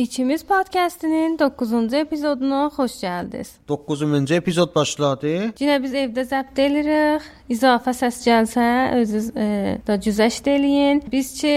İkimiz 0.00 0.42
podkastinin 0.44 1.36
9-cu 1.38 1.96
epizoduna 1.96 2.60
xoş 2.76 2.92
gəldiniz. 3.04 3.48
9-cu 3.68 4.34
epizod 4.34 4.70
başladı. 4.74 5.32
Yenə 5.60 5.76
biz 5.82 5.96
evdə 6.02 6.24
zəbt 6.30 6.60
edirik. 6.64 7.26
İzafə 7.50 7.90
səs 7.90 8.20
gəlsə, 8.22 8.64
özünüz 9.00 9.30
e, 9.34 9.46
da 9.86 9.96
güzəşt 9.98 10.46
eləyin. 10.52 11.00
Biz 11.10 11.32
ki 11.40 11.54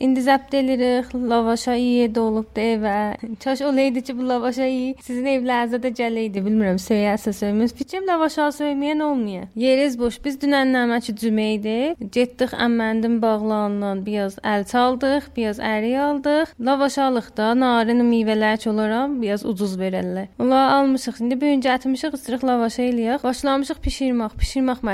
indi 0.00 0.22
zəbt 0.24 0.54
edirik. 0.56 1.10
Lavaşa 1.14 1.74
yedi 1.76 2.20
olubdu 2.20 2.60
evə. 2.60 3.16
Kaş 3.44 3.60
olaydı 3.68 4.00
ki, 4.06 4.16
bu 4.18 4.28
lavaşa 4.28 4.66
sizin 5.04 5.28
evlərinizə 5.34 5.80
də 5.84 5.90
gələydi. 6.00 6.40
Bilmirəm, 6.46 6.78
söyərsə 6.80 7.34
söymüz. 7.36 7.74
Fikrim 7.76 8.06
lavaşa 8.08 8.48
söyməyən 8.56 9.02
olmuyor. 9.04 9.50
Yeriz 9.56 9.98
boş. 10.00 10.16
Biz 10.24 10.38
dünənnəmə 10.46 11.00
ki 11.04 11.14
cümə 11.20 11.46
idi. 11.58 11.76
Getdik 12.16 12.56
əmməndin 12.56 13.20
bağlarından 13.22 14.00
biraz 14.06 14.38
əl 14.40 14.64
çaldıq, 14.72 15.28
biraz 15.36 15.60
ərik 15.60 16.00
aldıq. 16.06 16.56
Lavaşalıqda 16.70 17.52
narin 17.60 18.00
meyvələr 18.08 18.56
çolaram, 18.64 19.20
biraz 19.22 19.44
ucuz 19.44 19.76
verərlər. 19.80 20.32
Onlar 20.40 20.72
almışıq. 20.80 21.20
İndi 21.20 21.40
bu 21.40 21.52
gün 21.52 21.64
gətirmişik, 21.68 22.16
ısırıq 22.16 22.48
lavaşa 22.48 22.82
eləyək. 22.88 23.22
Başlamışıq 23.28 23.84
bişirmək, 23.84 24.40
bişirmək 24.40 24.84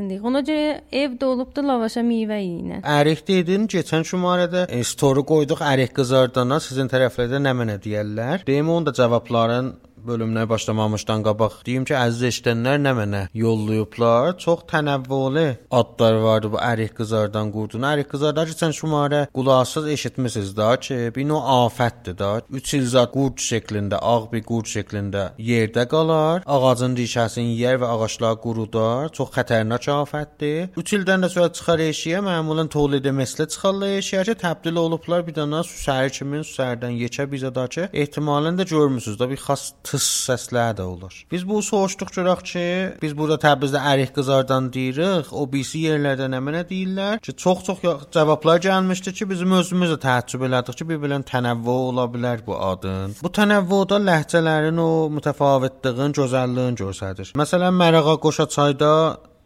mərhələsindəyik. 0.00 0.24
Ona 0.24 0.40
görə 0.46 0.80
evdə 0.90 1.26
olubdu 1.26 1.62
lavaşa 1.64 2.02
meyvə 2.02 2.38
yeyinə. 2.40 2.80
Ərik 2.84 3.24
dedin, 3.26 3.66
keçən 3.68 4.04
şumarədə 4.08 4.66
e, 4.70 4.82
story 4.84 5.22
qoyduq 5.26 5.60
ərik 5.60 5.94
qızardana. 5.96 6.60
Sizin 6.60 6.88
tərəflərdə 6.88 7.40
nə 7.40 7.54
mənə 7.56 7.78
deyirlər? 7.82 8.44
Deyim 8.46 8.70
onun 8.70 8.88
da 8.88 8.92
cavabların 8.96 9.74
bölümünə 10.06 10.48
başlamamışdan 10.48 11.22
qabaq 11.26 11.60
deyim 11.66 11.84
ki, 11.88 11.94
əziz 11.94 12.26
eşidənlər 12.30 12.80
nə 12.84 12.92
mənə 12.98 13.22
yollayıblar. 13.36 14.36
Çox 14.44 14.64
tənəvvülü 14.72 15.46
adlar 15.80 16.18
vardı 16.24 16.52
bu 16.54 16.60
ərik 16.64 16.96
qızardan 16.98 17.52
qurdun. 17.54 17.86
Ərik 17.92 18.10
qızarda 18.12 18.46
keçən 18.50 18.74
şumarə 18.80 19.22
qulaqsız 19.36 19.88
eşitmisiniz 19.94 20.56
da 20.56 20.70
ki, 20.86 20.98
bir 21.16 21.28
növ 21.30 21.46
afətdir 21.56 22.18
da. 22.18 22.30
3 22.50 22.74
il 22.78 22.86
zat 22.94 23.12
qurd 23.14 23.38
şəklində, 23.44 24.00
ağ 24.00 24.30
bir 24.32 24.44
qurd 24.50 24.70
şəklində 24.74 25.24
yerdə 25.50 25.86
qalar, 25.92 26.42
ağacın 26.46 26.96
dişəsini 26.98 27.56
yer 27.60 27.80
və 27.82 27.92
ağaclar 27.94 28.40
qurudar. 28.44 29.12
Çox 29.16 29.32
xətərnak 29.36 29.88
afətdir. 29.94 30.70
3 30.76 30.96
ildən 30.98 31.26
də 31.26 31.32
sonra 31.34 31.52
çıxar 31.58 31.84
eşiyə 31.90 32.24
məmulən 32.24 32.70
tolid 32.72 33.06
məsələ 33.20 33.48
çıxarlar 33.52 33.96
eşiyə 34.00 34.24
ki, 34.28 34.36
təbdil 34.44 34.78
olublar 34.80 35.24
bir 35.26 35.36
dənə 35.38 35.62
süsər 35.66 36.10
kimi 36.14 36.42
süsərdən 36.46 36.96
yekə 37.00 37.26
bizə 37.30 37.50
da 37.54 37.66
ki, 37.74 37.88
ehtimalən 38.02 38.58
də 38.60 38.66
görmüsüz 38.70 39.18
də 39.20 39.28
bir 39.30 39.40
xas 39.46 39.70
tıs 39.90 40.06
səslər 40.28 40.76
də 40.78 40.86
olur. 40.86 41.14
Biz 41.32 41.46
bu 41.48 41.60
soruşduq 41.66 42.12
görək 42.14 42.42
ki, 42.50 42.64
biz 43.02 43.16
burada 43.18 43.38
Təbrizdə 43.42 43.82
ərik 43.92 44.12
qızardan 44.16 44.70
deyirik, 44.74 45.32
o 45.32 45.46
birisi 45.50 45.84
yerlərdə 45.86 46.28
nə 46.30 46.40
mənə 46.46 46.62
deyirlər 46.68 47.22
ki, 47.24 47.34
çox-çox 47.44 47.82
cavablar 48.14 48.62
gəlmişdi 48.66 49.14
ki, 49.18 49.28
bizim 49.32 49.56
özümüz 49.58 49.96
də 49.96 49.98
təəccüb 50.06 50.46
elədik 50.48 50.78
ki, 50.80 50.88
bir-birinin 50.92 51.26
tənəvvü 51.30 51.76
ola 51.90 52.06
bilər 52.14 52.44
bu 52.46 52.58
adın. 52.70 53.16
Bu 53.22 53.32
tənəvvüdə 53.40 53.98
ləhcələrin 54.06 54.78
o 54.82 54.90
mütəfavitliyin, 55.16 56.14
gözəlliyin 56.20 56.78
göstərir. 56.84 57.34
Məsələn, 57.40 57.74
Mərağa 57.82 58.16
Qoşa 58.22 58.48
çayda 58.50 58.92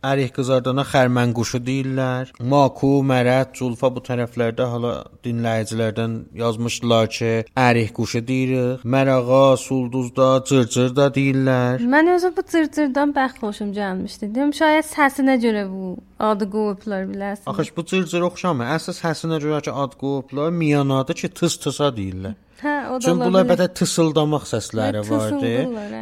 Ərik 0.04 0.34
qızardana 0.36 0.84
xərmən 0.84 1.32
quşu 1.36 1.60
deyirlər. 1.64 2.32
Maku, 2.52 2.90
Mərət, 3.08 3.54
Zulfa 3.56 3.88
bu 3.94 4.02
tərəflərdə 4.04 4.66
hala 4.68 4.92
dinləyicilərdən 5.24 6.16
yazmışdılar 6.40 7.08
ki, 7.14 7.32
ərik 7.56 7.94
quşu 7.96 8.20
deyirik. 8.28 8.84
Mərağa, 8.84 9.56
Sulduzda, 9.64 10.28
cırcır 10.48 10.92
da 10.96 11.08
deyirlər. 11.14 11.84
Mən 11.94 12.12
özüm 12.16 12.34
bu 12.36 12.44
cırcırdan 12.52 13.14
bəx 13.16 13.38
xoşum 13.40 13.72
gəlmişdi. 13.78 14.28
Deyim 14.34 14.52
şayad 14.60 14.90
səsinə 14.90 15.38
görə 15.46 15.64
bu 15.72 15.94
adı 16.30 16.48
qoyublar 16.56 17.04
bilərsən. 17.10 17.46
Axı 17.50 17.76
bu 17.76 17.84
cırcır 17.90 18.28
oxşamır. 18.30 18.72
Əsas 18.78 19.02
səsinə 19.04 19.40
görə 19.44 19.60
ki, 19.66 19.74
ad 19.84 19.98
qoyublar, 20.00 20.50
miyanadı 20.62 21.16
ki, 21.20 21.32
tıs-tısa 21.38 21.92
deyirlər. 21.98 22.34
Hə, 22.64 22.74
o 22.88 22.94
da 22.96 23.00
Çünki 23.04 23.26
bunlar 23.26 23.44
bətə 23.48 23.66
tısıldamaq 23.78 24.44
səsləri 24.48 25.02
vardı. 25.08 25.50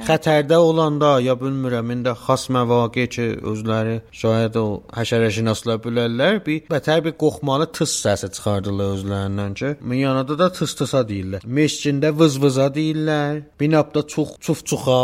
Xətərdə 0.06 0.58
olanda 0.62 1.14
ya 1.24 1.34
bilmirəm, 1.40 1.90
indi 1.94 2.12
xas 2.26 2.44
məvaqe 2.54 3.06
ki, 3.14 3.26
özləri 3.52 3.96
şayad 4.20 4.58
o 4.60 4.66
həşərəşinaslar 4.94 5.80
bilərlər, 5.86 6.38
bir 6.46 6.68
bətər 6.70 7.02
bir 7.06 7.16
qoxmalı 7.24 7.70
tıs 7.78 7.96
səsi 8.04 8.30
çıxardılar 8.36 8.94
özlərindən 8.98 9.58
ki, 9.58 9.74
miyanada 9.80 10.38
da 10.38 10.52
tıs-tısa 10.58 11.02
deyirlər. 11.08 11.48
Meşcində 11.58 12.12
vız-vıza 12.20 12.68
deyirlər. 12.76 13.42
Binabda 13.60 14.06
çox 14.14 14.36
çuf-çuxa 14.44 15.02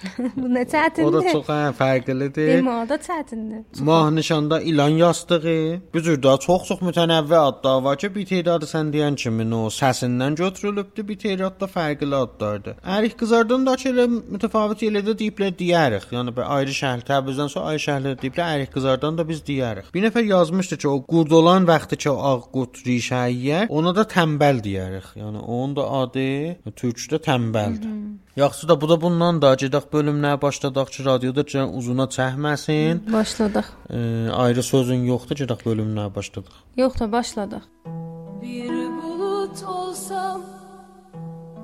nə 0.00 0.64
çətindir? 0.68 1.06
O 1.08 1.12
da 1.12 1.22
çox 1.32 1.48
hə, 1.50 1.58
fərqlidir. 1.76 2.50
Demə, 2.56 2.76
o 2.82 2.88
da 2.88 2.96
çətindir. 3.00 3.64
Mah 3.84 4.10
nişanda 4.10 4.60
ilan 4.60 4.96
yastığı, 5.00 5.80
bu 5.94 6.02
cür 6.02 6.22
daha 6.22 6.38
çox-çox 6.38 6.80
mütənəvvi 6.88 7.36
adlar 7.36 7.82
var 7.82 7.98
ki, 8.00 8.12
bir 8.14 8.26
tədadı 8.30 8.68
sən 8.70 8.92
deyən 8.94 9.16
kimi 9.20 9.46
o 9.54 9.68
səsindən 9.74 10.36
götürülübdü, 10.40 11.06
bir 11.08 11.18
tədadı 11.24 11.60
da 11.60 11.68
fərqli 11.74 12.14
adlardır. 12.16 12.78
Ərik 12.96 13.18
qızardan 13.20 13.66
da 13.66 13.76
elə 13.90 14.06
mütəfavit 14.08 14.86
yerlərdə 14.86 15.16
deyiblər 15.20 15.54
deyərik. 15.60 16.08
Yəni 16.16 16.34
bir 16.36 16.48
ayrı 16.56 16.76
şəhər 16.80 17.04
Təbrizdən 17.10 17.52
sonra 17.52 17.72
ayrı 17.74 17.84
şəhərlər 17.86 18.18
deyiblər 18.22 18.54
ərik 18.56 18.74
qızardan 18.74 19.18
da 19.18 19.28
biz 19.28 19.42
deyərik. 19.46 19.92
Bir 19.94 20.06
nəfər 20.06 20.26
yazmışdı 20.30 20.80
ki, 20.80 20.88
o 20.88 21.02
qurd 21.12 21.36
olan 21.40 21.68
vaxtı 21.68 22.00
ki, 22.00 22.10
ağ 22.10 22.36
qurd 22.54 22.82
rişə 22.86 23.26
yeyər, 23.34 23.68
ona 23.68 23.94
da 23.96 24.06
tənbəl 24.08 24.62
deyərik. 24.64 25.12
Yəni 25.20 25.44
onun 25.44 25.76
da 25.76 25.86
adı 26.02 26.28
türkçədə 26.80 27.22
tənbəldir. 27.28 27.94
Yaxşı 28.36 28.68
da 28.68 28.80
bu 28.80 28.88
da 28.88 29.00
bundan 29.00 29.42
da 29.42 29.54
gedək 29.58 29.88
bölümlərə 29.92 30.38
başladaq 30.42 30.90
ki, 30.94 31.04
radioda 31.04 31.42
can 31.46 31.74
uzuna 31.74 32.06
çəkməsin. 32.16 33.12
Başladıq. 33.12 33.64
E, 33.90 33.98
ayrı 34.42 34.62
sözün 34.62 35.02
yoxdur, 35.10 35.36
gedək 35.42 35.64
bölümlərə 35.66 36.14
başladıq. 36.14 36.54
Yox 36.76 37.00
da 37.00 37.12
başladıq. 37.12 37.64
Bir 38.42 38.70
bulut 39.02 39.62
olsam, 39.66 40.42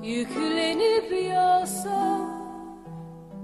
yüklenip 0.03 1.11
yağsam, 1.31 2.21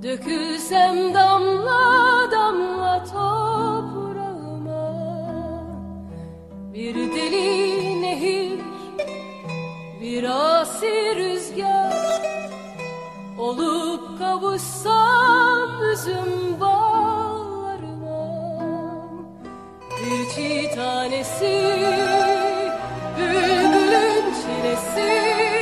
dökülsem 0.03 1.13
damla 1.13 2.31
damla 2.31 3.03
toprağıma, 3.13 4.85
bir 6.73 6.95
deli 6.95 8.01
nehir, 8.01 8.59
bir 10.01 10.23
asi 10.23 11.16
rüzgar, 11.16 12.22
Olup 13.43 14.19
kavuşsam 14.19 15.69
üzüm 15.93 16.59
bağlarıma. 16.61 18.23
Bir 19.91 20.29
çiğ 20.29 20.75
tanesi 20.75 21.75
Bülbülün 23.17 24.25
çilesi 24.33 25.52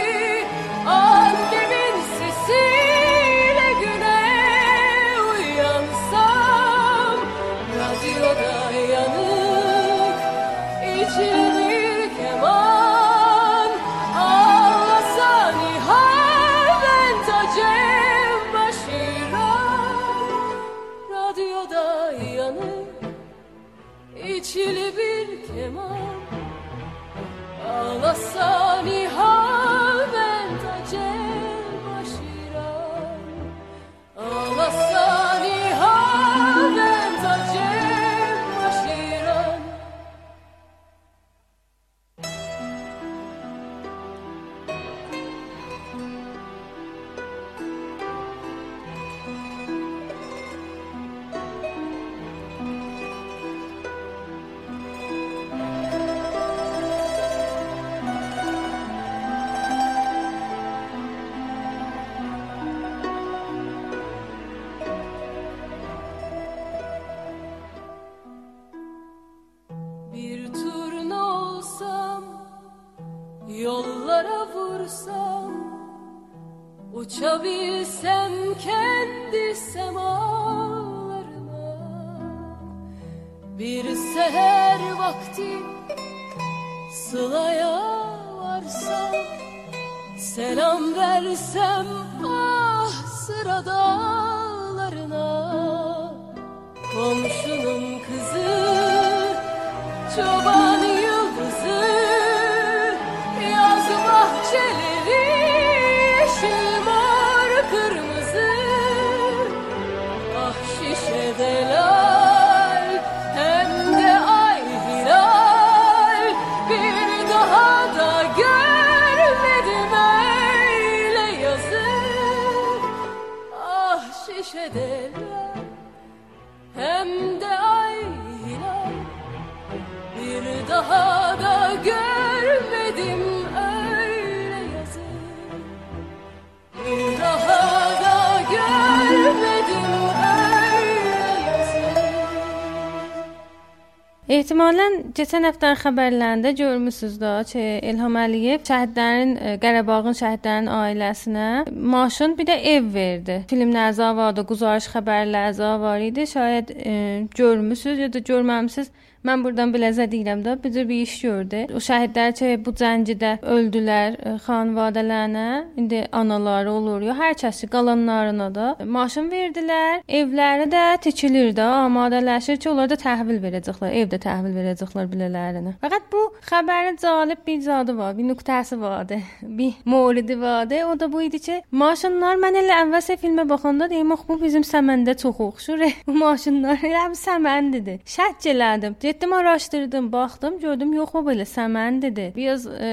Ehtimalən 144.42 145.12
keçən 145.14 145.46
həftənin 145.46 145.78
xəbərlərində 145.78 146.52
görmüsüz 146.58 147.20
də 147.22 147.34
ki, 147.52 147.66
İlham 147.92 148.16
Əliyev 148.18 148.64
şəhidlərin 148.66 149.36
e, 149.38 149.52
Qarabağın 149.62 150.16
şəhidlərinin 150.18 150.72
ailəsinə 150.74 151.50
maşın 151.70 152.34
bir 152.40 152.48
də 152.50 152.56
ev 152.72 152.88
verdi. 152.96 153.36
Filmlər 153.52 153.92
zavadı, 154.00 154.46
quzarış 154.50 154.88
xəbərlər 154.96 155.52
zavar 155.60 156.02
idi. 156.02 156.26
Şayad 156.32 156.74
e, 156.74 156.96
görmüsüz 157.38 158.02
ya 158.02 158.10
da 158.14 158.24
görməmisiniz. 158.32 158.90
Mən 159.28 159.44
buradan 159.46 159.70
biləcə 159.70 160.08
deyirəm 160.10 160.40
də, 160.42 160.56
bu 160.64 160.70
cür 160.74 160.88
bir 160.90 161.02
iş 161.06 161.12
gördü. 161.22 161.60
O 161.78 161.80
şəhidlər 161.86 162.32
ki, 162.38 162.48
bu 162.66 162.72
cəngdə 162.80 163.36
öldülər, 163.56 164.16
e, 164.18 164.32
xanvadələrinə, 164.46 165.48
indi 165.78 166.00
anaları 166.12 166.72
olur, 166.72 167.04
ya 167.06 167.14
hər 167.20 167.36
kəsi 167.38 167.70
qalanlarına 167.70 168.48
da 168.56 168.70
maşın 168.86 169.30
verdilər. 169.30 170.02
Evləri 170.10 170.66
də 170.72 170.86
tikilir 171.06 171.52
də, 171.58 171.68
amadələşir 171.86 172.58
ki, 172.64 172.70
onlar 172.74 172.90
da 172.90 172.98
təhvil 173.04 173.38
verəcəklər, 173.44 173.94
evdə 174.02 174.22
təhvil 174.26 174.58
verəcəklər 174.58 175.12
bilələrinə. 175.14 175.76
Fəqət 175.86 176.10
bu 176.16 176.24
xəbərin 176.50 176.98
cəlib 177.04 177.46
bir 177.46 177.62
zadı 177.68 177.98
var, 177.98 178.18
bir 178.18 178.30
nöqtəsi 178.32 178.80
vardı, 178.82 179.22
bir 179.60 179.78
moridi 179.86 180.40
vardı. 180.42 180.82
O 180.90 180.98
da 181.00 181.12
bu 181.14 181.22
idi 181.28 181.40
ki, 181.46 181.60
maşınlar 181.72 182.42
mən 182.42 182.58
elə 182.64 182.82
əvvəlsə 182.88 183.20
filmə 183.22 183.46
baxanda 183.50 183.90
deyim, 183.90 184.12
"Ax 184.18 184.26
bu 184.28 184.42
bizim 184.42 184.66
Səməndə 184.66 185.18
çox 185.18 185.40
oxşur." 185.40 185.80
Bu 186.08 186.14
maşınlar 186.18 186.78
elə 186.78 187.06
Səməndidir. 187.18 188.00
Şək 188.06 188.50
elədim. 188.54 188.96
Getdim 189.12 189.34
araşdırdım, 189.34 190.12
baxdım, 190.12 190.60
gördüm 190.60 190.94
yox 190.94 191.10
bu 191.14 191.20
belə 191.26 191.44
Səməndidir. 191.44 192.30
Biraz 192.32 192.64
e, 192.68 192.92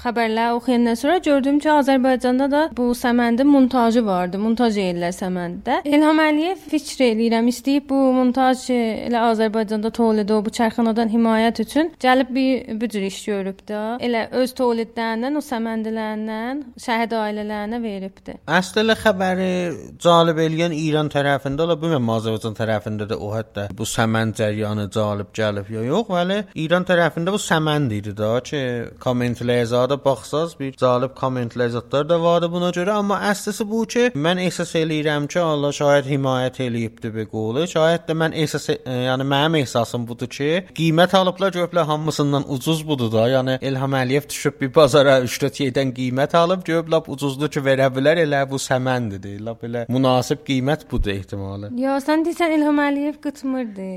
xəbərlər 0.00 0.54
oxuyandan 0.56 0.94
sonra 0.96 1.18
gördüm 1.18 1.58
ki, 1.60 1.68
Azərbaycanda 1.68 2.46
da 2.50 2.62
bu 2.76 2.86
Səməndin 2.96 3.50
montajı 3.52 4.00
vardı. 4.06 4.40
Montaj 4.40 4.78
ellər 4.80 5.12
Səmənddə. 5.12 5.82
İlham 5.84 6.22
Əliyev 6.24 6.62
fikr 6.72 7.02
eləyirəm, 7.08 7.50
istəyib 7.52 7.84
bu 7.90 7.98
montaj 8.16 8.62
e, 8.72 8.78
elə 9.10 9.26
Azərbaycanda 9.26 9.90
tövlid 9.98 10.32
bu 10.46 10.54
çərxanadan 10.60 11.12
himayət 11.12 11.60
üçün 11.66 11.92
gəlib 12.00 12.32
bir 12.38 12.80
bu 12.80 12.88
cür 12.96 13.04
iş 13.10 13.20
görüb 13.28 13.60
də. 13.68 13.82
Elə 14.08 14.24
öz 14.40 14.56
tövlidlərindən, 14.62 15.36
o 15.36 15.44
Səməndilərindən 15.50 16.64
şəhid 16.86 17.12
ailələrinə 17.20 17.82
veribdi. 17.84 18.38
Əslində 18.62 18.96
xəbəri 19.04 19.52
cəlb 20.00 20.42
eləyən 20.48 20.78
İran 20.80 21.12
tərəfində 21.12 21.68
ola 21.68 21.76
bilməm 21.84 22.16
Azərbaycan 22.16 22.56
tərəfində 22.56 23.12
də 23.12 23.20
o 23.20 23.34
hətta 23.36 23.68
bu 23.76 23.84
səmən 23.84 24.32
cəryanı 24.40 24.88
cəlb 24.96 25.36
gəlib 25.36 25.57
ya 25.70 25.82
yox, 25.86 26.08
vəli 26.12 26.38
İran 26.62 26.86
tərəfində 26.88 27.32
bu 27.34 27.40
səmənd 27.42 27.92
idi 27.96 28.14
da 28.16 28.30
ki, 28.44 28.60
kommentlərə 29.02 29.64
zada 29.70 29.98
baxsaz 30.04 30.54
bir 30.58 30.76
cəlb 30.78 31.14
kommentlər 31.18 31.72
zətlər 31.74 32.06
də 32.10 32.18
vardı 32.22 32.50
buna 32.52 32.70
görə, 32.74 32.98
amma 33.02 33.20
əsası 33.30 33.66
bu 33.68 33.84
ki, 33.90 34.04
mən 34.14 34.40
ehsas 34.44 34.74
eləyirəm 34.78 35.28
ki, 35.30 35.40
Allah 35.42 35.74
şayət 35.74 36.10
himayət 36.12 36.60
eləyibdi 36.66 37.12
be 37.14 37.26
qolu. 37.30 37.66
Şayət 37.70 38.06
də 38.08 38.16
mən 38.22 38.36
ehsas 38.44 38.68
e, 38.74 38.78
yəni 39.08 39.26
mənim 39.28 39.58
ehsasım 39.62 40.06
budur 40.08 40.30
ki, 40.32 40.50
qiymət 40.78 41.16
alıblar 41.18 41.54
görüblər 41.56 41.88
hamısından 41.88 42.48
ucuz 42.54 42.84
budur 42.88 43.12
da. 43.12 43.26
Yəni 43.28 43.58
İlham 43.68 43.96
Əliyev 43.98 44.28
düşüb 44.28 44.60
bir 44.60 44.74
bazara 44.74 45.18
3-4 45.24 45.62
yerdən 45.66 45.94
qiymət 45.96 46.36
alıb 46.38 46.64
görüblər 46.68 47.08
ucuzluq 47.14 47.56
ki, 47.56 47.64
verə 47.64 47.88
bilər 47.94 48.22
elə 48.24 48.44
bu 48.50 48.60
səməndir. 48.62 49.26
Lap 49.44 49.64
elə 49.66 49.84
münasib 49.92 50.44
qiymət 50.46 50.86
budur 50.90 51.14
ehtimalı. 51.14 51.72
Ya 51.78 51.98
sən 52.04 52.24
deyirsən 52.26 52.54
İlham 52.58 52.80
Əliyev 52.84 53.20
qıtmırdı. 53.24 53.88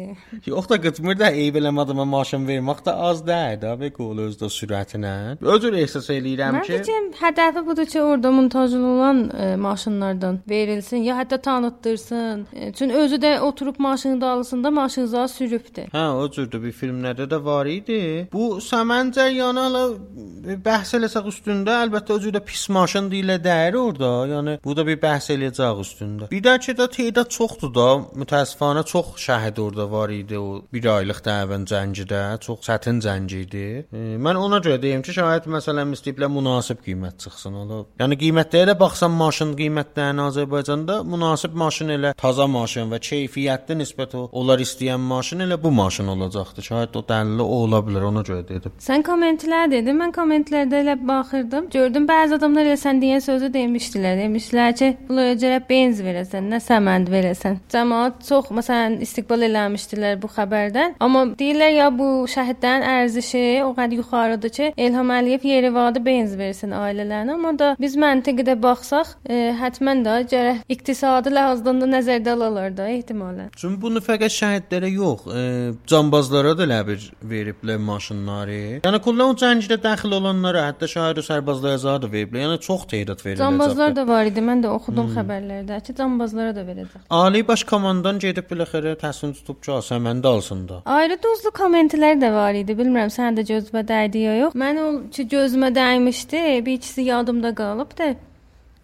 Yox 0.46 0.70
da 0.70 0.82
qıtmır 0.82 1.20
da 1.20 1.32
eyb 1.52 1.60
eləmədim 1.60 2.00
maşın 2.08 2.46
vermək 2.48 2.84
də 2.86 2.94
az 3.10 3.22
deyil 3.28 3.60
da 3.62 3.74
be 3.80 3.90
qol 3.92 4.20
özdə 4.26 4.48
sürətinə. 4.52 5.38
Özür 5.42 5.76
ehsas 5.82 6.08
eləyirəm 6.14 6.58
Mən 6.58 6.66
ki, 6.66 6.78
deyəcəm, 6.78 7.08
hədəfi 7.20 7.64
budur 7.68 7.88
ki, 7.92 8.02
orada 8.02 8.32
montajlı 8.32 8.80
olan 8.86 9.22
e, 9.30 9.56
maşınlardan 9.56 10.40
verilsin 10.50 11.04
ya 11.08 11.18
hətta 11.20 11.42
tanıtdırsın. 11.42 12.48
E, 12.54 12.72
çünki 12.74 12.96
özü 12.96 13.16
də 13.16 13.40
oturub 13.40 13.76
maşını 13.80 14.22
da 14.22 14.30
alsın 14.30 14.64
da 14.64 14.72
maşınıza 14.72 15.28
sürübdü. 15.28 15.88
Hə, 15.94 16.06
o 16.16 16.28
cürdə 16.32 16.62
bir 16.64 16.76
filmlərdə 16.76 17.28
də 17.32 17.44
var 17.44 17.66
idi. 17.66 18.28
Bu 18.34 18.62
Səmən 18.64 19.12
cəryanı 19.16 19.66
hələ 19.68 20.56
bəhs 20.66 20.96
eləsək 20.98 21.28
üstündə, 21.34 21.82
əlbəttə 21.86 22.16
o 22.16 22.20
cürdə 22.24 22.44
pis 22.46 22.68
maşın 22.70 23.12
deyilə 23.12 23.40
dəyər 23.44 23.80
orada. 23.82 24.12
Yəni 24.32 24.58
bu 24.64 24.78
da 24.78 24.88
bir 24.88 25.00
bəhs 25.02 25.32
eləyəcək 25.36 25.84
üstündə. 25.86 26.32
Bir 26.32 26.44
də 26.46 26.58
ki 26.64 26.78
də 26.80 26.88
tədad 26.96 27.32
çoxdur 27.34 27.74
da, 27.76 27.90
mütəəssifanə 28.24 28.86
çox 28.88 29.16
şəhid 29.28 29.60
orada 29.62 29.92
var 29.92 30.10
idi 30.16 30.40
o 30.40 30.62
bir 30.74 30.86
aylıq 30.96 31.22
dəvən 31.42 31.66
cəngidə, 31.70 32.22
çox 32.46 32.62
çətin 32.68 33.02
cəng 33.04 33.30
idi. 33.42 33.66
E, 33.92 34.02
mən 34.22 34.40
ona 34.40 34.62
görə 34.64 34.80
deyim 34.82 35.04
ki, 35.06 35.14
şayət 35.18 35.48
məsələn 35.52 35.94
istəyiblər 35.96 36.32
münasib 36.32 36.82
qiymət 36.86 37.20
çıxsın 37.26 37.58
ola. 37.64 37.82
Yəni 38.02 38.18
qiymətlərə 38.22 38.76
baxsam 38.80 39.16
maşın 39.20 39.54
qiymətlərini 39.60 40.26
Azərbaycanda 40.28 41.02
münasib 41.08 41.56
maşın 41.58 41.96
elə 41.98 42.14
taza 42.20 42.48
maşın 42.52 42.92
və 42.92 43.02
keyfiyyətli 43.08 43.78
nisbət 43.82 44.16
o 44.18 44.28
onlar 44.42 44.62
istəyən 44.64 45.02
maşın 45.12 45.46
elə 45.48 45.58
bu 45.62 45.72
maşın 45.76 46.12
olacaqdı. 46.16 46.66
Şayət 46.68 46.98
o 47.00 47.04
dəlili 47.12 47.46
o 47.46 47.62
ola 47.66 47.82
bilər, 47.86 48.08
ona 48.12 48.24
görə 48.28 48.46
dedim. 48.48 48.76
Sən 48.82 49.06
kommentlər 49.08 49.72
dedin, 49.72 49.98
mən 50.02 50.14
kommentlərdə 50.16 50.82
elə 50.84 50.98
baxırdım. 51.08 51.70
Gördüm 51.74 52.08
bəzi 52.10 52.38
adamlar 52.38 52.70
elə 52.70 52.80
sən 52.80 53.02
deyən 53.04 53.24
sözü 53.26 53.52
demişdilər. 53.56 54.20
Demişdilər 54.26 54.76
ki, 54.80 54.92
bunlara 55.10 55.38
görə 55.44 55.62
benz 55.70 56.02
verəsən, 56.06 56.50
nə 56.54 56.62
səmənd 56.64 57.12
verəsən. 57.12 57.60
Cəmaət 57.74 58.22
çox 58.28 58.52
məsələn 58.58 59.00
istiqbal 59.06 59.48
eləmişdilər 59.50 60.20
bu 60.22 60.30
xəbərdən. 60.36 60.98
Amma 61.04 61.26
deyirlər 61.40 61.72
ya 61.76 61.88
bu 61.94 62.08
şəhidlərin 62.32 62.86
ərzişi 62.88 63.44
o 63.66 63.72
qədər 63.78 63.98
yuxarıdır 64.00 64.54
ki, 64.58 64.68
İlham 64.78 65.12
Əliyev 65.18 65.46
yerivadı 65.48 66.04
benz 66.06 66.38
versin 66.38 66.76
ailələrinə. 66.76 67.36
Amma 67.38 67.54
da 67.60 67.72
biz 67.82 67.98
məntiqdə 68.00 68.56
baxsaq, 68.62 69.16
e, 69.26 69.40
həttəmən 69.60 70.04
də 70.06 70.16
gərək 70.32 70.62
iqtisadi 70.76 71.34
ləhazdan 71.36 71.82
da 71.82 71.90
nəzərdə 71.96 72.36
alınır 72.36 72.76
da 72.78 72.90
ehtimalən. 72.92 73.52
Çünki 73.58 73.82
bunu 73.82 74.02
fəqət 74.04 74.36
şəhidlərə 74.38 74.92
yox, 74.92 75.28
e, 75.28 75.44
canbazlara 75.88 76.56
da 76.58 76.68
elə 76.68 76.82
bir 76.88 77.08
veriblər 77.34 77.82
maşınları. 77.90 78.62
Yəni 78.86 79.02
kullan 79.06 79.38
cəngdə 79.42 79.80
daxil 79.84 80.18
olanlara, 80.20 80.68
hətta 80.70 80.90
şəhid 80.92 81.22
və 81.22 81.26
sərbazlara 81.28 81.82
zad 81.86 82.08
veriblər. 82.12 82.46
Yəni 82.48 82.62
çox 82.68 82.88
tədad 82.92 83.24
veriləcək. 83.24 83.44
Cambazlar 83.46 83.96
da 83.96 84.08
var 84.08 84.30
idi. 84.30 84.44
Mən 84.52 84.64
də 84.66 84.72
oxudum 84.74 85.10
hmm. 85.10 85.18
xəbərlərdə 85.18 85.82
ki, 85.86 85.96
cambazlara 85.98 86.56
da 86.56 86.66
verəcək. 86.68 87.06
Ali 87.22 87.44
baş 87.48 87.66
komandan 87.70 88.20
gedib 88.22 88.50
biləxərə 88.52 88.96
təsmin 89.02 89.36
tutub 89.38 89.62
ki, 89.62 89.78
səmən 89.86 90.24
də 90.24 90.34
alsın 90.36 90.66
da. 90.70 90.82
Ayrı 90.86 91.21
duzlu 91.24 91.52
kommentlər 91.56 92.18
də 92.22 92.32
var 92.34 92.58
idi. 92.58 92.76
Bilmirəm 92.78 93.12
sən 93.14 93.38
də 93.38 93.46
gözümə 93.48 93.86
dəydi 93.88 94.26
ya 94.26 94.36
yox. 94.40 94.58
Mən 94.58 94.82
o 94.82 94.88
ki 95.14 95.28
gözümə 95.36 95.72
dəymişdi. 95.76 96.66
Bir 96.66 96.80
ikisi 96.80 97.08
yadımda 97.12 97.56
qalıb 97.56 97.98
da. 97.98 98.14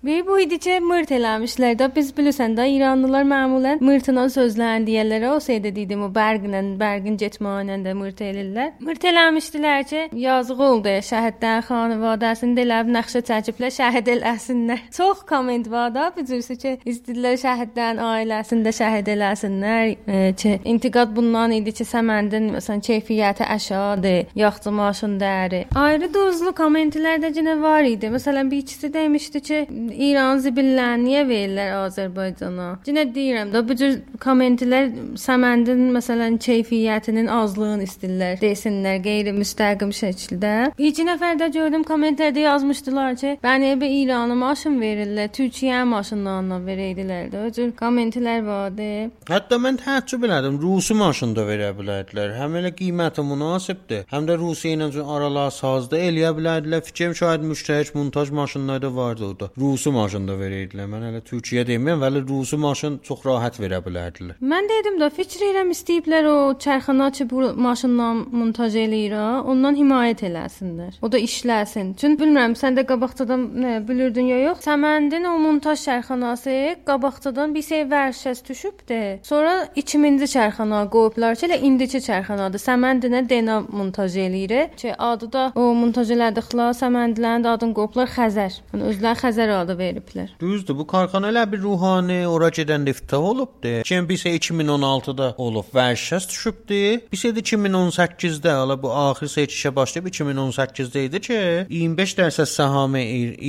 Bir 0.07 0.27
bu 0.27 0.39
idi 0.39 0.55
ki, 0.63 0.77
mırt 0.79 1.09
eləmişlər 1.11 1.73
də. 1.81 1.87
Biz 1.95 2.13
bilirsən 2.15 2.53
də 2.55 2.63
İranlılar 2.71 3.25
məmulən 3.27 3.81
mırtına 3.83 4.21
sözlərini 4.31 4.87
deyirlər. 4.87 5.23
O 5.33 5.39
şey 5.43 5.57
dedim, 5.65 6.05
o 6.05 6.07
bərqlə, 6.15 6.61
bərqin 6.79 7.17
getməyinə 7.19 7.75
də 7.83 7.91
mırt 7.99 8.21
elirlər. 8.23 8.69
Mırt 8.87 9.03
eləmişdilər 9.11 9.83
ki, 9.89 10.03
yazıq 10.21 10.61
oldu 10.67 10.93
şəhidlərin 11.09 11.65
xanavadəsini 11.67 12.55
də 12.55 12.63
eləb 12.63 12.91
nəqşə 12.95 13.21
çəkiblər, 13.27 13.73
şəhid 13.79 14.11
eləsinlər. 14.13 14.85
Çox 14.95 15.25
komment 15.27 15.67
var 15.73 15.91
da, 15.97 16.05
bilirsən 16.15 16.61
ki, 16.61 16.73
istədilər 16.93 17.35
şəhidlərin 17.43 17.99
ailəsini 18.07 18.63
də 18.63 18.75
şəhid 18.79 19.11
eləsinlər. 19.17 19.91
E, 20.07 20.23
ki, 20.39 20.55
intiqad 20.71 21.11
bundan 21.19 21.57
idi 21.57 21.75
ki, 21.81 21.89
Səməndin 21.91 22.53
məsələn 22.55 22.85
keyfiyyəti 22.87 23.43
aşağıdır, 23.57 24.31
yaxçı 24.39 24.75
maşın 24.79 25.19
dəyəri. 25.19 25.61
Ayrı 25.83 26.13
duzlu 26.15 26.55
kommentlər 26.55 27.19
də 27.27 27.35
yenə 27.35 27.59
var 27.59 27.83
idi. 27.91 28.07
Məsələn, 28.15 28.47
bir 28.55 28.63
ikisi 28.63 28.93
demişdi 28.93 29.45
ki, 29.51 29.61
İran 29.97 30.41
zibillərini 30.43 31.07
niyə 31.07 31.23
verirlər 31.27 31.71
Azərbaycana? 31.87 32.67
Yenə 32.85 33.05
deyirəm 33.15 33.51
də 33.53 33.61
bu 33.67 33.75
cür 33.79 33.95
kommentlər 34.21 34.89
səməndin 35.17 35.87
məsələn 35.95 36.37
keyfiyyətinin 36.43 37.29
azlığını 37.31 37.87
istəyirlər, 37.87 38.37
desinlər 38.41 38.99
qeyri-müstəqim 39.05 39.93
şəkildə. 39.99 40.53
İki 40.89 41.05
nəfər 41.07 41.39
də 41.41 41.49
gördüm 41.55 41.85
kommentlərdə 41.87 42.43
yazmışdılar 42.45 43.17
ki, 43.21 43.33
bəni 43.43 43.73
bir 43.81 43.95
İrana 44.01 44.35
maşın 44.37 44.77
verirlər, 44.81 45.31
Türkiyəyə 45.37 45.85
maşınlarla 45.93 46.59
verəydilər 46.67 47.31
də. 47.33 47.45
O 47.47 47.53
cür 47.57 47.73
kommentlər 47.81 48.45
vardı. 48.45 48.89
Hətta 49.31 49.61
mən 49.63 49.81
təəccüb 49.81 50.27
elədim. 50.29 50.59
Rusi 50.61 50.97
maşın 50.97 51.33
da 51.37 51.47
verə 51.49 51.71
bilərdilər. 51.77 52.35
Həm 52.37 52.59
elə 52.61 52.73
qiyməti 52.77 53.25
münasibdir, 53.25 54.05
həm 54.13 54.29
də 54.29 54.37
Rusiya 54.41 54.77
ilə 54.77 54.91
aralar 55.17 55.51
sazda 55.55 55.97
eləyə 55.97 56.33
bilərdilər. 56.37 56.85
Fikrim 56.85 57.15
şayad 57.17 57.45
müştərək 57.47 57.93
montaj 57.97 58.31
maşınları 58.41 58.81
da 58.81 58.95
vardı 58.95 59.25
orada. 59.31 59.49
Rusi 59.57 59.76
maşın 59.93 60.27
da 60.27 60.35
verəydilər. 60.39 60.87
Mən 60.89 61.03
hələ 61.07 61.21
Türkiyə 61.25 61.63
demirəm, 61.67 62.01
vəli 62.01 62.23
Rusi 62.27 62.57
maşın 62.57 62.99
çox 63.05 63.25
rahat 63.25 63.59
verə 63.61 63.79
bilərdilər. 63.85 64.39
Mən 64.41 64.69
dedim 64.71 64.97
də 65.01 65.09
fikir 65.13 65.43
edirəm 65.49 65.71
istəyiblər 65.75 66.29
o 66.31 66.37
çərxana 66.63 67.11
ki 67.13 67.27
bu 67.29 67.51
maşınla 67.53 68.07
montaj 68.33 68.75
eləyir, 68.81 69.15
ondan 69.45 69.77
himayət 69.77 70.23
eləsinlər. 70.29 70.97
O 71.01 71.11
da 71.11 71.21
işləsin. 71.21 71.93
Çünki 71.99 72.23
bilmirəm 72.23 72.55
sən 72.57 72.77
də 72.79 72.85
qabaqcadan 72.89 73.43
nə 73.63 73.73
bilirdin 73.87 74.31
ya 74.31 74.39
yox. 74.45 74.63
Səməndin 74.67 75.27
o 75.29 75.35
montaj 75.41 75.83
çərxanası 75.85 76.57
qabaqcadan 76.87 77.53
bir 77.55 77.65
şey 77.69 77.85
vərşəs 77.91 78.43
düşübdü. 78.49 79.01
Sonra 79.27 79.53
2000-ci 79.75 80.31
çərxana 80.33 80.83
qoyublar 80.91 81.37
ki, 81.37 81.47
elə 81.49 81.61
indiki 81.69 82.01
çərxanadır. 82.03 82.63
Səməndinə 82.63 83.23
DNA 83.29 83.59
montaj 83.69 84.17
eləyir 84.25 84.73
ki, 84.79 84.93
adı 84.97 85.31
da 85.33 85.47
o 85.55 85.69
montaj 85.77 86.11
elədiklər 86.15 86.73
Səməndilərin 86.77 87.47
adını 87.47 87.75
qoyublar 87.77 88.09
Xəzər. 88.11 88.59
Yəni 88.73 88.87
özləri 88.91 89.21
Xəzər 89.21 89.53
adı 89.67 89.77
veriblər. 89.81 90.33
Düzdür, 90.39 90.77
bu 90.79 90.87
karxana 90.87 91.31
elə 91.33 91.43
bir 91.51 91.61
ruhani 91.61 92.21
ora 92.27 92.49
gedən 92.49 92.87
iftitah 92.89 93.19
olubdu. 93.19 93.81
Kim 93.87 94.07
bilsə 94.07 94.31
2016-da 94.39 95.33
olub, 95.37 95.67
vərşəs 95.75 96.29
düşübdü. 96.31 96.81
Bilsə 97.11 97.33
də 97.35 97.43
2018-də, 97.43 98.53
hələ 98.61 98.77
bu 98.81 98.93
axır 98.95 99.31
seçişə 99.33 99.73
başlayıb 99.75 100.07
2018-də 100.13 101.03
idi 101.09 101.21
ki, 101.27 101.39
25% 101.69 102.47
səhamə 102.53 103.03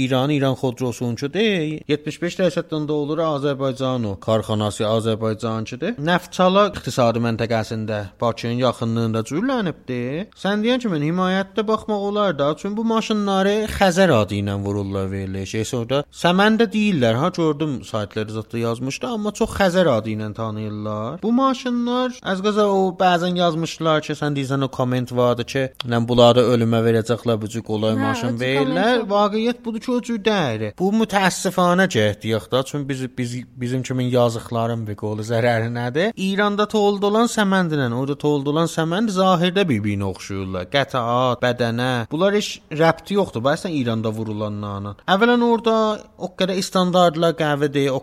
İran, 0.04 0.30
İran 0.34 0.56
xodrosununkudur. 0.58 1.86
75%-dən 1.88 2.88
də 2.88 2.92
olur 2.92 3.22
Azərbaycan 3.28 4.06
o 4.10 4.14
karxanası 4.20 4.86
Azərbaycançıdır. 4.88 5.98
Neftçala 5.98 6.68
iqtisadi 6.72 7.22
məntəqəsində 7.22 8.00
Bakının 8.20 8.62
yaxınlığında 8.64 9.22
cürlənibdi. 9.28 10.00
Sən 10.38 10.64
deyən 10.64 10.82
kimi 10.82 11.00
himayətdə 11.04 11.66
baxmaq 11.68 12.06
olar 12.10 12.38
da, 12.38 12.50
çünki 12.58 12.76
bu 12.76 12.84
maşınları 12.92 13.56
Xəzər 13.78 14.12
adı 14.22 14.38
ilə 14.40 14.56
vururlar 14.64 15.10
verilir. 15.10 15.46
Şey 15.46 15.64
sonra 15.64 16.04
Səmən 16.08 16.56
də 16.56 16.64
deyirlər, 16.72 17.18
ha 17.20 17.28
gördüm 17.36 17.82
saytları 17.84 18.32
zətdə 18.32 18.62
yazmışdı, 18.62 19.06
amma 19.12 19.28
çox 19.36 19.50
Xəzər 19.58 19.90
adı 19.92 20.14
ilə 20.14 20.30
tanıyırlar. 20.34 21.18
Bu 21.22 21.32
maşınlar 21.32 22.16
az 22.22 22.40
qaza 22.42 22.64
o 22.64 22.88
bəzən 22.96 23.36
yazmışlar 23.36 24.00
ki, 24.06 24.16
sən 24.16 24.36
deyirsən 24.38 24.64
o 24.64 24.68
komment 24.72 25.12
vardı 25.12 25.44
ki, 25.44 25.64
nə 25.84 26.00
bunları 26.08 26.46
ölümə 26.54 26.80
verəcəklər 26.86 27.36
bu 27.42 27.50
cür 27.52 27.62
qolay 27.66 27.92
Hə, 27.92 28.00
maşın 28.00 28.40
verirlər. 28.40 29.04
Vaqiət 29.10 29.60
budur 29.64 29.84
ki, 29.84 29.90
o 29.92 30.00
cür 30.08 30.22
deyil. 30.24 30.64
Bu 30.80 30.88
mütəəssifanə 30.96 31.86
cəhdiyik 31.92 32.48
da, 32.52 32.62
çünki 32.64 32.88
biz, 32.88 33.04
biz 33.18 33.36
bizim 33.60 33.84
kimin 33.84 34.08
yazıqların 34.14 34.86
və 34.88 34.96
qolu 34.96 35.28
zərəri 35.28 35.68
nədir? 35.76 36.16
İranda 36.16 36.66
toldu 36.72 37.12
olan 37.12 37.28
səməndirlə, 37.28 37.92
orada 37.92 38.16
toldu 38.16 38.54
olan 38.56 38.72
səmənd 38.72 39.12
zahirdə 39.12 39.68
bir-birinə 39.68 40.08
oxşuyurlar. 40.08 40.72
Qətaat, 40.72 41.44
bədənə. 41.44 41.92
Bunlar 42.10 42.32
heç 42.40 42.62
rəbti 42.72 43.20
yoxdur. 43.20 43.44
Bəzən 43.44 43.76
İranda 43.76 44.08
vurulanlarla. 44.14 44.96
Əvvələn 45.08 45.44
orada 45.52 45.78
o 46.18 46.30
qədər 46.38 46.62
standartlar 46.64 47.36
qəvi 47.38 47.70
deyil, 47.74 48.00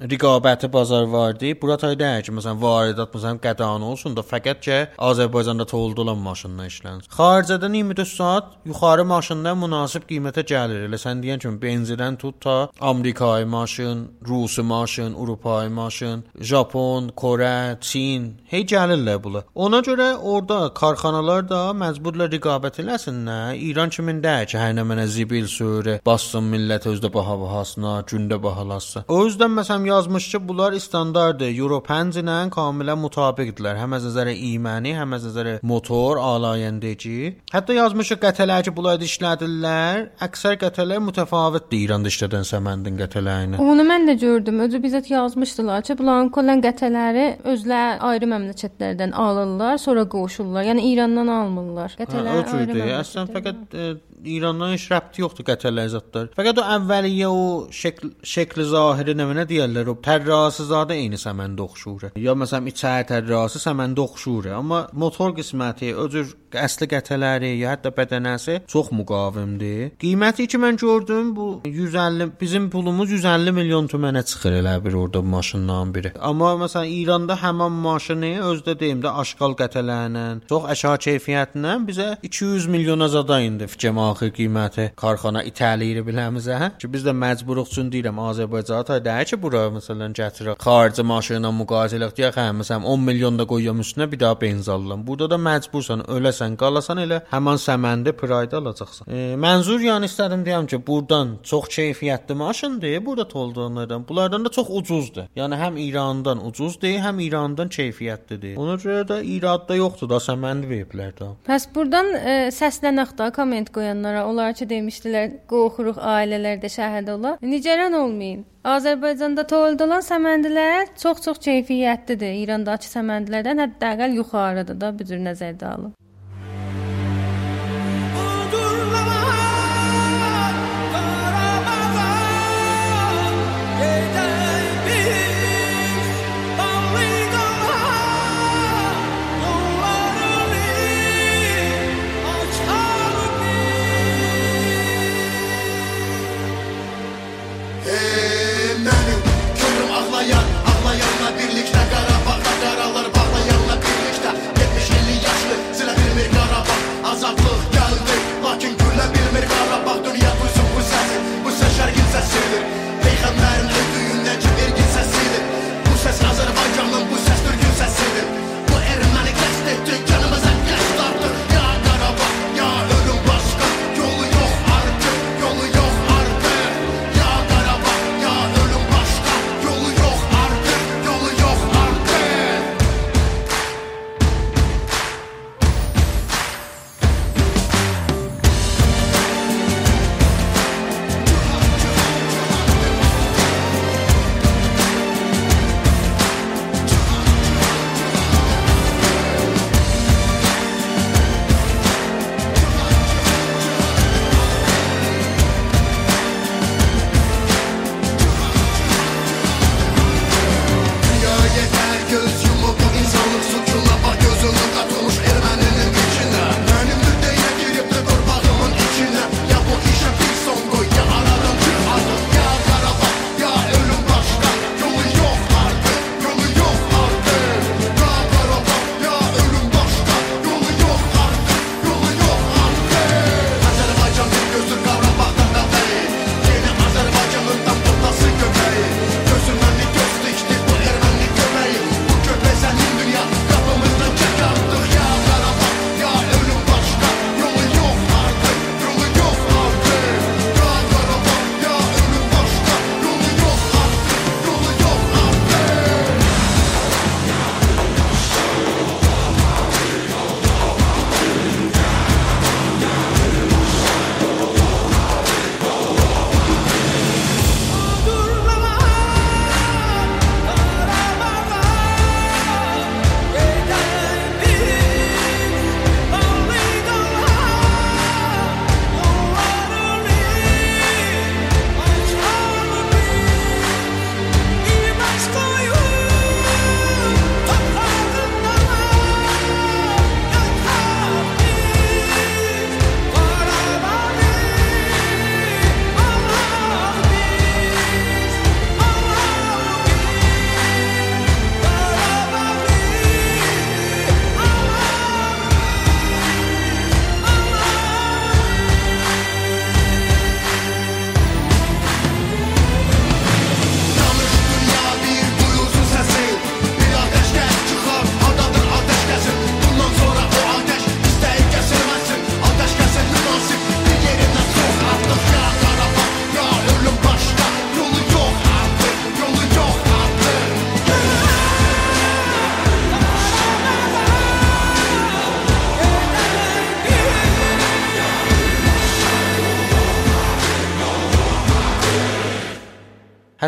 o 0.00 0.04
qədər 0.04 0.24
rəqabəti 0.24 0.72
bazar 0.72 1.04
vardı. 1.04 1.54
Bura 1.62 1.76
tay 1.76 1.98
deyir 1.98 2.22
ki, 2.22 2.32
məsələn, 2.32 2.60
varidat 2.60 3.14
məsələn 3.14 3.38
qədan 3.42 3.82
olsun 3.82 4.16
da 4.16 4.22
fəqət 4.22 4.60
ki, 4.60 4.78
Azərbaycanda 4.98 5.66
toldu 5.66 6.02
olan 6.02 6.18
maşınla 6.18 6.66
işlənsin. 6.66 7.10
Xaricdən 7.14 7.74
24 7.76 8.08
saat 8.08 8.44
yuxarı 8.66 9.04
maşınlar 9.04 9.54
münasib 9.54 10.06
qiymətə 10.08 10.44
gəlir. 10.50 10.88
Elə 10.88 10.98
sən 10.98 11.22
deyən 11.22 11.38
kimi 11.42 11.58
benzindən 11.60 12.18
tut 12.18 12.40
ta 12.40 12.68
Amerikayı 12.80 13.46
maşın, 13.46 14.08
Rusi 14.28 14.62
maşın, 14.62 15.14
Avropayi 15.14 15.68
maşın, 15.68 16.24
Japon, 16.40 17.08
Kore, 17.08 17.78
Çin, 17.80 18.34
hey 18.46 18.64
gəlirlər 18.64 19.22
bunlar. 19.22 19.44
Ona 19.54 19.78
görə 19.78 20.14
orada 20.16 20.74
karxanalar 20.74 21.48
da 21.48 21.70
məcburla 21.72 22.28
rəqabət 22.32 22.82
eləsinlər. 22.82 23.54
İran 23.70 23.90
kimində 23.94 24.36
ki, 24.46 24.58
hər 24.58 24.74
nə 24.74 24.86
mənə 24.88 25.06
zibil 25.06 25.46
sürü, 25.46 26.00
bassın 26.06 26.50
millət 26.50 26.88
özdə 26.90 27.12
baha 27.14 27.38
bahasına, 27.40 28.00
gündə 28.10 28.42
bahalasın. 28.42 29.04
O 29.08 29.24
yüzden 29.24 29.50
məsələn 29.54 29.83
yazmış 29.86 30.28
ki, 30.28 30.48
bunlar 30.48 30.72
standartdır. 30.78 31.50
Euro 31.58 31.80
5 31.88 32.18
ilə 32.20 32.36
kamilən 32.54 33.00
mutabiqdirlər. 33.02 33.78
Həm 33.80 33.96
az 33.96 34.06
nəzərə 34.08 34.34
imani, 34.50 34.94
həm 34.96 35.16
az 35.16 35.26
nəzərə 35.28 35.54
motor, 35.62 36.20
alayəndəci. 36.22 37.18
Hətta 37.52 37.76
yazmış 37.76 38.12
ki, 38.14 38.18
qətələr 38.24 38.64
ki, 38.66 38.74
bunlar 38.76 39.02
işlədirlər. 39.04 40.06
Əksər 40.28 40.58
qətələr 40.62 41.02
mütəfavitdir 41.08 41.84
İranda 41.88 42.12
işlədən 42.12 42.48
səməndin 42.48 42.98
qətələrinə. 43.02 43.60
Onu 43.62 43.86
mən 43.88 44.08
də 44.10 44.16
gördüm. 44.20 44.62
Özü 44.66 44.80
bizət 44.84 45.10
yazmışdılar 45.12 45.84
ki, 45.86 45.98
bunların 46.00 46.32
kolən 46.34 46.64
qətələri 46.64 47.28
özləri 47.54 48.00
ayrı 48.10 48.30
məmləkətlərdən 48.34 49.14
alırlar, 49.26 49.78
sonra 49.78 50.08
qoşurlar. 50.08 50.66
Yəni 50.70 50.88
İrandan 50.92 51.30
almırlar. 51.38 51.94
Hə, 51.98 52.04
Qətələr 52.04 52.42
o 52.42 52.48
cürdür. 52.50 52.82
Əslən 53.00 53.30
fəqət 53.34 53.74
e, 53.74 53.88
İrandan 54.24 54.72
heç 54.74 54.86
rəbti 54.92 55.24
yoxdur 55.24 55.46
qətəllər 55.48 55.90
zətlər. 55.92 56.30
Fəqət 56.36 56.60
o 56.62 56.66
əvvəliyyə 56.76 57.30
o 57.30 57.42
şəkl 57.74 58.12
şəkli 58.34 58.66
zahiri 58.70 59.16
nə 59.18 59.26
mənə 59.30 59.44
deyirlər, 59.50 59.90
o 59.92 59.96
tərrası 60.04 60.68
zadə 60.70 60.96
eyni 60.98 61.18
səməndə 61.20 61.64
oxşur. 61.64 62.08
Ya 62.20 62.36
məsələn 62.38 62.70
içəri 62.72 63.08
tərrası 63.10 63.62
səməndə 63.62 64.04
oxşur, 64.04 64.50
amma 64.58 64.84
motor 64.92 65.34
qisməti, 65.36 65.92
o 65.98 66.08
cür 66.12 66.32
əsli 66.54 66.88
qətələri 66.90 67.50
ya 67.58 67.74
hətta 67.74 67.92
bədənəsi 67.94 68.60
çox 68.70 68.92
müqavimdir. 68.94 69.94
Qiyməti 70.00 70.46
ki 70.50 70.60
mən 70.62 70.78
gördüm 70.80 71.32
bu 71.36 71.48
150 71.66 72.32
bizim 72.40 72.70
pulumuz 72.70 73.10
150 73.10 73.54
milyon 73.58 73.88
tümənə 73.90 74.24
çıxır 74.30 74.60
elə 74.60 74.76
bir 74.84 74.94
orada 75.02 75.22
maşından 75.22 75.94
biri. 75.94 76.14
Amma 76.20 76.54
məsələn 76.62 76.92
İranda 76.94 77.38
həmin 77.42 77.80
maşını 77.84 78.34
özdə 78.50 78.78
deyim 78.80 79.02
də 79.04 79.12
aşqal 79.22 79.56
qətələrlə, 79.58 80.24
çox 80.48 80.70
aşağı 80.74 81.02
keyfiyyətlə 81.08 81.76
bizə 81.88 82.08
200 82.22 82.70
milyona 82.70 83.08
zada 83.08 83.40
indi 83.40 83.66
fikrim 83.66 83.98
axır 84.14 84.32
qiyməti 84.38 84.88
karxana 85.00 85.44
itəliyir 85.50 86.04
biləmizə, 86.06 86.56
hə? 86.60 86.70
Ki 86.80 86.88
biz 86.90 87.04
də 87.06 87.14
məcburuq 87.18 87.68
üçün 87.70 87.90
deyirəm 87.92 88.20
Azərbaycana 88.24 88.86
ta 88.88 88.98
deyir 89.04 89.28
ki, 89.30 89.38
bura 89.42 89.66
məsələn 89.74 90.14
gətirək 90.16 90.60
xarici 90.64 91.04
maşınla 91.06 91.50
müqayisə 91.60 92.00
deyək, 92.04 92.38
hə, 92.38 92.46
məsələn 92.60 92.86
10 92.94 93.04
milyon 93.08 93.38
da 93.40 93.46
qoyuram 93.50 93.82
üstünə 93.84 94.08
bir 94.12 94.20
daha 94.20 94.40
benzin 94.40 94.72
alıram. 94.72 95.04
Burada 95.06 95.30
da 95.34 95.38
məcbursan 95.48 96.04
öləsən, 96.16 96.56
qalasan 96.60 97.02
elə 97.04 97.20
həmin 97.32 97.60
səməndə 97.60 98.14
prayda 98.18 98.60
alacaqsan. 98.62 99.10
E, 99.10 99.24
mənzur 99.40 99.82
yəni 99.84 100.08
istədim 100.10 100.44
deyəm 100.46 100.68
ki, 100.70 100.80
burdan 100.86 101.36
çox 101.42 101.68
keyfiyyətli 101.76 102.38
maşındır, 102.38 102.98
burada 103.06 103.28
tolduğunlardan. 103.28 104.08
Bunlardan 104.08 104.44
da 104.44 104.50
çox 104.50 104.70
ucuzdur. 104.70 105.28
Yəni 105.36 105.58
həm 105.60 105.78
İrandan 105.88 106.44
ucuzdur, 106.46 106.98
həm 107.06 107.22
İrandan 107.26 107.68
keyfiyyətlidir. 107.68 108.56
Ona 108.60 108.76
görə 108.84 109.04
də 109.10 109.20
İradda 109.36 109.76
yoxdur 109.78 110.10
da 110.14 110.20
səmənd 110.22 110.68
veriblər 110.70 111.14
də. 111.18 111.30
Bəs 111.48 111.68
burdan 111.74 112.12
e, 112.14 112.36
səslənək 112.54 113.16
də 113.18 113.30
komment 113.36 113.72
qoyanlara. 113.74 113.93
Onlar 114.02 114.54
ki 114.58 114.66
demişdilər, 114.70 115.30
qorxuruq 115.50 115.98
ailələrdə 115.98 116.70
şəhərdə 116.72 117.14
ola. 117.14 117.36
Nigeran 117.42 117.92
olmayın. 117.92 118.44
Azərbaycanda 118.64 119.46
toldulan 119.46 120.02
səməndilər 120.02 120.94
çox-çox 121.02 121.38
keyfiyyətlidir. 121.44 122.34
İrandakı 122.44 122.88
səməndlərdən 122.88 123.60
hətta 123.66 123.92
əqəl 123.94 124.16
yuxarıdır 124.20 124.80
da 124.80 124.92
bu 124.98 125.04
cür 125.04 125.20
nəzərdə 125.20 125.68
alın. 125.76 125.92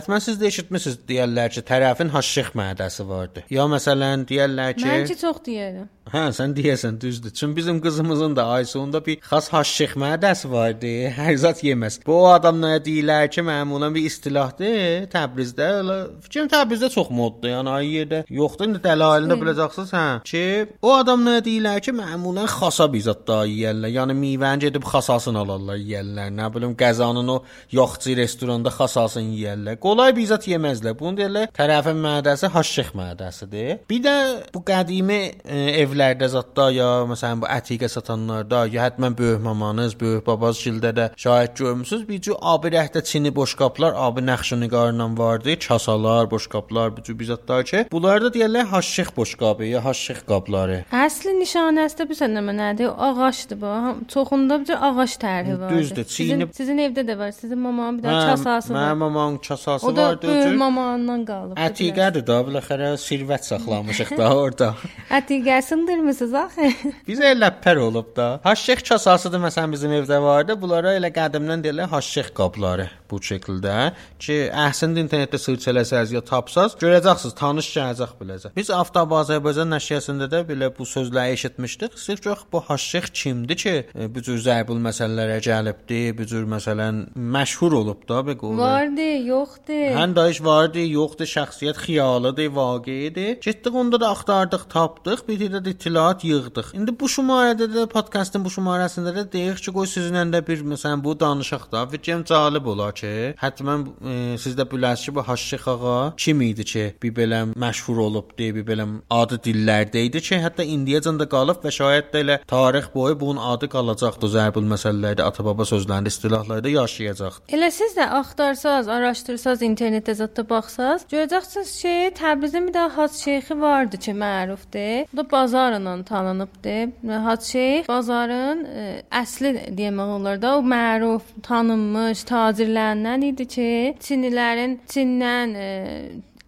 Həttəmən 0.06 0.22
siz 0.22 0.36
də 0.38 0.46
eşitmisiniz 0.46 1.00
deyirlər 1.08 1.48
ki, 1.50 1.62
tərəfin 1.66 2.12
haşşix 2.14 2.52
mədəsi 2.54 3.02
vardı. 3.08 3.42
Ya 3.50 3.64
məsələn 3.66 4.22
deyirlər 4.30 4.76
ki, 4.78 4.84
Məncə 4.86 5.16
çox 5.18 5.40
deyirəm. 5.48 5.88
Hə, 6.06 6.28
sən 6.30 6.52
deyəsən 6.54 7.00
düzdür. 7.02 7.32
Çünki 7.34 7.56
bizim 7.56 7.80
qızımızın 7.80 8.36
da 8.36 8.46
Aysununda 8.46 9.00
bir 9.06 9.16
xas 9.18 9.48
haşşix 9.48 9.96
mədəsi 9.98 10.50
vardı. 10.50 10.90
Hər 11.18 11.34
zat 11.42 11.62
yeməz. 11.66 11.98
Bu 12.06 12.20
adam 12.30 12.60
nə 12.62 12.76
deyirlər 12.84 13.26
ki, 13.34 13.42
məmulən 13.42 13.94
bir 13.94 14.06
istilahdır 14.06 15.08
Təbrizdə. 15.10 15.70
Elə 15.80 15.96
fikrim 16.22 16.46
Təbrizdə 16.52 16.92
çox 16.94 17.10
moddur. 17.10 17.50
Yəni 17.50 17.72
ay 17.74 17.90
yerdə 17.96 18.20
yoxdur. 18.30 18.68
İndi 18.70 18.82
dəlalını 18.84 19.38
biləcəksiniz, 19.40 19.90
hə. 19.96 20.04
Ki, 20.30 20.44
o 20.82 20.92
adam 20.94 21.26
nə 21.26 21.40
deyirlər 21.46 21.82
ki, 21.82 21.96
məmulən 21.98 22.46
xasa 22.54 22.86
bir 22.92 23.02
zat 23.08 23.26
da 23.26 23.40
yeyirlər. 23.50 23.90
Yəni 23.98 24.16
meyvəni 24.20 24.68
gedib 24.68 24.86
xasasını 24.86 25.42
alırlar, 25.42 25.82
yeyirlər. 25.82 26.30
Nə 26.38 26.48
bilim 26.54 26.78
qəzanın 26.78 27.34
o 27.34 27.40
yoxçu 27.74 28.14
restoranda 28.20 28.70
xasasını 28.78 29.34
yeyirlər. 29.40 29.82
Qolay 29.82 30.14
bir 30.14 30.30
zat 30.30 30.46
yeməzlər. 30.52 30.94
Bunu 31.02 31.18
deyirlər 31.18 31.50
tərəfin 31.58 31.98
mədəsi 32.06 32.54
haşşix 32.54 32.94
mədəsidir. 32.94 33.82
Bir 33.90 34.06
də 34.06 34.16
bu 34.54 34.62
qədimi 34.70 35.20
e, 35.42 35.66
evlərdə 35.96 36.26
zətdə 36.28 36.66
ya 36.76 36.86
məsələn 37.08 37.40
bu 37.42 37.48
ətiqə 37.50 37.88
satanlarda 37.88 38.64
ya 38.68 38.84
həttəmən 38.86 39.14
böyük 39.18 39.40
mamanız, 39.44 39.94
böyük 40.00 40.26
babaz 40.26 40.58
gildə 40.60 40.90
də 40.96 41.06
şahid 41.16 41.56
görmüsüz. 41.56 42.02
Bir 42.08 42.20
cür 42.20 42.36
abi 42.40 42.68
rəhdə 42.74 43.02
çini 43.04 43.32
boşqablar, 43.34 43.94
abi 43.96 44.20
nəqşi 44.26 44.60
nigarla 44.60 45.06
vardı, 45.18 45.56
kasalar, 45.66 46.30
boşqablar, 46.30 46.96
bu 46.96 47.02
cür 47.02 47.18
bir 47.18 47.30
zətlər 47.30 47.64
ki, 47.70 47.84
bunlar 47.92 48.20
da 48.22 48.28
deyirlər 48.34 48.66
haşşix 48.72 49.08
boşqabı 49.16 49.64
ya 49.70 49.84
haşşix 49.84 50.20
qabları. 50.28 50.82
Əsli 50.92 51.32
nişanəsi 51.40 52.00
də 52.00 52.08
bilirsən 52.10 52.36
nə 52.36 52.44
nədir? 52.60 52.92
Ağacdır 53.08 53.60
bu. 53.60 53.72
Çoxunda 54.12 54.60
bir 54.68 54.76
ağac 54.88 55.16
tərhi 55.24 55.58
var. 55.60 55.70
Düzdür, 55.72 56.04
Sizin, 56.04 56.34
çiynib- 56.40 56.54
sizin 56.54 56.78
evdə 56.78 57.06
də 57.08 57.18
var. 57.18 57.30
Sizin 57.32 57.58
mamanın 57.58 57.98
bir 57.98 58.08
də 58.08 58.12
Hə, 58.12 58.26
kasası 58.30 58.74
var. 58.74 58.80
Mənim 58.82 58.98
mamamın 58.98 59.38
kasası 59.38 59.86
O 59.86 59.96
da 59.96 60.22
böyük 60.22 60.58
mamandan 60.58 61.24
qalıb. 61.24 61.56
Ətiqədir 61.68 62.26
da, 62.26 62.40
biləxərə 62.48 62.92
sirvət 63.00 63.48
saxlamışıq 63.50 64.16
da 64.18 64.34
orada. 64.36 64.74
Ətiqə 65.18 65.62
sındırmısınız 65.86 66.34
axı. 66.34 66.60
Bizə 67.08 67.30
elə 67.34 67.50
pər 67.62 67.78
olub 67.78 68.10
da. 68.16 68.40
Haşşix 68.44 68.82
kasasıdır 68.88 69.40
məsələn 69.46 69.72
bizim 69.72 69.92
evdə 70.00 70.18
vardı. 70.22 70.58
Bunlara 70.60 70.96
elə 70.98 71.12
qədimdən 71.14 71.62
deyirlər 71.62 71.90
haşşix 71.92 72.32
qabları 72.34 72.88
bu 73.10 73.20
şəkildə 73.22 73.74
ki, 74.18 74.36
əhsində 74.50 75.02
internetdə 75.04 75.38
search 75.40 75.68
eləsəz 75.70 76.12
ya 76.14 76.22
tapsaz, 76.26 76.74
görəcəksiniz, 76.80 77.34
tanış 77.38 77.68
gələcək 77.76 78.14
biləcək. 78.20 78.54
Biz 78.56 78.70
Aftab 78.74 79.14
Azərbaycan 79.20 79.70
nəşriyyəsində 79.74 80.28
də 80.32 80.42
belə 80.48 80.70
bu 80.76 80.86
sözləri 80.88 81.36
eşitmişdik. 81.36 81.98
Sırf 81.98 82.26
yox 82.26 82.44
bu 82.52 82.60
haşşix 82.68 83.10
kimdir 83.14 83.56
ki, 83.62 83.74
e, 83.94 84.08
bu 84.14 84.22
cür 84.26 84.40
zərbül 84.42 84.80
məsələlərə 84.88 85.38
gəlibdi, 85.46 86.00
bu 86.18 86.26
cür 86.26 86.46
məsələn 86.50 87.04
məşhur 87.14 87.78
olub 87.82 88.02
da 88.08 88.22
be 88.26 88.36
qolu. 88.38 88.58
Vardı, 88.62 89.08
yoxdur. 89.30 89.86
Həm 90.00 90.16
də 90.18 90.28
iş 90.34 90.42
vardı, 90.44 90.86
yoxdur, 90.96 91.30
şəxsiyyət 91.36 91.82
xiyalıdır, 91.86 92.50
vaqiidir. 92.56 93.38
Getdik 93.46 93.74
onda 93.74 94.00
da 94.00 94.10
axtardıq, 94.10 94.66
tapdıq, 94.72 95.26
bir 95.28 95.46
də 95.54 95.64
ittilat 95.76 96.24
yığdıq. 96.24 96.72
İndi 96.76 96.94
bu 97.00 97.06
şumarədə 97.10 97.68
də 97.74 97.86
podkastın 97.92 98.44
bu 98.44 98.50
şumarəsində 98.52 99.12
də 99.16 99.26
deyirik 99.32 99.62
ki, 99.62 99.72
qoy 99.76 99.88
sizinlə 99.90 100.24
də 100.32 100.42
bir 100.46 100.64
məsələn 100.72 101.02
bu 101.04 101.14
danışaq 101.20 101.68
da. 101.72 101.84
Fikrim 101.92 102.24
cəlib 102.28 102.66
olar 102.72 102.94
ki, 102.96 103.12
həttəmən 103.40 103.84
e, 103.86 104.16
siz 104.42 104.56
də 104.58 104.66
biləsiniz 104.70 105.06
ki, 105.06 105.14
bu 105.16 105.22
Haşşix 105.28 105.68
ağa 105.68 105.96
kim 106.16 106.40
idi 106.40 106.64
ki, 106.64 106.84
bir 107.02 107.14
belə 107.18 107.42
məşhur 107.64 108.00
olubdu, 108.06 108.48
bir 108.56 108.66
belə 108.70 108.86
adı 109.10 109.38
dillərdə 109.46 110.06
idi 110.08 110.22
ki, 110.28 110.40
hətta 110.44 110.64
indiyəcən 110.64 111.20
də 111.20 111.28
qalıb 111.32 111.62
və 111.64 111.72
şayət 111.78 112.12
də 112.14 112.22
elə 112.24 112.38
tarix 112.48 112.88
boyu 112.94 113.18
bunun 113.20 113.42
adı 113.52 113.68
qalacaqdı 113.72 114.30
zərbül 114.36 114.66
məsələlərdə, 114.72 115.26
ata-baba 115.28 115.66
sözlərində, 115.68 116.12
istilahlarda 116.14 116.72
yaşayacaqdı. 116.72 117.50
Elə 117.56 117.70
siz 117.74 117.96
də 117.98 118.08
axtarsaz, 118.20 118.88
araşdırsaz, 118.96 119.64
internetdə 119.66 120.16
zətdə 120.22 120.46
baxsaz, 120.48 121.06
görəcəksiniz 121.12 121.74
ki, 121.82 121.94
Təbrizin 122.16 122.68
bir 122.68 122.76
də 122.78 122.88
Hac 122.96 123.16
Şeyxi 123.20 123.60
vardı 123.60 124.00
ki, 124.00 124.16
mərufdur. 124.16 125.06
Bu 125.12 125.22
da 125.22 125.26
bazarla 125.72 126.02
tanınıbdı. 126.02 126.92
Hac 127.24 127.42
Şeyx 127.42 127.88
bazarın 127.88 128.64
ə, 128.64 128.84
əsli 129.10 129.52
demək 129.76 130.12
olar 130.16 130.40
da, 130.42 130.56
o 130.58 130.62
məruf, 130.62 131.22
tanınmış 131.42 132.22
tacirlərindən 132.28 133.24
idi 133.32 133.46
ki, 133.50 133.70
Çinlilərin 134.00 134.78
Çindən 134.86 135.54
ə, 135.58 135.68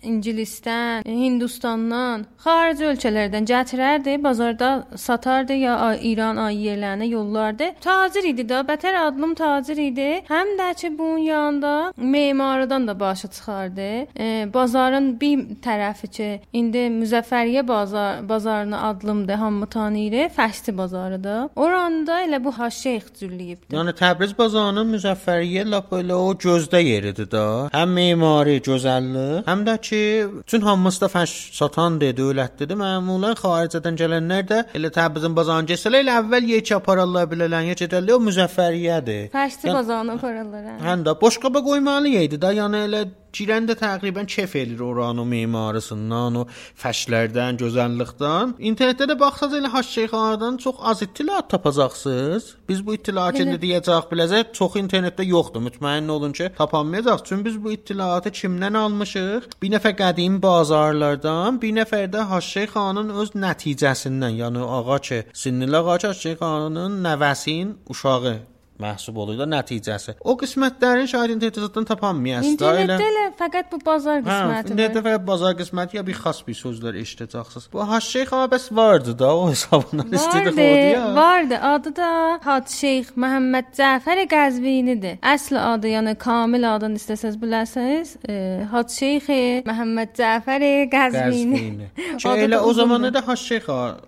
İngilisdən, 0.03 1.03
Hindistandan, 1.09 2.25
xarici 2.45 2.87
ölkələrdən 2.87 3.47
gətirərdi, 3.49 4.15
bazarda 4.23 4.69
satardı 4.97 5.57
ya 5.59 5.75
İran 6.03 6.37
ay 6.37 6.57
yerlərinə 6.69 7.09
yollardı. 7.09 7.73
Tacir 7.83 8.29
idi 8.31 8.45
də, 8.47 8.63
bətər 8.69 8.95
adlım 9.01 9.35
tacir 9.39 9.81
idi. 9.83 10.23
Həm 10.29 10.55
də 10.61 10.69
ki 10.79 10.93
bunun 10.99 11.19
yanında 11.19 11.93
memarıdan 11.97 12.89
da 12.89 13.01
başı 13.01 13.29
çıxardı. 13.29 13.89
E, 14.19 14.49
bazarın 14.55 15.21
bir 15.21 15.43
tərəfi 15.65 16.11
ki, 16.11 16.29
indi 16.53 16.87
Müzəffəriyyə 16.99 17.67
bazar 17.69 18.29
bazarını 18.29 18.83
adlımdır, 18.83 19.35
hamı 19.35 19.67
tanıyır, 19.67 20.29
Fəşti 20.39 20.77
bazarıdır. 20.79 21.51
Oranda 21.57 22.23
elə 22.23 22.43
bu 22.45 22.53
Haşeyx 22.53 23.11
cülləyibdi. 23.21 23.75
Yəni 23.75 23.97
Təbriz 23.99 24.37
bazarının 24.39 24.95
Müzəffəriyyə 24.95 25.67
lap 25.71 25.93
elə 25.93 26.15
o 26.15 26.33
gözdə 26.35 26.83
yeridir 26.83 27.31
da. 27.31 27.45
Həm 27.75 27.95
memari 27.99 28.61
gözəllik, 28.63 29.47
həm 29.49 29.67
də 29.67 29.77
ki, 29.81 29.88
bütün 29.93 30.61
hamısı 30.61 31.01
da 31.01 31.07
fəş 31.07 31.33
satan 31.57 32.01
dedi, 32.01 32.21
dövlətdir. 32.21 32.73
Məmulən 32.79 33.35
xaricdən 33.41 33.97
gələnlər 34.01 34.45
də 34.51 34.59
elə 34.75 34.91
Təbrizin 34.95 35.37
bazarına 35.37 35.69
gəlsələr 35.73 36.05
elə 36.05 36.17
əvvəl 36.23 36.49
yek 36.55 36.73
apararlar 36.79 37.27
bilələn, 37.33 37.71
ya 37.71 37.75
gedərlər 37.75 38.13
o 38.13 38.21
Müzəffəriyyədir. 38.29 39.31
Fəşti 39.33 39.67
Yəni- 39.69 39.75
bazarına 39.75 40.13
aparırlar. 40.19 40.63
hə. 40.65 40.79
Həm 40.89 41.05
də 41.07 41.21
boşqaba 41.21 41.63
qoymalı 41.65 42.09
idi 42.09 42.41
da, 42.41 42.53
yəni 42.53 42.85
elə 42.89 43.09
girəndə 43.37 43.77
təqribən 43.79 44.27
kef 44.27 44.55
eləyir 44.57 44.83
oranın 44.85 45.29
memarısından, 45.29 46.41
o 46.41 46.45
fəşlərdən, 46.83 47.59
gözəllikdən. 47.63 48.57
İnternetdə 48.71 49.09
də 49.11 49.19
baxsaz 49.21 49.55
elə 49.59 49.71
Haşşeyxanadan 49.75 50.57
çox 50.57 50.77
az 50.91 51.03
ittilat 51.03 51.51
tapacaqsınız. 51.51 52.57
Biz 52.69 52.87
bu 52.87 52.95
ittilatı 52.95 53.43
indi 53.45 53.59
deyəcək 53.65 54.11
biləcək, 54.13 54.53
çox 54.59 54.77
internetdə 54.83 55.27
yoxdur. 55.29 55.65
Mütməyin 55.69 56.09
olun 56.09 56.33
ki, 56.33 56.51
tapanmayacaq. 56.59 57.25
Çünki 57.25 57.45
biz 57.45 57.65
bu 57.65 57.73
ittilatı 57.73 58.35
kimdən 58.41 58.77
almışıq? 58.85 59.49
Bir 59.63 59.75
nəfər 59.77 59.97
qədim 60.03 60.43
bazarlardan, 60.43 61.63
bir 61.63 61.75
nəfər 61.81 62.07
də 62.13 62.27
Haşşeyxanın 62.35 63.15
öz 63.23 63.35
nəticəsindən, 63.47 64.39
yəni 64.43 64.69
ağa 64.79 64.99
ki, 64.99 65.25
Sinnil 65.33 65.81
ağa 65.81 65.99
Haşşeyxanın 66.09 67.03
nəvəsinin 67.05 67.75
uşağı 67.89 68.39
məhsub 68.81 69.17
olur 69.19 69.39
da 69.39 69.47
nəticəsi. 69.51 70.15
O 70.25 70.37
qismətlərin 70.41 71.07
şahid 71.11 71.35
internetdən 71.37 71.87
tapanmayasınız 71.93 72.59
da 72.61 72.73
elə. 72.83 72.97
İnternetdə 72.99 73.25
fəqət 73.41 73.71
bu 73.73 73.79
bazar 73.87 74.21
Hə, 74.21 74.27
qisməti. 74.29 74.73
internetdə 74.73 75.03
fəqət 75.07 75.27
bazar 75.27 75.55
qisməti 75.61 75.97
ya 75.99 76.05
bir 76.07 76.15
xas 76.23 76.43
bir 76.47 76.55
sözlər 76.55 76.99
eşidəcəksiniz. 77.03 77.69
Bu 77.73 77.83
Haşşeyx 77.91 78.33
amma 78.33 78.49
bəs 78.55 78.67
vardı 78.77 79.19
da 79.19 79.37
o 79.37 79.51
hesabından 79.51 80.13
Vardı, 80.13 80.51
oldu 80.51 80.61
ya. 80.95 81.15
vardı. 81.15 81.59
Adı 81.63 81.97
da 81.97 82.41
Had 82.45 82.69
Şeyx 82.69 83.11
Məhəmməd 83.17 83.73
Cəfər 83.79 84.23
Qəzvinidir. 84.35 85.19
Əsl 85.23 85.59
adı, 85.75 85.89
yəni 85.97 86.15
kamil 86.19 86.65
adını 86.75 86.99
istəsəz 87.01 87.39
bilərsəniz, 87.43 88.17
e, 88.29 88.65
Had 88.71 88.89
Şeyx 88.95 89.29
Məhəmməd 89.69 90.15
Cəfər 90.19 90.65
Qəzvini. 90.93 91.63
Qəzvini. 91.63 91.89
Ki 92.19 92.29
Adı 92.29 92.41
da 92.41 92.45
elə 92.47 92.57
o 92.59 92.69
uzundur. 92.69 92.75
zamanı 92.75 93.15
da 93.15 93.27
Haşşeyx 93.29 93.65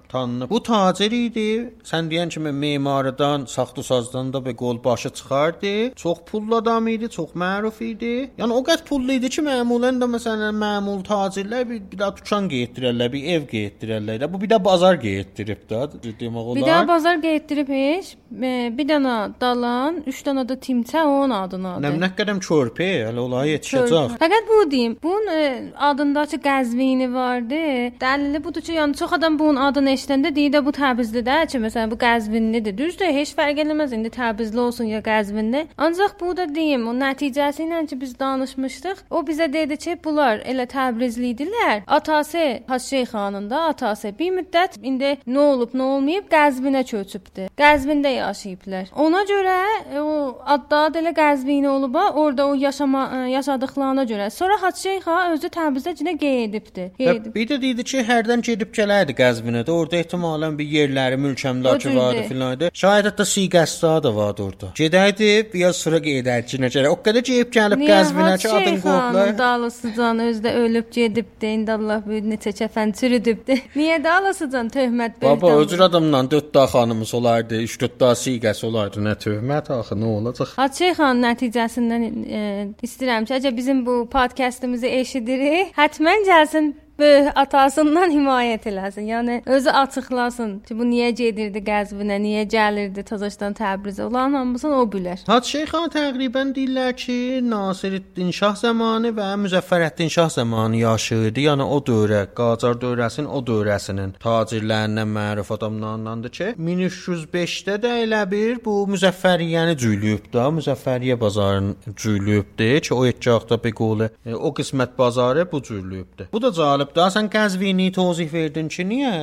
tanınıb. 0.09 0.50
Bu 0.50 0.62
tacir 0.62 1.11
idi. 1.12 1.74
Sən 1.85 2.09
deyən 2.11 2.28
kimi 2.28 2.52
memarıdan, 2.52 3.44
saxta 3.46 3.83
sazdan 3.83 4.33
da 4.33 4.44
qol 4.61 4.85
başı 4.85 5.11
çıxardı. 5.11 5.94
Çox 5.96 6.18
pullu 6.31 6.57
adam 6.57 6.88
idi, 6.88 7.09
çox 7.09 7.35
məruf 7.42 7.81
idi. 7.85 8.31
Yəni 8.38 8.53
o 8.53 8.61
qədər 8.66 8.85
pullu 8.88 9.16
idi 9.16 9.31
ki, 9.33 9.44
məmulən 9.46 10.01
də 10.03 10.09
məsələn 10.14 10.57
məmul 10.61 11.03
tacirlər 11.07 11.66
bir, 11.68 11.81
bir 11.92 12.03
də 12.03 12.11
dükan 12.18 12.49
geyitdirərlər, 12.53 13.12
bir 13.12 13.29
ev 13.35 13.46
geyitdirərlər. 13.55 14.27
Bu 14.33 14.40
bir 14.42 14.53
də 14.53 14.61
bazar 14.64 15.01
geyitdirib 15.03 15.64
də, 15.70 15.83
demək 16.20 16.40
olar. 16.40 16.61
Bir 16.61 16.68
də 16.68 16.79
bazar 16.88 17.20
getdirib 17.25 17.73
heç, 17.75 18.14
bir 18.31 18.88
dənə 18.88 19.16
dalan, 19.40 20.03
3 20.11 20.23
dənə 20.29 20.44
də 20.49 20.57
timçə 20.66 21.03
onun 21.05 21.35
adına 21.37 21.75
adı. 21.79 21.87
Nə 21.87 22.03
nə 22.05 22.11
qədəm 22.18 22.42
körpə, 22.44 22.88
hələ 23.07 23.25
olay 23.25 23.55
yetişəcək. 23.55 24.16
Fəqət 24.20 24.49
bu 24.51 24.61
deyim, 24.70 24.96
bunun 25.03 25.33
e, 25.35 25.49
adındakı 25.90 26.40
Qəzvini 26.44 27.11
vardı. 27.14 27.61
Dəlili 28.01 28.42
budur 28.44 28.64
ki, 28.66 28.77
yəni 28.79 28.96
çox 28.99 29.16
adam 29.18 29.38
bunun 29.38 29.61
adını 29.68 29.94
eşidəndə 29.96 30.35
deyir 30.35 30.55
də 30.57 30.64
bu 30.66 30.75
Təbrizdə 30.77 31.25
də 31.27 31.40
ki, 31.51 31.61
məsələn 31.64 31.92
bu 31.92 31.99
Qəzvinlidir. 32.01 32.77
Düzdür, 32.79 33.12
heç 33.20 33.35
fərq 33.38 33.64
eləməz 33.64 33.94
indi 33.96 34.12
Təbrizli 34.51 34.61
olsun 34.61 34.85
ya 34.85 35.01
Qəzvinli. 35.01 35.67
Ancaq 35.79 36.21
bu 36.21 36.37
da 36.37 36.47
deyim, 36.55 36.89
o 36.89 36.93
nəticəsi 36.93 37.63
ilə 37.67 37.87
ki 37.89 38.01
biz 38.01 38.19
danışmışdıq. 38.19 39.03
O 39.11 39.23
bizə 39.23 39.53
dedi 39.53 39.77
ki, 39.77 39.97
bunlar 40.05 40.41
elə 40.45 40.67
Təbrizli 40.67 41.31
idilər. 41.35 41.83
Atası 41.87 42.61
Haşey 42.67 43.05
xanında 43.05 43.63
atası 43.71 44.13
bir 44.19 44.33
müddət 44.39 44.79
indi 44.83 45.13
nə 45.27 45.39
olub, 45.39 45.75
nə 45.75 45.83
olmayıb 45.83 46.27
Qəzvinə 46.33 46.83
köçübdü. 46.85 47.49
Qəzvində 47.59 48.11
yaşayıblar. 48.11 48.91
Ona 48.97 49.23
görə 49.31 49.57
e, 49.95 50.01
o 50.01 50.39
adda 50.45 50.89
elə 51.01 51.15
Qəzvini 51.15 51.69
olub, 51.69 51.95
orada 51.95 52.47
o 52.47 52.55
yaşama 52.55 53.05
e, 53.15 53.31
yaşadıqlarına 53.31 54.05
görə. 54.05 54.31
Sonra 54.31 54.63
Haşey 54.63 54.99
xan 55.07 55.37
özü 55.37 55.47
Təbrizdə 55.49 55.95
cinə. 56.01 56.11
Və 56.21 56.91
Gedib. 56.99 57.35
Bir 57.35 57.47
də 57.49 57.61
deyirdi 57.63 57.85
ki, 57.85 58.03
hərdən 58.09 58.43
gedib 58.43 58.75
gələrdi 58.75 59.15
Qəzvinə 59.17 59.63
də. 59.67 59.71
Orada 59.71 59.97
ehtimalən 60.01 60.59
bir 60.59 60.67
yerləri, 60.67 61.17
mülk 61.17 61.45
əmlakı 61.47 61.77
O 61.77 61.79
cürdür. 61.79 61.97
vardı 61.97 62.25
filan 62.29 62.57
idi. 62.57 62.71
Şayət 62.83 63.09
hətta 63.11 63.27
siqəstə 63.35 63.93
də 64.05 64.15
vardı 64.17 64.39
orada. 64.42 64.70
Gedəydi, 64.79 65.31
biraz 65.55 65.76
sonra 65.76 66.00
gedərdi 66.05 66.61
necə. 66.62 66.85
O 66.90 66.96
qədər 67.05 67.24
geyib 67.26 67.53
gəlib 67.55 67.85
Qəzvinə 67.87 68.35
ki, 68.40 68.48
adın 68.48 68.81
qoyublar. 68.85 69.33
Dalasıcan 69.38 70.22
özdə 70.26 70.55
ölüb 70.62 70.90
gedibdi. 70.92 71.55
İndi 71.61 71.72
Allah 71.72 72.03
bir 72.07 72.26
neçə 72.33 72.53
kəfən 72.62 72.94
çürüdübdü. 73.00 73.59
Niyə 73.79 74.00
dalasıcan 74.05 74.68
töhmət 74.74 75.22
Baba, 75.22 75.55
özür 75.62 75.81
adamla 75.88 76.22
4 76.31 76.55
daha 76.55 76.66
xanımız 76.66 77.14
olardı, 77.14 77.62
3-4 77.62 78.00
daha 78.00 78.18
siğəsi 78.24 78.66
olardı. 78.66 79.05
Nə 79.05 79.16
töhmət 79.24 79.72
axı, 79.79 79.98
nə 80.00 80.12
olacaq? 80.18 80.55
Hacı 80.57 80.92
xan 80.98 81.24
nəticəsindən 81.24 82.07
e, 82.26 82.44
istəyirəm 82.83 83.26
ki, 83.29 83.37
əgər 83.40 83.57
bizim 83.57 83.83
bu 83.87 84.03
podkastımızı 84.12 84.94
eşidirik, 85.00 85.74
həttəmən 85.79 86.26
gəlsin 86.29 86.72
böyük 86.74 86.87
atasından 87.35 88.11
himayət 88.17 88.67
eləsin. 88.71 89.07
Yəni 89.11 89.37
özü 89.47 89.71
açıqlasın 89.71 90.53
ki, 90.67 90.77
bu 90.79 90.87
niyə 90.89 91.11
gedirdi 91.17 91.63
Qəzvinə, 91.67 92.19
niyə 92.23 92.45
gəlirdi 92.51 93.05
Tazaşdan 93.11 93.57
Təbrizə. 93.59 94.07
Olan 94.09 94.35
hamısını 94.39 94.81
o 94.81 94.85
bilər. 94.93 95.25
Hacı 95.27 95.51
Şeyxan 95.51 95.91
təqribən 95.95 96.55
deyirlər 96.57 96.97
ki, 96.97 97.19
Nasiruddin 97.51 98.31
Şah 98.35 98.57
zamanı 98.57 99.13
və 99.17 99.29
Müzəffərəddin 99.45 100.11
Şah 100.11 100.31
zamanı 100.31 100.83
yaşayırdı. 100.85 101.47
Yəni 101.49 101.67
o 101.77 101.81
dövrə, 101.87 102.23
Qacar 102.37 102.79
dövrəsinin 102.81 103.29
o 103.29 103.43
dövrəsinin 103.47 104.15
tacirlərindən 104.23 105.11
məruf 105.17 105.53
adamlarındandır 105.57 106.35
ki, 106.37 106.51
1305-də 106.59 107.79
də 107.83 107.95
elə 108.05 108.23
bir 108.31 108.61
bu 108.65 108.77
Müzəffəriyyəni 108.95 109.77
cüylüyüb 109.81 110.31
da, 110.33 110.49
Müzəffəriyyə 110.59 111.21
bazarını 111.21 111.97
cüylüyübdü 111.97 112.71
ki, 112.81 112.95
o 112.95 113.05
etcaqda 113.07 113.59
bir 113.65 113.75
qolu, 113.77 114.11
e, 114.27 114.35
o 114.35 114.53
qismət 114.55 114.97
bazarı 114.99 115.47
bu 115.53 115.63
cüylüyübdü. 115.63 116.29
Bu 116.33 116.43
da 116.43 116.53
cəlib 116.61 116.89
da 116.96 117.09
sən 117.12 117.31
Qəzvini 117.33 117.90
tozih 117.94 118.33
verdin 118.33 118.68
ki, 118.68 118.85
niyə 118.87 119.14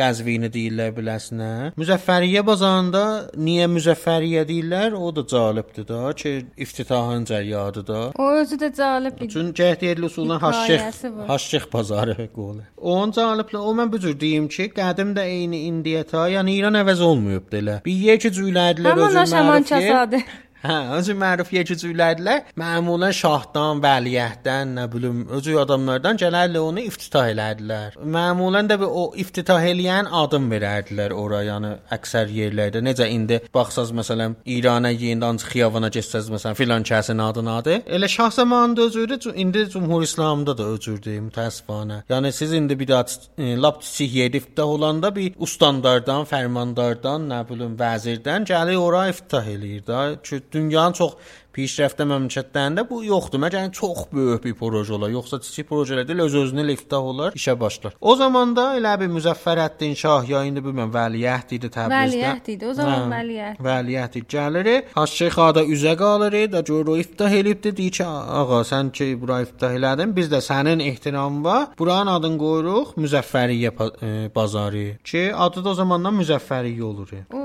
Qəzvini 0.00 0.48
deyirlər 0.54 0.92
biləsinə. 0.96 1.48
Müzəffəriyyə 1.80 2.40
bazarında 2.46 3.02
niyə 3.36 3.66
Müzəffəriyyə 3.68 4.46
deyirlər? 4.48 4.94
O 4.96 5.10
da 5.12 5.24
cəlibdir 5.32 5.84
da 5.88 6.12
ki, 6.16 6.32
iftitahın 6.56 7.26
cəryadıdır 7.28 7.86
da. 7.88 8.00
O 8.16 8.30
özü 8.40 8.56
də 8.62 8.70
cəlib 8.78 9.18
idi. 9.20 9.28
Çün 9.34 9.50
cəhdiyyə 9.58 10.04
usulundan 10.06 10.40
Hekayəsi 10.40 11.10
Haşşex. 11.10 11.28
Haşşex 11.28 11.66
bazarı 11.72 12.28
qolu. 12.34 12.64
Onun 12.76 13.12
cəliblə 13.18 13.60
o 13.60 13.74
mən 13.76 13.92
bu 13.92 14.00
cür 14.00 14.14
deyim 14.20 14.48
ki, 14.48 14.70
qədim 14.76 15.12
də 15.18 15.26
eyni 15.34 15.64
indiyə 15.68 16.06
ta, 16.08 16.28
yəni 16.32 16.56
İran 16.60 16.80
əvəz 16.80 17.02
olmayıb 17.10 17.58
elə. 17.60 17.80
Bir 17.84 18.06
yekə 18.12 18.32
cüylədilər 18.38 19.04
özü 19.08 19.26
aşaman 19.26 19.66
məruf 19.66 19.90
yer. 19.90 20.30
Hə, 20.60 20.74
özü 20.98 21.14
məruf 21.16 21.54
yecücülərlə 21.54 22.34
məmulən 22.60 23.14
şahdan, 23.16 23.78
vəliəhddən, 23.80 24.74
nə 24.76 24.82
bilim, 24.92 25.22
özü 25.32 25.54
adamlardan 25.62 26.18
gələrlə 26.20 26.60
onu 26.60 26.82
iftitah 26.84 27.30
elədilər. 27.30 27.96
Məmulən 28.16 28.68
də 28.68 28.76
o 28.84 29.06
iftitah 29.22 29.64
eləyən 29.70 30.10
adım 30.20 30.50
verərdilər 30.52 31.14
ora, 31.16 31.40
yəni 31.46 31.70
əksər 31.96 32.28
yerlərdə. 32.36 32.82
Necə 32.84 33.08
indi 33.08 33.38
baxsaz 33.54 33.94
məsələn 33.96 34.34
İrana 34.44 34.90
yenidən 34.92 35.40
xiyabana 35.46 35.88
getsəz 35.94 36.28
məsələn 36.34 36.60
filan 36.60 36.84
kəsin 36.84 37.24
adı. 37.24 37.78
Elə 37.88 38.08
şah 38.08 38.30
zamanında 38.30 38.82
özürdü, 38.90 39.18
indi 39.34 39.64
Cümhur 39.70 40.02
İslamda 40.02 40.58
da 40.58 40.68
özürdü 40.74 41.16
mütəəssifanə. 41.30 42.02
Yəni 42.12 42.32
siz 42.36 42.52
indi 42.52 42.78
bir 42.78 42.88
daha 42.92 43.06
e, 43.38 43.56
lap 43.56 43.80
kiçik 43.80 44.12
yerdə 44.18 44.44
iftitah 44.44 44.76
olanda 44.76 45.14
bir 45.16 45.32
ustandardan, 45.38 46.28
fərmandardan, 46.28 47.26
nə 47.32 47.40
bilim, 47.48 47.80
vəzirdən 47.80 48.44
gəlir 48.52 48.76
ora 48.76 49.08
iftitah 49.08 49.48
eləyir 49.56 49.88
də. 49.88 50.04
Ki 50.20 50.42
dünyanın 50.52 50.98
çox 50.98 51.16
pişrəftə 51.54 52.06
məmləkətlərində 52.08 52.84
bu 52.88 53.00
yoxdur. 53.04 53.40
Məgər 53.42 53.64
yəni 53.64 53.74
çox 53.74 54.06
böyük 54.12 54.44
bir 54.44 54.54
proje 54.58 54.94
olar, 54.94 55.10
yoxsa 55.10 55.40
kiçik 55.42 55.68
projelər 55.70 56.06
deyil, 56.08 56.22
öz 56.26 56.36
özünə 56.44 56.66
iftitah 56.74 57.06
olar, 57.12 57.34
işə 57.38 57.56
başlar. 57.60 57.96
O 58.00 58.14
zaman 58.16 58.54
da 58.56 58.70
elə 58.78 58.94
bir 59.00 59.10
Müzəffərəddin 59.10 59.96
şah 59.98 60.28
ya 60.30 60.44
indi 60.46 60.62
bilmirəm 60.64 60.92
Vəliəhd 60.94 61.54
idi 61.56 61.70
Təbrizdə. 61.74 62.20
Vəliəhd 62.20 62.50
idi, 62.54 62.68
o 62.70 62.74
zaman 62.78 63.14
Hə. 63.14 63.50
Vəliəhd 63.66 64.18
idi. 64.20 64.26
Gəlir, 64.30 64.70
Haşşeyxada 64.94 65.64
üzə 65.74 65.96
qalır, 65.98 66.36
da 66.52 66.60
gör 66.66 66.92
o 66.94 66.96
iftitah 67.00 67.34
elibdi, 67.40 67.74
deyir 67.76 67.96
ki, 67.98 68.06
ağa 68.06 68.62
sən 68.70 68.92
ki 68.94 69.10
bura 69.20 69.40
iftitah 69.44 69.74
elədin, 69.78 70.14
biz 70.16 70.30
də 70.30 70.42
sənin 70.44 70.82
ehtiramına 70.86 71.58
buranın 71.78 72.14
adını 72.14 72.38
qoyuruq 72.44 72.94
Müzəffəriyyə 73.00 73.72
e, 73.74 74.12
bazarı 74.34 74.86
ki, 75.04 75.30
adı 75.34 75.64
da 75.64 75.74
o 75.74 75.74
zamandan 75.74 76.14
Müzəffəriyyə 76.22 76.82
olur. 76.82 77.16
O 77.34 77.39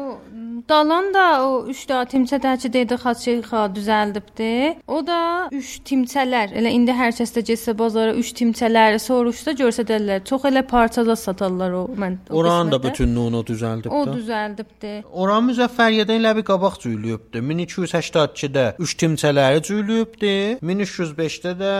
Dalan 0.69 1.13
da 1.13 1.45
o 1.47 1.67
3 1.69 1.89
da 1.89 1.99
timsədəçi 2.10 2.71
dedi 2.73 2.95
Xaçeyxa 2.97 3.65
düzəldibdi. 3.75 4.78
O 4.88 5.01
da 5.06 5.47
3 5.54 5.73
timsələr. 5.86 6.56
Elə 6.58 6.71
indi 6.73 6.93
hər 6.95 7.12
kəs 7.13 7.34
də 7.36 7.43
getsə 7.49 7.75
bazara 7.78 8.15
3 8.17 8.32
timsələri 8.39 8.99
soruşsa 8.99 9.54
görsədərlər. 9.60 10.23
Çox 10.25 10.47
elə 10.49 10.63
parçada 10.65 11.15
satarlar 11.15 11.71
o 11.71 11.84
mən. 12.01 12.17
Oranın 12.30 12.71
da 12.71 12.80
bütünlüyünü 12.84 13.41
o 13.41 13.45
düzəldib 13.45 13.93
o 13.93 14.06
düzəldibdi. 14.10 14.93
Oran 15.13 15.45
Müzəffəriyyədən 15.51 16.21
elə 16.23 16.32
bir 16.39 16.47
qabaq 16.49 16.80
cüylüyübdü. 16.86 17.43
1282-də 17.51 18.65
3 18.80 18.95
timçələri 19.04 19.62
cüylüyübdü. 19.69 20.34
1305-də 20.65 21.54
də 21.62 21.75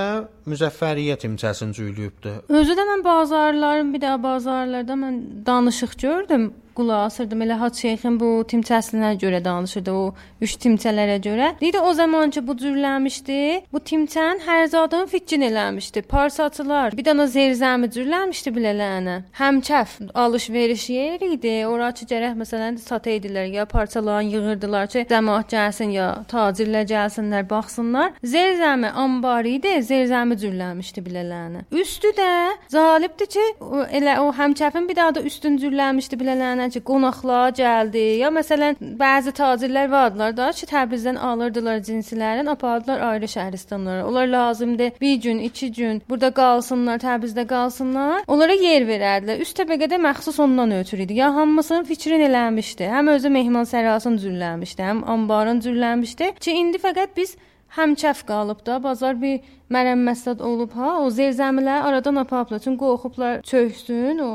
Müzəffəriyyə 0.46 1.18
timçəsini 1.24 1.74
cüylüyübdü. 1.74 2.36
Özü 2.54 2.78
də 2.78 2.86
mən 2.92 3.02
bazarların 3.10 3.90
bir 3.96 4.06
də 4.06 4.14
bazarlarda 4.24 4.94
mən 4.94 5.20
danışıq 5.50 5.98
gördüm. 6.06 6.54
Qulaq 6.76 7.06
asırdım 7.06 7.42
elə 7.42 7.56
Hacı 7.60 7.80
Şeyxin 7.80 8.20
bu 8.20 8.30
timçəsinə 8.52 9.14
görə 9.20 9.40
danışırdı 9.46 9.92
o 9.92 10.14
3 10.42 10.56
timçələrə 10.64 11.18
görə. 11.24 11.52
Deyirdi 11.62 11.80
o 11.80 11.94
zaman 11.94 12.30
ki 12.30 12.42
bu 12.48 12.56
cürlənmişdi. 12.60 13.38
Bu 13.74 13.80
timçənin 13.80 14.42
hər 14.44 14.68
zadın 14.68 15.06
fikrin 15.06 15.46
eləmişdi. 15.50 16.02
Parsaçılar 16.02 16.98
bir 16.98 17.06
dənə 17.08 17.28
zerzəmi 17.32 17.88
cürlənmişdi 17.96 18.52
bilələnə. 18.58 19.16
Həmçəf 19.40 19.94
alış-veriş 20.14 20.90
yeri 20.90 21.32
idi. 21.38 21.54
Ora 21.68 21.94
ki 21.96 22.10
gərək 22.10 22.36
məsələn 22.42 22.78
sata 22.84 23.14
idilər 23.16 23.48
ya 23.56 23.66
parçalarını 23.66 24.36
yığırdılar 24.36 24.92
ki 24.92 25.06
cəmaət 25.14 25.56
gəlsin 25.56 25.96
ya 25.96 26.10
tacirlər 26.32 26.84
gəlsinlər, 26.92 27.48
baxsınlar. 27.50 28.12
Zerzəmi 28.36 28.92
anbar 29.06 29.48
idi, 29.48 29.78
zerzəmi 29.80 30.36
cürlənmişdi 30.44 31.06
bilələnə. 31.08 31.64
Üstü 31.72 32.12
də 32.20 32.30
zalibdir 32.76 33.32
ki, 33.38 33.48
elə 33.96 34.20
o 34.20 34.30
həmçəfin 34.36 34.90
bir 34.90 35.00
daha 35.00 35.16
da 35.16 35.24
üstün 35.32 35.58
cürlənmişdi 35.64 36.20
bilələnə 36.20 36.65
ki, 36.74 36.82
qonaqlar 36.90 37.54
gəldi. 37.60 38.04
Ya 38.22 38.30
məsələn 38.34 38.78
bəzi 39.00 39.34
tacirlər 39.36 39.90
vardılar 39.92 40.36
da 40.38 40.52
ki, 40.52 40.68
Təbrizdən 40.70 41.18
alırdılar 41.30 41.82
cinsilərin, 41.88 42.50
apardılar 42.52 43.02
ayrı 43.10 43.30
şəhərstanlara. 43.36 44.04
Onlar 44.04 44.28
lazımdı 44.28 44.92
bir 45.02 45.16
gün, 45.16 45.40
iki 45.40 45.72
gün 45.72 46.02
burada 46.10 46.32
qalsınlar, 46.32 47.00
Təbrizdə 47.00 47.48
qalsınlar. 47.48 48.24
Onlara 48.28 48.54
yer 48.54 48.88
verərdilər. 48.90 49.42
Üst 49.46 49.60
təbəqədə 49.60 50.00
məxsus 50.10 50.40
ondan 50.42 50.72
ötürü 50.82 51.08
idi. 51.08 51.20
Ya 51.22 51.34
hamısının 51.36 51.84
fikrin 51.84 52.28
eləmişdi. 52.30 52.88
Həm 52.96 53.12
özü 53.16 53.30
mehman 53.30 53.68
sərasını 53.70 54.22
cürlənmişdi, 54.24 54.82
həm 54.92 55.04
anbarın 55.16 55.60
cürlənmişdi. 55.66 56.32
Ki 56.40 56.58
indi 56.62 56.82
fəqət 56.82 57.18
biz 57.18 57.36
həmçəf 57.78 58.24
qalıb 58.28 58.66
da 58.66 58.84
bazar 58.84 59.22
bir 59.22 59.40
mərəmmətsad 59.74 60.44
olub 60.46 60.76
ha 60.78 61.00
o 61.02 61.10
zerzəmilər 61.14 61.88
aradan 61.90 62.22
apaplar 62.22 62.62
çünki 62.64 62.80
qorxublar 62.84 63.42
çöksün 63.42 64.22
o 64.26 64.32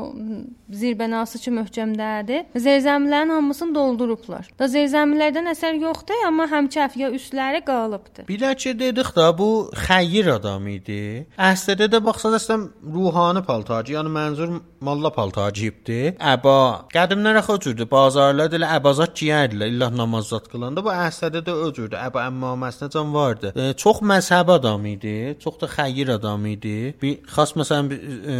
zirbənası 0.81 1.39
ki 1.43 1.53
möhkəmdədir 1.59 2.59
zerzəmilərin 2.67 3.35
hamısını 3.37 3.75
doldurublar 3.75 4.49
da 4.59 4.67
zerzəmilərdən 4.71 5.51
əsər 5.53 5.79
yoxdur 5.81 6.27
amma 6.27 6.49
həmçəf 6.51 6.97
ya 6.99 7.11
üstləri 7.15 7.63
qalıbdı 7.67 8.27
Bir 8.27 8.39
də 8.39 8.55
ki 8.55 8.79
dedik 8.79 9.15
da 9.15 9.37
bu 9.37 9.71
xeyir 9.87 10.27
adam 10.35 10.67
idi. 10.71 11.25
Əslində 11.35 11.87
də 11.91 11.99
baxsaz 12.05 12.37
əslən 12.37 12.67
ruhani 12.95 13.41
paltacı, 13.43 13.95
yəni 13.97 14.11
mənzur 14.13 14.53
malla 14.81 15.11
paltacı 15.13 15.67
ibdi. 15.69 15.99
Əba 16.33 16.55
qədimlər 16.93 17.41
axı 17.41 17.57
öcürdü. 17.57 17.87
Bazarlarda 17.91 18.59
elə 18.59 18.69
əbazat 18.77 19.15
giyərdilər 19.19 19.73
illah 19.73 19.91
namaz 19.95 20.31
zat 20.33 20.49
qılanda. 20.51 20.83
Bu 20.85 20.93
əslində 20.93 21.43
də 21.47 21.55
öcürdü. 21.67 21.97
Əba 21.99 22.25
əmmaməsinə 22.29 22.91
can 22.93 23.13
vardı. 23.13 23.53
E, 23.55 23.73
çox 23.83 24.01
məzhəb 24.13 24.53
adam 24.57 24.85
idi. 24.93 25.15
Çox 25.43 25.61
da 25.61 25.67
xeyir 25.67 26.07
adam 26.07 26.45
idi. 26.45 26.93
Bir 27.01 27.17
xas 27.35 27.53
məsələn 27.59 27.89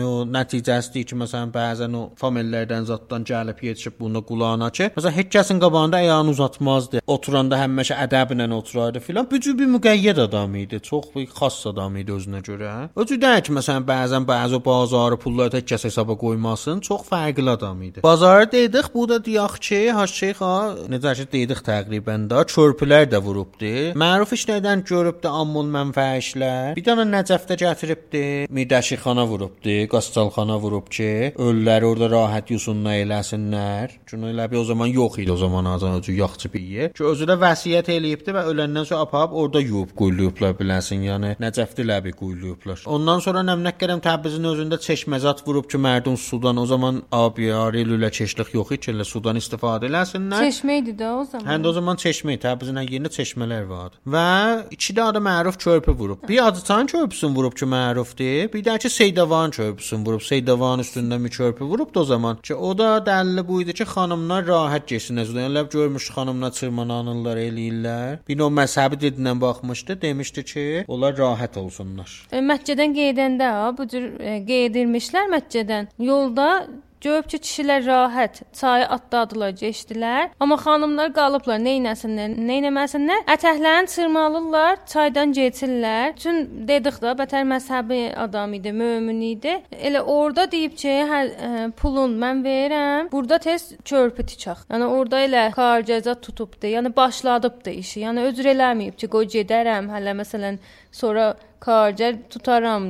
o 0.06 0.14
nəticəsidir 0.36 1.06
ki, 1.10 1.18
məsələn 1.24 1.52
bəzən 1.56 1.96
o 1.98 2.04
famillərdən 2.22 2.88
zatdan 2.90 3.26
gəlib 3.28 3.64
yetişib 3.68 4.00
buna 4.00 4.22
qulağına 4.30 4.70
ki, 4.78 4.92
məsələn 4.98 5.18
heç 5.20 5.32
kəsin 5.36 5.62
qabağında 5.64 6.02
ayağını 6.04 6.36
uzatmazdı. 6.36 7.02
Oturanda 7.08 7.60
həmişə 7.64 7.98
ədəblə 8.06 8.48
oturardı 8.54 9.00
filan. 9.00 9.28
Bu 9.32 9.40
cür 9.40 9.58
bir 9.60 9.70
müqəyyəd 9.76 10.22
adam 10.28 10.56
idi. 10.56 10.80
Çox 10.90 11.10
bir 11.16 11.28
xas 11.40 11.66
adam 11.72 11.98
idi 11.98 12.12
özünə 12.18 12.42
görə. 12.50 12.74
O 12.96 13.06
cür 13.06 13.22
deyil 13.22 13.46
ki, 13.48 13.56
məsələn 13.60 13.88
bəzən 13.88 14.28
bəzi 14.32 14.62
bazarı 14.66 15.18
pulları 15.18 15.56
tək 15.58 15.68
kəs 15.74 15.88
hesaba 15.90 16.18
qoymasın. 16.18 16.82
Çox 16.88 17.08
fərqli 17.10 17.50
adam 17.50 17.82
idi. 17.84 18.04
Bazarı 18.04 18.52
dedik, 18.52 18.94
bu 18.94 19.08
da 19.10 19.18
deyək 19.28 19.60
ki, 19.68 19.82
Haşşeyxa 19.98 20.52
necə 20.94 21.16
ki 21.20 21.28
dedik 21.34 21.64
təqribən 21.68 22.30
də 22.32 22.46
çörpülər 22.54 23.10
də 23.12 23.22
vurubdu. 23.24 23.74
Məruf 24.06 24.34
işlərdən 24.38 24.86
görübdü 24.88 25.28
ammun 25.42 25.72
mənfəə 25.76 26.18
işlər. 26.22 26.42
eləyiblər. 26.42 26.71
Bir 26.76 26.86
dənə 26.86 27.06
Nəcəfdə 27.10 27.58
gətiribdi, 27.60 28.24
Mirdəşixana 28.54 29.26
vurubdu, 29.28 29.76
Qastalxana 29.92 30.58
vurub 30.62 30.88
ki, 30.92 31.10
ölüləri 31.42 31.88
orada 31.88 32.10
rahat 32.12 32.52
yusunna 32.54 32.96
eləsinlər. 33.02 33.98
Çünki 34.10 34.32
elə 34.32 34.48
bir 34.52 34.62
o 34.62 34.64
zaman 34.68 34.92
yox 34.92 35.20
idi 35.24 35.32
o 35.32 35.38
zaman 35.38 35.66
azanıcı 35.66 36.12
yaxçı 36.12 36.54
bir 36.54 36.62
yer. 36.76 36.94
Ki 36.94 37.04
özü 37.12 37.28
də 37.30 37.38
vəsiyyət 37.42 37.92
eləyibdi 37.96 38.36
və 38.36 38.46
öləndən 38.52 38.88
sonra 38.88 39.02
aparıb 39.08 39.36
orada 39.44 39.62
yuyub 39.64 39.96
quyulublar 39.98 40.56
biləsən. 40.60 41.06
Yəni 41.10 41.34
Nəcəfdə 41.44 41.86
ləbi 41.88 42.16
quyulublar. 42.18 42.84
Ondan 42.86 43.24
sonra 43.26 43.44
Nəmnəkkərəm 43.48 44.04
Təbrizin 44.06 44.48
özündə 44.52 44.80
çeşməzat 44.86 45.44
vurub 45.48 45.68
ki, 45.72 45.80
mərdum 45.82 46.18
sudan 46.18 46.58
o 46.62 46.66
zaman 46.66 47.02
abiyari 47.12 47.84
lülə 47.88 48.12
çeşlik 48.12 48.54
yox 48.56 48.76
idi 48.76 48.86
ki, 48.86 48.96
elə 48.96 49.08
sudan 49.08 49.40
istifadə 49.42 49.90
eləsinlər. 49.92 50.48
Çeşmə 50.48 50.80
idi 50.84 50.96
də 51.00 51.12
o 51.16 51.26
zaman. 51.26 51.48
Həm 51.52 51.66
də 51.66 51.72
o 51.72 51.76
zaman 51.80 52.02
çeşmə, 52.02 52.38
Təbrizin 52.42 52.82
yerində 52.82 53.12
çeşmələr 53.14 53.68
vardı. 53.70 54.02
Və 54.06 54.28
iki 54.76 54.94
də 54.98 55.10
məruf 55.22 55.58
körpü 55.62 55.96
vurub. 55.98 56.24
Bir 56.28 56.42
Adıçan 56.62 56.88
körpüsünü 56.88 57.36
vurub 57.36 57.54
ki, 57.58 57.66
mərufdur. 57.66 58.54
Bir 58.54 58.64
də 58.64 58.78
ki 58.80 58.90
Seydavan 58.90 59.52
körpüsünü 59.52 60.06
vurub. 60.06 60.22
Seydavan 60.22 60.80
üstündə 60.80 61.18
bir 61.24 61.30
körpü 61.30 61.66
vurub 61.66 61.96
da 61.96 62.00
o 62.00 62.04
zaman 62.04 62.38
ki, 62.38 62.56
o 62.56 62.78
da 62.78 62.98
dəlili 62.98 63.48
bu 63.48 63.62
idi 63.62 63.74
ki, 63.74 63.88
xanımlar 63.94 64.46
rahat 64.48 64.86
getsinlər. 64.92 65.32
Yəni 65.42 65.64
görmüş 65.74 66.10
xanımlar 66.14 66.52
çırmananırlar, 66.60 67.42
eləyirlər. 67.48 68.20
Bir 68.28 68.38
növ 68.38 68.54
məzhəbi 68.60 69.02
dedindən 69.02 69.42
baxmışdı, 69.42 70.02
demişdi 70.02 70.46
ki, 70.46 70.86
onlar 70.88 71.18
rahat 71.18 71.58
olsunlar. 71.58 72.14
E, 72.32 72.46
Məkkədən 72.52 72.94
gedəndə 73.00 73.50
ha, 73.58 73.74
bu 73.78 73.90
cür 73.90 74.08
e, 74.20 74.38
qeydirmişlər 74.46 75.34
Məkkədən. 75.34 75.90
Yolda 75.98 76.68
Görüb 77.02 77.26
ki, 77.28 77.38
kişilər 77.38 77.86
rahat 77.86 78.42
çayı 78.54 78.86
atladılar, 78.86 79.56
keçdilər. 79.58 80.30
Amma 80.40 80.58
xanımlar 80.62 81.10
qalıblar, 81.16 81.58
nə 81.58 81.74
etsinlər, 81.90 82.36
nə 82.38 82.58
etməsinlər. 82.62 83.24
Ətəklərini 83.34 83.90
çırmalırlar, 83.90 84.78
çaydan 84.92 85.34
keçirlər. 85.34 86.14
Çün 86.22 86.44
dedik 86.70 87.02
də, 87.02 87.16
bətər 87.18 87.48
məzhəbi 87.50 88.02
adam 88.26 88.54
idi, 88.54 88.74
mömin 88.78 89.22
idi. 89.32 89.58
Elə 89.74 90.04
orada 90.06 90.46
deyib 90.52 90.78
ki, 90.78 90.94
hə, 91.10 91.22
ə, 91.50 91.68
pulun 91.82 92.14
mən 92.22 92.46
verirəm. 92.46 93.10
Burada 93.12 93.42
tez 93.42 93.72
körpü 93.82 94.28
tikək. 94.34 94.68
Yəni 94.70 94.94
orada 94.94 95.26
elə 95.26 95.48
karcəzat 95.58 96.22
tutubdu. 96.22 96.70
Yəni 96.70 96.94
başladıbdı 96.96 97.80
işi. 97.82 98.06
Yəni 98.06 98.30
özür 98.30 98.54
eləməyib 98.54 99.02
ki, 99.02 99.10
qoy 99.10 99.26
gedərəm, 99.40 99.90
hələ 99.90 100.14
məsələn 100.22 100.62
sonra 100.92 101.32
karcər 101.62 102.18
tutaram, 102.30 102.88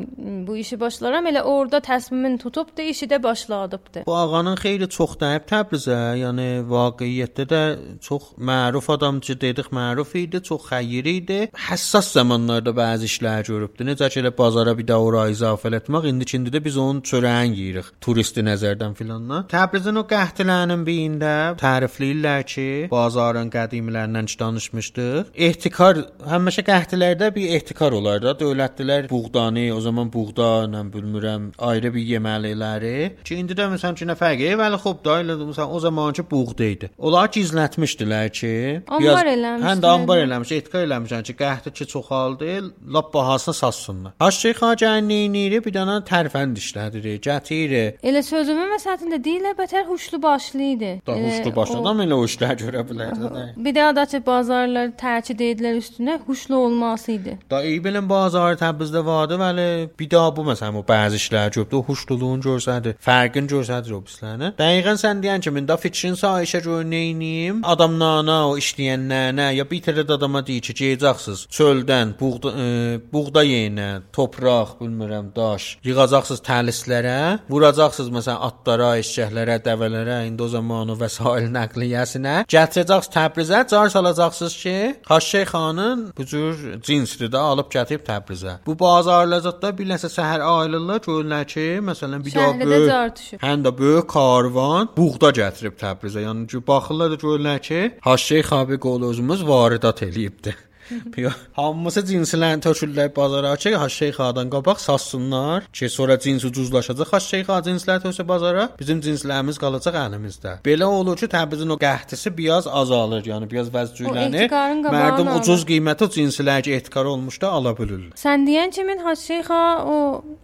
bu 0.48 0.56
işi 0.58 0.80
başlaram. 0.80 1.28
Elə 1.28 1.42
orada 1.42 1.82
təsmimin 1.84 2.38
tutub 2.42 2.72
da 2.78 2.82
işi 2.82 3.08
də 3.12 3.24
başladıbdı. 3.24 4.04
Bu 4.08 4.16
ağanın 4.16 4.56
xeyli 4.62 4.88
çox 4.90 5.18
dəyib 5.22 5.48
Təbrizə, 5.52 5.98
yəni 6.22 6.48
vaqiətdə 6.72 7.46
də 7.52 7.62
çox 8.02 8.32
məruf 8.38 8.88
adamcı 8.94 9.36
dedik, 9.42 9.72
məruf 9.76 10.16
idi, 10.16 10.42
çox 10.44 10.70
xeyir 10.72 11.10
idi. 11.12 11.40
Həssas 11.68 12.14
zamanlarda 12.16 12.74
bəzi 12.78 13.10
işlər 13.12 13.46
görübdü. 13.50 13.88
Necə 13.92 14.10
ki 14.12 14.22
elə 14.24 14.32
bazara 14.38 14.76
bir 14.78 14.88
də 14.88 15.00
ora 15.08 15.28
izafə 15.32 15.74
etmək, 15.82 16.08
indikində 16.12 16.54
də 16.54 16.64
biz 16.64 16.78
onun 16.78 17.02
çörəyin 17.12 17.56
yeyirik. 17.58 17.92
Turisti 18.02 18.44
nəzərdən 18.46 18.96
filanla. 18.96 19.44
Təbrizin 19.52 20.00
o 20.00 20.06
qəhtilərinin 20.08 20.86
birində 20.88 21.34
tərifləyirlər 21.62 22.48
ki, 22.48 22.68
bazarın 22.92 23.52
qədimlərindən 23.54 24.32
danışmışdıq. 24.40 25.34
Ehtikar 25.36 26.06
həmişə 26.32 26.64
qəhtilərdə 26.68 27.34
bir 27.36 27.56
ehtikar 27.58 27.92
olar 27.98 28.22
da. 28.24 28.36
Dövlətlər 28.62 29.10
buğdanı, 29.10 29.64
o 29.76 29.80
zaman 29.82 30.10
buğda, 30.14 30.48
nə 30.70 30.82
bilmirəm, 30.94 31.48
ayrı 31.60 31.90
bir 31.94 32.04
yeməliləri. 32.06 33.12
Ki 33.26 33.36
indi 33.42 33.56
də 33.58 33.66
məsələn 33.74 33.96
ki, 33.98 34.06
nə 34.10 34.16
fərqi? 34.20 34.52
Vəli 34.60 34.78
xop 34.84 35.00
da, 35.06 35.16
elə 35.24 35.38
məsələn 35.40 35.72
o 35.74 35.80
zamanki 35.82 36.24
buğda 36.30 36.68
idi. 36.76 36.90
Onlar 36.98 37.30
gizlətmişdilər 37.34 38.30
ki, 38.38 38.52
Ambar 38.88 39.30
eləmişdilər. 39.32 39.66
Həm 39.66 39.82
də 39.84 39.90
ambar 39.96 40.22
eləmiş, 40.26 40.52
ehtikar 40.60 40.86
eləmişlər 40.88 41.24
ki, 41.30 41.36
qəhti 41.42 41.74
ki 41.80 41.88
çoxaldı, 41.94 42.52
lap 42.94 43.14
bahasına 43.14 43.54
satsınlar. 43.54 44.14
Haşşey 44.20 44.54
xacənin 44.60 45.10
neyniri 45.10 45.62
bir 45.66 45.74
dənə 45.80 45.98
tərfənd 46.08 46.62
işlədir, 46.62 47.08
gətirir. 47.26 47.98
Elə 48.04 48.22
sözümün 48.26 48.76
məsələsində 48.76 49.22
deyirlər, 49.26 49.58
bətər 49.60 49.88
huşlu 49.90 50.22
başlı 50.24 50.62
idi. 50.76 50.92
Da 51.08 51.18
huşlu 51.18 51.52
o- 51.52 51.56
başladan 51.56 52.06
elə 52.06 52.14
o 52.20 52.26
işlər 52.30 52.56
görə 52.62 52.86
bilər 52.92 53.18
də. 53.18 53.44
Bir 53.58 53.74
də 53.76 53.90
da 53.96 54.06
ki, 54.06 54.22
bazarlar 54.26 54.94
təkid 55.02 55.42
edilər 55.50 55.82
üstünə 55.82 56.20
huşlu 56.28 56.56
olması 56.58 57.12
idi. 57.12 57.38
Da 57.50 57.64
iyi 57.64 57.84
bilin 57.84 58.10
bazar 58.10 58.51
Təbrizdə 58.60 59.04
vardı, 59.06 59.38
vəli 59.42 59.68
bir 60.00 60.10
daha 60.12 60.32
bu 60.36 60.46
məsələn 60.50 60.80
o 60.80 60.84
bəzi 60.88 61.20
işlər 61.22 61.52
gördü, 61.56 61.82
huşluluğun 61.88 62.42
görsədi, 62.46 62.96
fərqin 63.06 63.50
görsədi 63.52 63.94
o 63.96 64.02
pislərini. 64.08 64.52
Dəqiqən 64.60 65.02
sən 65.02 65.24
deyən 65.24 65.46
kimi 65.46 65.64
da 65.68 65.78
fikrin 65.78 66.18
sahişə 66.20 66.64
gör 66.66 66.84
neyniyim? 66.88 67.62
Adamlarına, 67.74 68.38
o 68.50 68.58
işləyənlərə 68.62 69.52
ya 69.58 69.68
bir 69.72 69.84
tərə 69.88 70.06
də 70.08 70.18
adama 70.20 70.44
deyir 70.48 70.66
ki, 70.70 70.76
gedəcəksiniz 70.82 71.46
çöldən 71.58 72.16
buğda 72.20 72.54
e, 72.64 72.68
buğda 73.14 73.44
yeyinə, 73.48 73.90
topraq, 74.16 74.76
bilmirəm, 74.82 75.32
daş, 75.36 75.70
yığacaqsınız 75.86 76.44
təlislərə, 76.48 77.18
vuracaqsınız 77.50 78.12
məsələn 78.18 78.44
atlara, 78.50 78.92
eşşəklərə, 79.02 79.60
dəvələrə, 79.66 80.22
indi 80.30 80.44
o 80.44 80.50
zaman 80.52 80.92
o 80.94 80.98
vəsail 81.00 81.50
nəqliyyəsinə, 81.56 82.36
gətirəcəksiniz 82.52 83.12
Təbrizə, 83.12 83.64
car 83.68 83.90
salacaqsınız 83.90 84.56
ki, 84.64 84.78
Xaşşey 85.08 85.46
xanın 85.46 86.14
bu 86.18 86.26
cür 86.26 86.82
cinsdir 86.82 87.30
də 87.34 87.38
alıb 87.38 87.70
gətirib 87.74 88.04
Təbrizə. 88.08 88.41
Bu 88.66 88.80
bazarlarda 88.80 89.78
bir 89.78 89.88
nəsə 89.92 90.10
səhər 90.14 90.42
ayrılırlar, 90.46 91.00
görürlər 91.06 91.46
ki, 91.54 91.68
məsələn 91.90 92.26
bir 92.26 92.36
daha 92.36 92.54
böyük. 92.60 93.22
Həm 93.44 93.68
də 93.68 93.78
böyük 93.78 94.10
karvan 94.10 94.90
buğda 94.98 95.30
gətirib 95.42 95.78
Təbrizə. 95.82 96.26
Yəni 96.28 96.48
ki, 96.48 96.64
baxırlar 96.68 97.12
da 97.12 97.16
görürlər 97.26 97.60
ki, 97.70 97.82
Haşşey 98.02 98.42
Xabi 98.42 98.80
qolu 98.80 99.10
özümüz 99.14 99.48
varidat 99.48 100.04
eləyibdi. 100.04 100.56
Hamısı 101.60 102.04
cinslərin 102.10 102.64
tökürlər 102.64 103.12
bazara 103.16 103.56
ki, 103.56 103.76
Haşşey 103.76 104.12
xadan 104.18 104.50
qabaq 104.54 104.80
satsınlar 104.80 105.68
ki, 105.74 105.90
sonra 105.90 106.20
cins 106.20 106.46
ucuzlaşacaq. 106.46 107.12
Haşşey 107.16 107.46
xa 107.48 107.60
cinslər 107.68 108.02
töksə 108.04 108.28
bazara, 108.28 108.70
bizim 108.80 109.02
cinslərimiz 109.06 109.60
qalacaq 109.62 109.98
əlimizdə. 110.06 110.58
Belə 110.66 110.90
olur 110.90 111.18
ki, 111.18 111.30
Təbrizin 111.32 111.74
o 111.74 111.78
qəhtisi 111.82 112.34
biraz 112.38 112.68
azalır, 112.68 113.26
yəni 113.32 113.50
biraz 113.52 113.72
qabağını 113.72 114.92
Mərdum 114.92 115.32
ucuz 115.36 115.66
qiymətə 115.68 116.08
cinslər 116.16 116.62
ki, 116.66 116.76
ehtikar 116.78 117.08
olmuşdu, 117.12 117.48
ala 117.48 117.74
bilirlər. 117.78 118.14
Sən 118.20 118.46
deyən 118.48 118.74
kimi 118.76 118.98
Hacıxa 119.02 119.62
o 119.88 119.98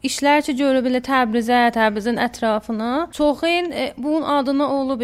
işlər 0.07 0.43
ki 0.45 0.55
görüb 0.61 0.87
elə 0.89 1.01
Təbrizə, 1.05 1.59
Təbrizin 1.75 2.19
ətrafına, 2.21 2.91
çoxun 3.15 3.71
e, 3.71 3.93
bunun 3.97 4.27
adını 4.37 4.67
olub 4.79 5.03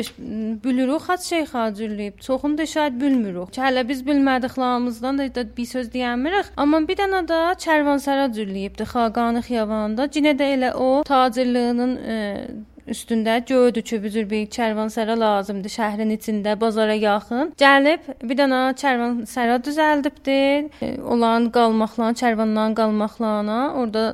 bilirik 0.64 1.10
Hacıxa 1.10 1.68
cürləyib. 1.78 2.20
Çoxunu 2.22 2.58
da 2.58 2.66
şaید 2.66 3.00
bilmirik. 3.02 3.54
Ki 3.54 3.62
hələ 3.62 3.86
biz 3.88 4.04
bilmədiklərimizdən 4.08 5.22
də, 5.22 5.23
də 5.36 5.46
bir 5.58 5.66
söz 5.66 5.88
deyəmirik. 5.94 6.52
Amma 6.58 6.82
bir 6.88 7.00
dənə 7.00 7.24
də 7.30 7.40
Çərvansara 7.64 8.28
cürləyibdi 8.36 8.88
Xaqani 8.90 9.44
xiyabanında. 9.48 10.10
Cinə 10.14 10.36
də 10.40 10.50
elə 10.58 10.74
o 10.76 10.90
tacirliyinin 11.08 11.96
e, 11.98 12.18
üstündə 12.88 13.38
gördü 13.48 13.82
ki, 13.82 14.04
bu 14.04 14.10
cür 14.10 14.30
bir 14.30 14.46
çərvansara 14.58 15.16
lazımdır 15.20 15.76
şəhrin 15.78 16.12
içində, 16.18 16.60
bazara 16.62 16.96
yaxın. 17.00 17.54
Gəlib 17.60 18.10
bir 18.24 18.40
dənə 18.42 18.62
çərvansara 18.82 19.58
düzəldibdi. 19.64 20.38
Olan 21.16 21.50
qalmaqlarına, 21.56 22.20
çərvandan 22.24 22.76
qalmaqlarına, 22.80 23.60
orada 23.80 24.06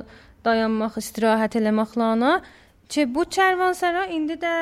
dayanmaq, 0.44 0.98
istirahət 1.02 1.58
eləməklərə 1.60 2.40
ki, 2.90 3.06
bu 3.14 3.26
çərvansara 3.36 4.06
indi 4.14 4.38
də 4.40 4.54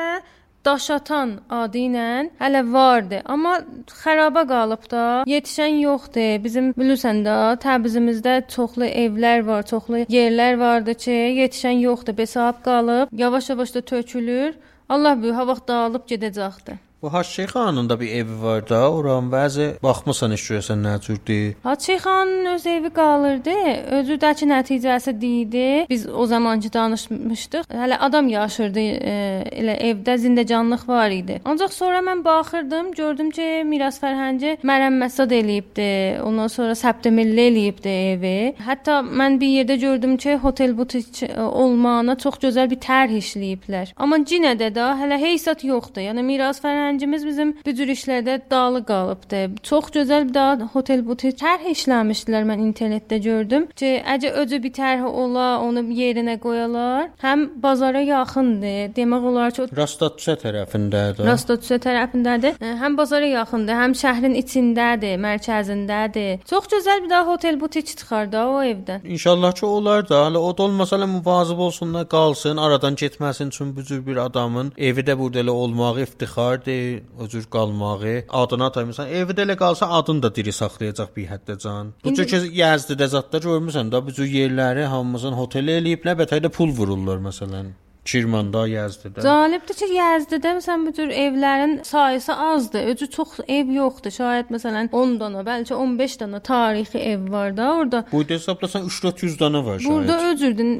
Daşatan 0.65 1.29
adı 1.49 1.77
ilə 1.87 2.07
hələ 2.39 2.61
vardı, 2.73 3.21
amma 3.25 3.53
xaraba 4.01 4.43
qalıb 4.47 4.89
da. 4.91 5.03
Yetişən 5.33 5.79
yoxdur. 5.79 6.43
Bizim 6.43 6.73
bilirsən 6.79 7.21
də 7.27 7.35
Təbrizimizdə 7.63 8.33
çoxlu 8.55 8.89
evlər 9.03 9.45
var, 9.47 9.63
çoxlu 9.71 10.03
yerlər 10.15 10.59
vardı 10.59 10.97
ki, 11.05 11.15
yetişən 11.39 11.79
yoxdur. 11.85 12.17
Besab 12.17 12.59
qalıb, 12.67 13.07
yavaş-yavaş 13.23 13.75
da 13.75 13.81
tökülür. 13.81 14.53
Allah 14.89 15.23
bilir, 15.23 15.33
ha 15.39 15.47
vaxt 15.47 15.67
dağılıb 15.67 16.07
gedəcəkdi. 16.11 16.77
Bu 17.01 17.13
Haşşey 17.13 17.45
xanın 17.45 17.89
da 17.89 17.99
bir 17.99 18.11
evi 18.11 18.43
var 18.43 18.69
da, 18.69 18.91
oran 18.91 19.29
bəzi 19.31 19.67
baxmısan 19.83 20.31
iş 20.35 20.43
görsən 20.51 20.81
nə 20.83 20.97
cürdür. 21.01 21.53
Hacıxanın 21.63 22.45
öz 22.45 22.65
evi 22.67 22.89
qalırdı. 22.89 23.53
Özüdəki 23.99 24.45
nəticəsi 24.51 25.21
deyildi. 25.21 25.85
Biz 25.89 26.09
o 26.09 26.25
zamanki 26.25 26.73
danışmışdıq. 26.73 27.63
Hələ 27.71 27.97
adam 27.97 28.27
yaşırdı, 28.27 28.79
e, 28.79 29.13
elə 29.61 29.75
evdə 29.91 30.17
zindəcanlıq 30.23 30.87
var 30.87 31.09
idi. 31.09 31.39
Ancaq 31.45 31.71
sonra 31.73 31.99
mən 31.99 32.23
baxırdım, 32.25 32.91
gördüm 32.91 33.31
ki, 33.31 33.47
Miras 33.65 34.01
Fərhəngi 34.03 34.57
mərəmmət 34.63 35.33
eləyibdi. 35.39 35.87
Ondan 36.23 36.47
sonra 36.47 36.75
səbt 36.75 37.07
milli 37.11 37.47
eləyibdi 37.47 37.95
evi. 38.11 38.35
Hətta 38.67 38.99
mən 39.21 39.39
bir 39.39 39.55
yerdə 39.61 39.79
gördüm 39.79 40.17
ki, 40.17 40.35
hotel 40.35 40.77
butik 40.77 41.23
e, 41.23 41.31
olmağına 41.41 42.17
çox 42.17 42.43
gözəl 42.43 42.69
bir 42.75 42.83
tərh 42.83 43.15
işləyiblər. 43.23 43.95
Amma 43.95 44.19
yenə 44.19 44.57
də 44.59 44.73
də 44.75 44.91
hələ 44.99 45.23
heysat 45.23 45.63
yoxdur. 45.63 46.03
Yəni 46.09 46.27
Miras 46.27 46.59
Fərhəngi 46.59 46.88
fərhəngimiz 46.89 47.25
bizim 47.25 47.51
bu 47.65 47.71
cür 47.77 47.89
işlərdə 47.93 48.39
dalı 48.49 48.81
qalıbdı. 48.85 49.39
Çox 49.63 49.91
gözəl 49.93 50.27
bir 50.29 50.33
daha 50.33 50.69
hotel 50.73 51.03
butik 51.05 51.37
tərh 51.39 51.67
işləmişdilər 51.73 52.47
mən 52.49 52.63
internetdə 52.69 53.19
gördüm 53.21 53.67
ki, 53.77 54.01
əgər 54.13 54.37
özü 54.41 54.61
bir 54.63 54.73
tərh 54.73 55.05
ola, 55.05 55.59
onu 55.61 55.83
yerinə 55.93 56.39
qoyalar, 56.41 57.11
həm 57.21 57.45
bazara 57.61 58.01
yaxındır. 58.01 58.95
Demək 58.95 59.27
olar 59.31 59.53
ki, 59.53 59.63
o 59.63 59.77
Rastatça 59.77 60.35
tərəfindədir. 60.41 61.25
Rastotsa 61.27 61.77
tərəfindədir. 61.83 62.57
Ə, 62.57 62.73
Həm 62.79 62.97
bazara 62.97 63.27
yaxındır, 63.29 63.77
həm 63.83 63.95
şəhrin 64.01 64.35
içindədir, 64.39 65.19
mərkəzindədir. 65.21 66.41
Çox 66.49 66.69
gözəl 66.73 67.03
bir 67.05 67.09
daha 67.13 67.27
hotel 67.29 67.59
butik 67.61 67.87
çıxar 67.91 68.31
da 68.31 68.47
o 68.49 68.63
evdən. 68.63 69.05
İnşallah 69.05 69.53
ki 69.55 69.65
olar 69.65 70.07
da. 70.09 70.23
Hələ 70.29 70.41
o 70.41 70.51
da 70.57 70.63
olmasa 70.63 70.97
hələ 70.97 71.09
müvazib 71.11 71.59
olsunlar, 71.59 72.07
qalsın, 72.09 72.57
aradan 72.57 72.95
getməsin 72.95 73.53
üçün 73.53 73.75
bu 73.75 73.83
cür 73.83 74.05
bir 74.05 74.17
adamın 74.25 74.73
evi 74.77 75.05
də 75.05 75.17
burada 75.19 75.43
elə 75.43 75.49
olmağı 75.49 76.01
iftixardır, 76.07 76.78
o 77.19 77.27
cür 77.27 77.45
qalmağı. 77.55 78.15
Adına 78.41 78.69
da 78.75 78.85
məsələn 78.91 79.11
evi 79.21 79.35
də 79.37 79.45
elə 79.47 79.57
qalsa 79.63 79.89
adını 79.99 80.23
da 80.27 80.33
diri 80.35 80.53
saxlayacaq 80.61 81.11
bir 81.15 81.27
həddacan. 81.33 81.93
Bu 82.03 82.15
cür 82.15 82.27
ki 82.31 82.41
Yazdıda 82.61 83.09
zətdə 83.15 83.43
görmüsən 83.47 83.91
də 83.93 84.05
bu 84.05 84.15
cür 84.17 84.29
yerləri 84.39 84.87
hamımızın 84.93 85.37
hotel 85.41 85.75
eləyiblər, 85.79 86.19
bətə 86.23 86.41
də 86.45 86.51
pul 86.59 86.75
vururlar 86.79 87.21
məsələn. 87.29 87.73
Kirmanda, 88.11 88.67
Yazdıda. 88.67 89.21
Cəlibdir 89.21 89.77
ki, 89.79 89.87
Yazdıda 89.93 90.53
məsələn 90.57 90.85
bu 90.87 90.93
cür 90.97 91.09
evlərin 91.23 91.83
sayısı 91.83 92.35
azdır. 92.35 92.87
Özü 92.93 93.09
çox 93.09 93.39
ev 93.47 93.69
yoxdur. 93.75 94.13
Şayət 94.15 94.49
məsələn 94.55 94.89
10 94.91 95.19
dana, 95.19 95.43
bəlkə 95.45 95.73
15 95.73 96.19
dana 96.19 96.39
tarixi 96.39 96.97
ev 96.97 97.31
var 97.31 97.57
da 97.57 97.69
orada. 97.73 98.03
Burada 98.11 98.33
hesablasan 98.33 98.87
3-400 98.87 99.37
dənə 99.43 99.63
var 99.65 99.79
şayət. 99.79 99.93
Burada 99.93 100.31
özürdün 100.31 100.71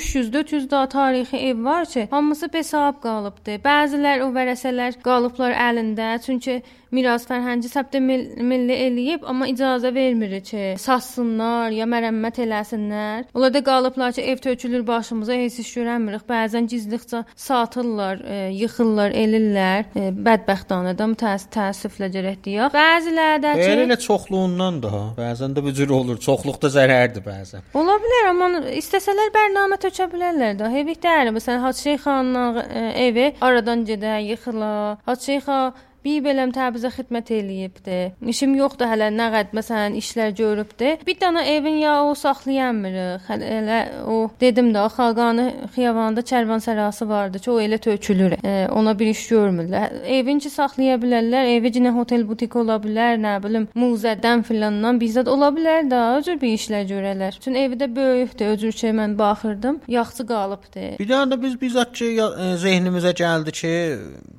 300-400 0.00 0.70
daha 0.70 0.88
tarixi 0.88 1.36
ev 1.36 1.64
var 1.64 1.86
ki, 1.86 2.08
hamısı 2.10 2.52
besab 2.52 3.00
qalıbdı. 3.02 3.60
Bəzilər 3.64 4.26
o 4.26 4.30
vərəsələr 4.34 5.00
qalıblar 5.04 5.54
əlində, 5.68 6.12
çünki 6.26 6.62
miras 6.94 7.26
fərhəngi 7.28 7.70
səbtə 7.70 8.00
mil 8.02 8.24
milli 8.50 8.76
eləyib, 8.86 9.24
amma 9.28 9.48
icazə 9.50 9.92
vermir 9.94 10.36
ki, 10.46 10.74
satsınlar 10.80 11.74
ya 11.74 11.86
mərəmmət 11.90 12.42
eləsinlər. 12.44 13.26
Onlar 13.34 13.54
da 13.54 13.62
qalıblar 13.66 14.14
ki, 14.16 14.24
ev 14.32 14.42
tökülür 14.44 14.86
başımıza, 14.86 15.36
heç 15.42 15.60
iş 15.62 15.72
görənmirik. 15.78 16.24
Bəzən 16.30 16.68
gizliqcə 16.70 17.24
satırlar, 17.34 18.22
e, 18.24 18.38
yıxırlar, 18.60 19.14
elirlər. 19.22 19.86
E, 19.94 20.10
bədbəxtanə 20.28 20.94
də 20.98 21.08
mütəəss 21.14 21.48
təəssüflə 21.54 22.10
gərək 22.14 22.40
deyək. 22.46 22.74
Bəziləri 22.74 23.42
də 23.44 23.54
ki, 23.58 23.68
elə 23.86 23.98
çoxluğundan 24.06 24.80
da. 24.84 25.02
Bəzən 25.18 25.56
də 25.56 25.64
bu 25.64 25.74
cür 25.76 25.94
olur. 26.00 26.20
Çoxluq 26.22 26.60
da 26.62 26.72
zərərdir 26.74 27.24
bəzən. 27.26 27.66
Ola 27.78 27.98
bilər, 28.02 28.30
amma 28.32 28.64
istəsələr 28.80 29.32
bərnamə 29.34 29.78
tökə 29.82 30.08
bilərlər 30.12 30.58
də. 30.60 30.72
Hevikdə 30.74 31.18
məsələn 31.30 31.62
Hacı 31.64 31.96
xanın 32.02 32.60
e, 32.64 32.82
evi 33.06 33.30
aradan 33.40 33.84
gedə, 33.86 34.18
yıxıla. 34.30 34.72
Hacı 35.06 35.38
xan 35.44 35.78
bir 36.04 36.22
beləm 36.24 36.54
təbizə 36.56 36.90
xidmət 36.94 37.32
eləyibdi. 37.36 37.98
İşim 38.32 38.54
yoxdur 38.58 38.90
hələ 38.90 39.10
nə 39.14 39.28
qəd 39.34 39.54
məsələn 39.56 39.96
işlər 40.00 40.34
görübdü. 40.38 40.94
Bir 41.06 41.18
dənə 41.20 41.44
evin 41.56 41.80
ya 41.82 41.96
o 42.04 42.14
saxlayamırıq. 42.18 43.28
Hələ 43.28 43.80
o 44.08 44.18
dedim 44.40 44.72
də 44.74 44.86
Xaqanı 44.96 45.46
xiyabanında 45.74 46.24
Çərvansarası 46.30 47.08
vardı 47.08 47.38
o 47.48 47.60
elə 47.60 47.78
tökülür. 47.78 48.36
E, 48.44 48.68
ona 48.72 48.98
bir 48.98 49.06
iş 49.06 49.24
görmürlər. 49.30 50.02
Evin 50.06 50.38
ki 50.38 50.50
saxlaya 50.50 50.96
bilərlər. 51.02 51.50
Evi 51.56 51.72
cinə 51.74 51.92
hotel 51.94 52.26
butik 52.28 52.56
ola 52.56 52.78
bilər, 52.82 53.18
nə 53.20 53.36
bilim, 53.42 53.68
muzədən 53.76 54.44
filandan 54.46 55.00
bizzat 55.00 55.28
ola 55.28 55.50
bilər 55.54 55.88
də, 55.90 56.00
o 56.16 56.22
cür 56.26 56.40
bir 56.40 56.54
işlər 56.56 56.86
görərlər. 56.90 57.38
Çünki 57.40 57.64
evi 57.66 57.80
də 57.80 57.90
böyükdür. 57.96 58.54
O 58.54 58.56
cür 58.60 58.72
ki 58.72 58.94
mən 58.96 59.18
baxırdım, 59.18 59.80
yaxşı 59.88 60.26
qalıbdı. 60.26 60.86
Bir 60.98 61.08
daha 61.08 61.30
da 61.30 61.42
biz 61.42 61.60
bizzat 61.60 61.92
ki 61.92 62.12
e, 62.16 62.50
zehnimizə 62.64 63.14
gəldi 63.22 63.54
ki, 63.60 63.74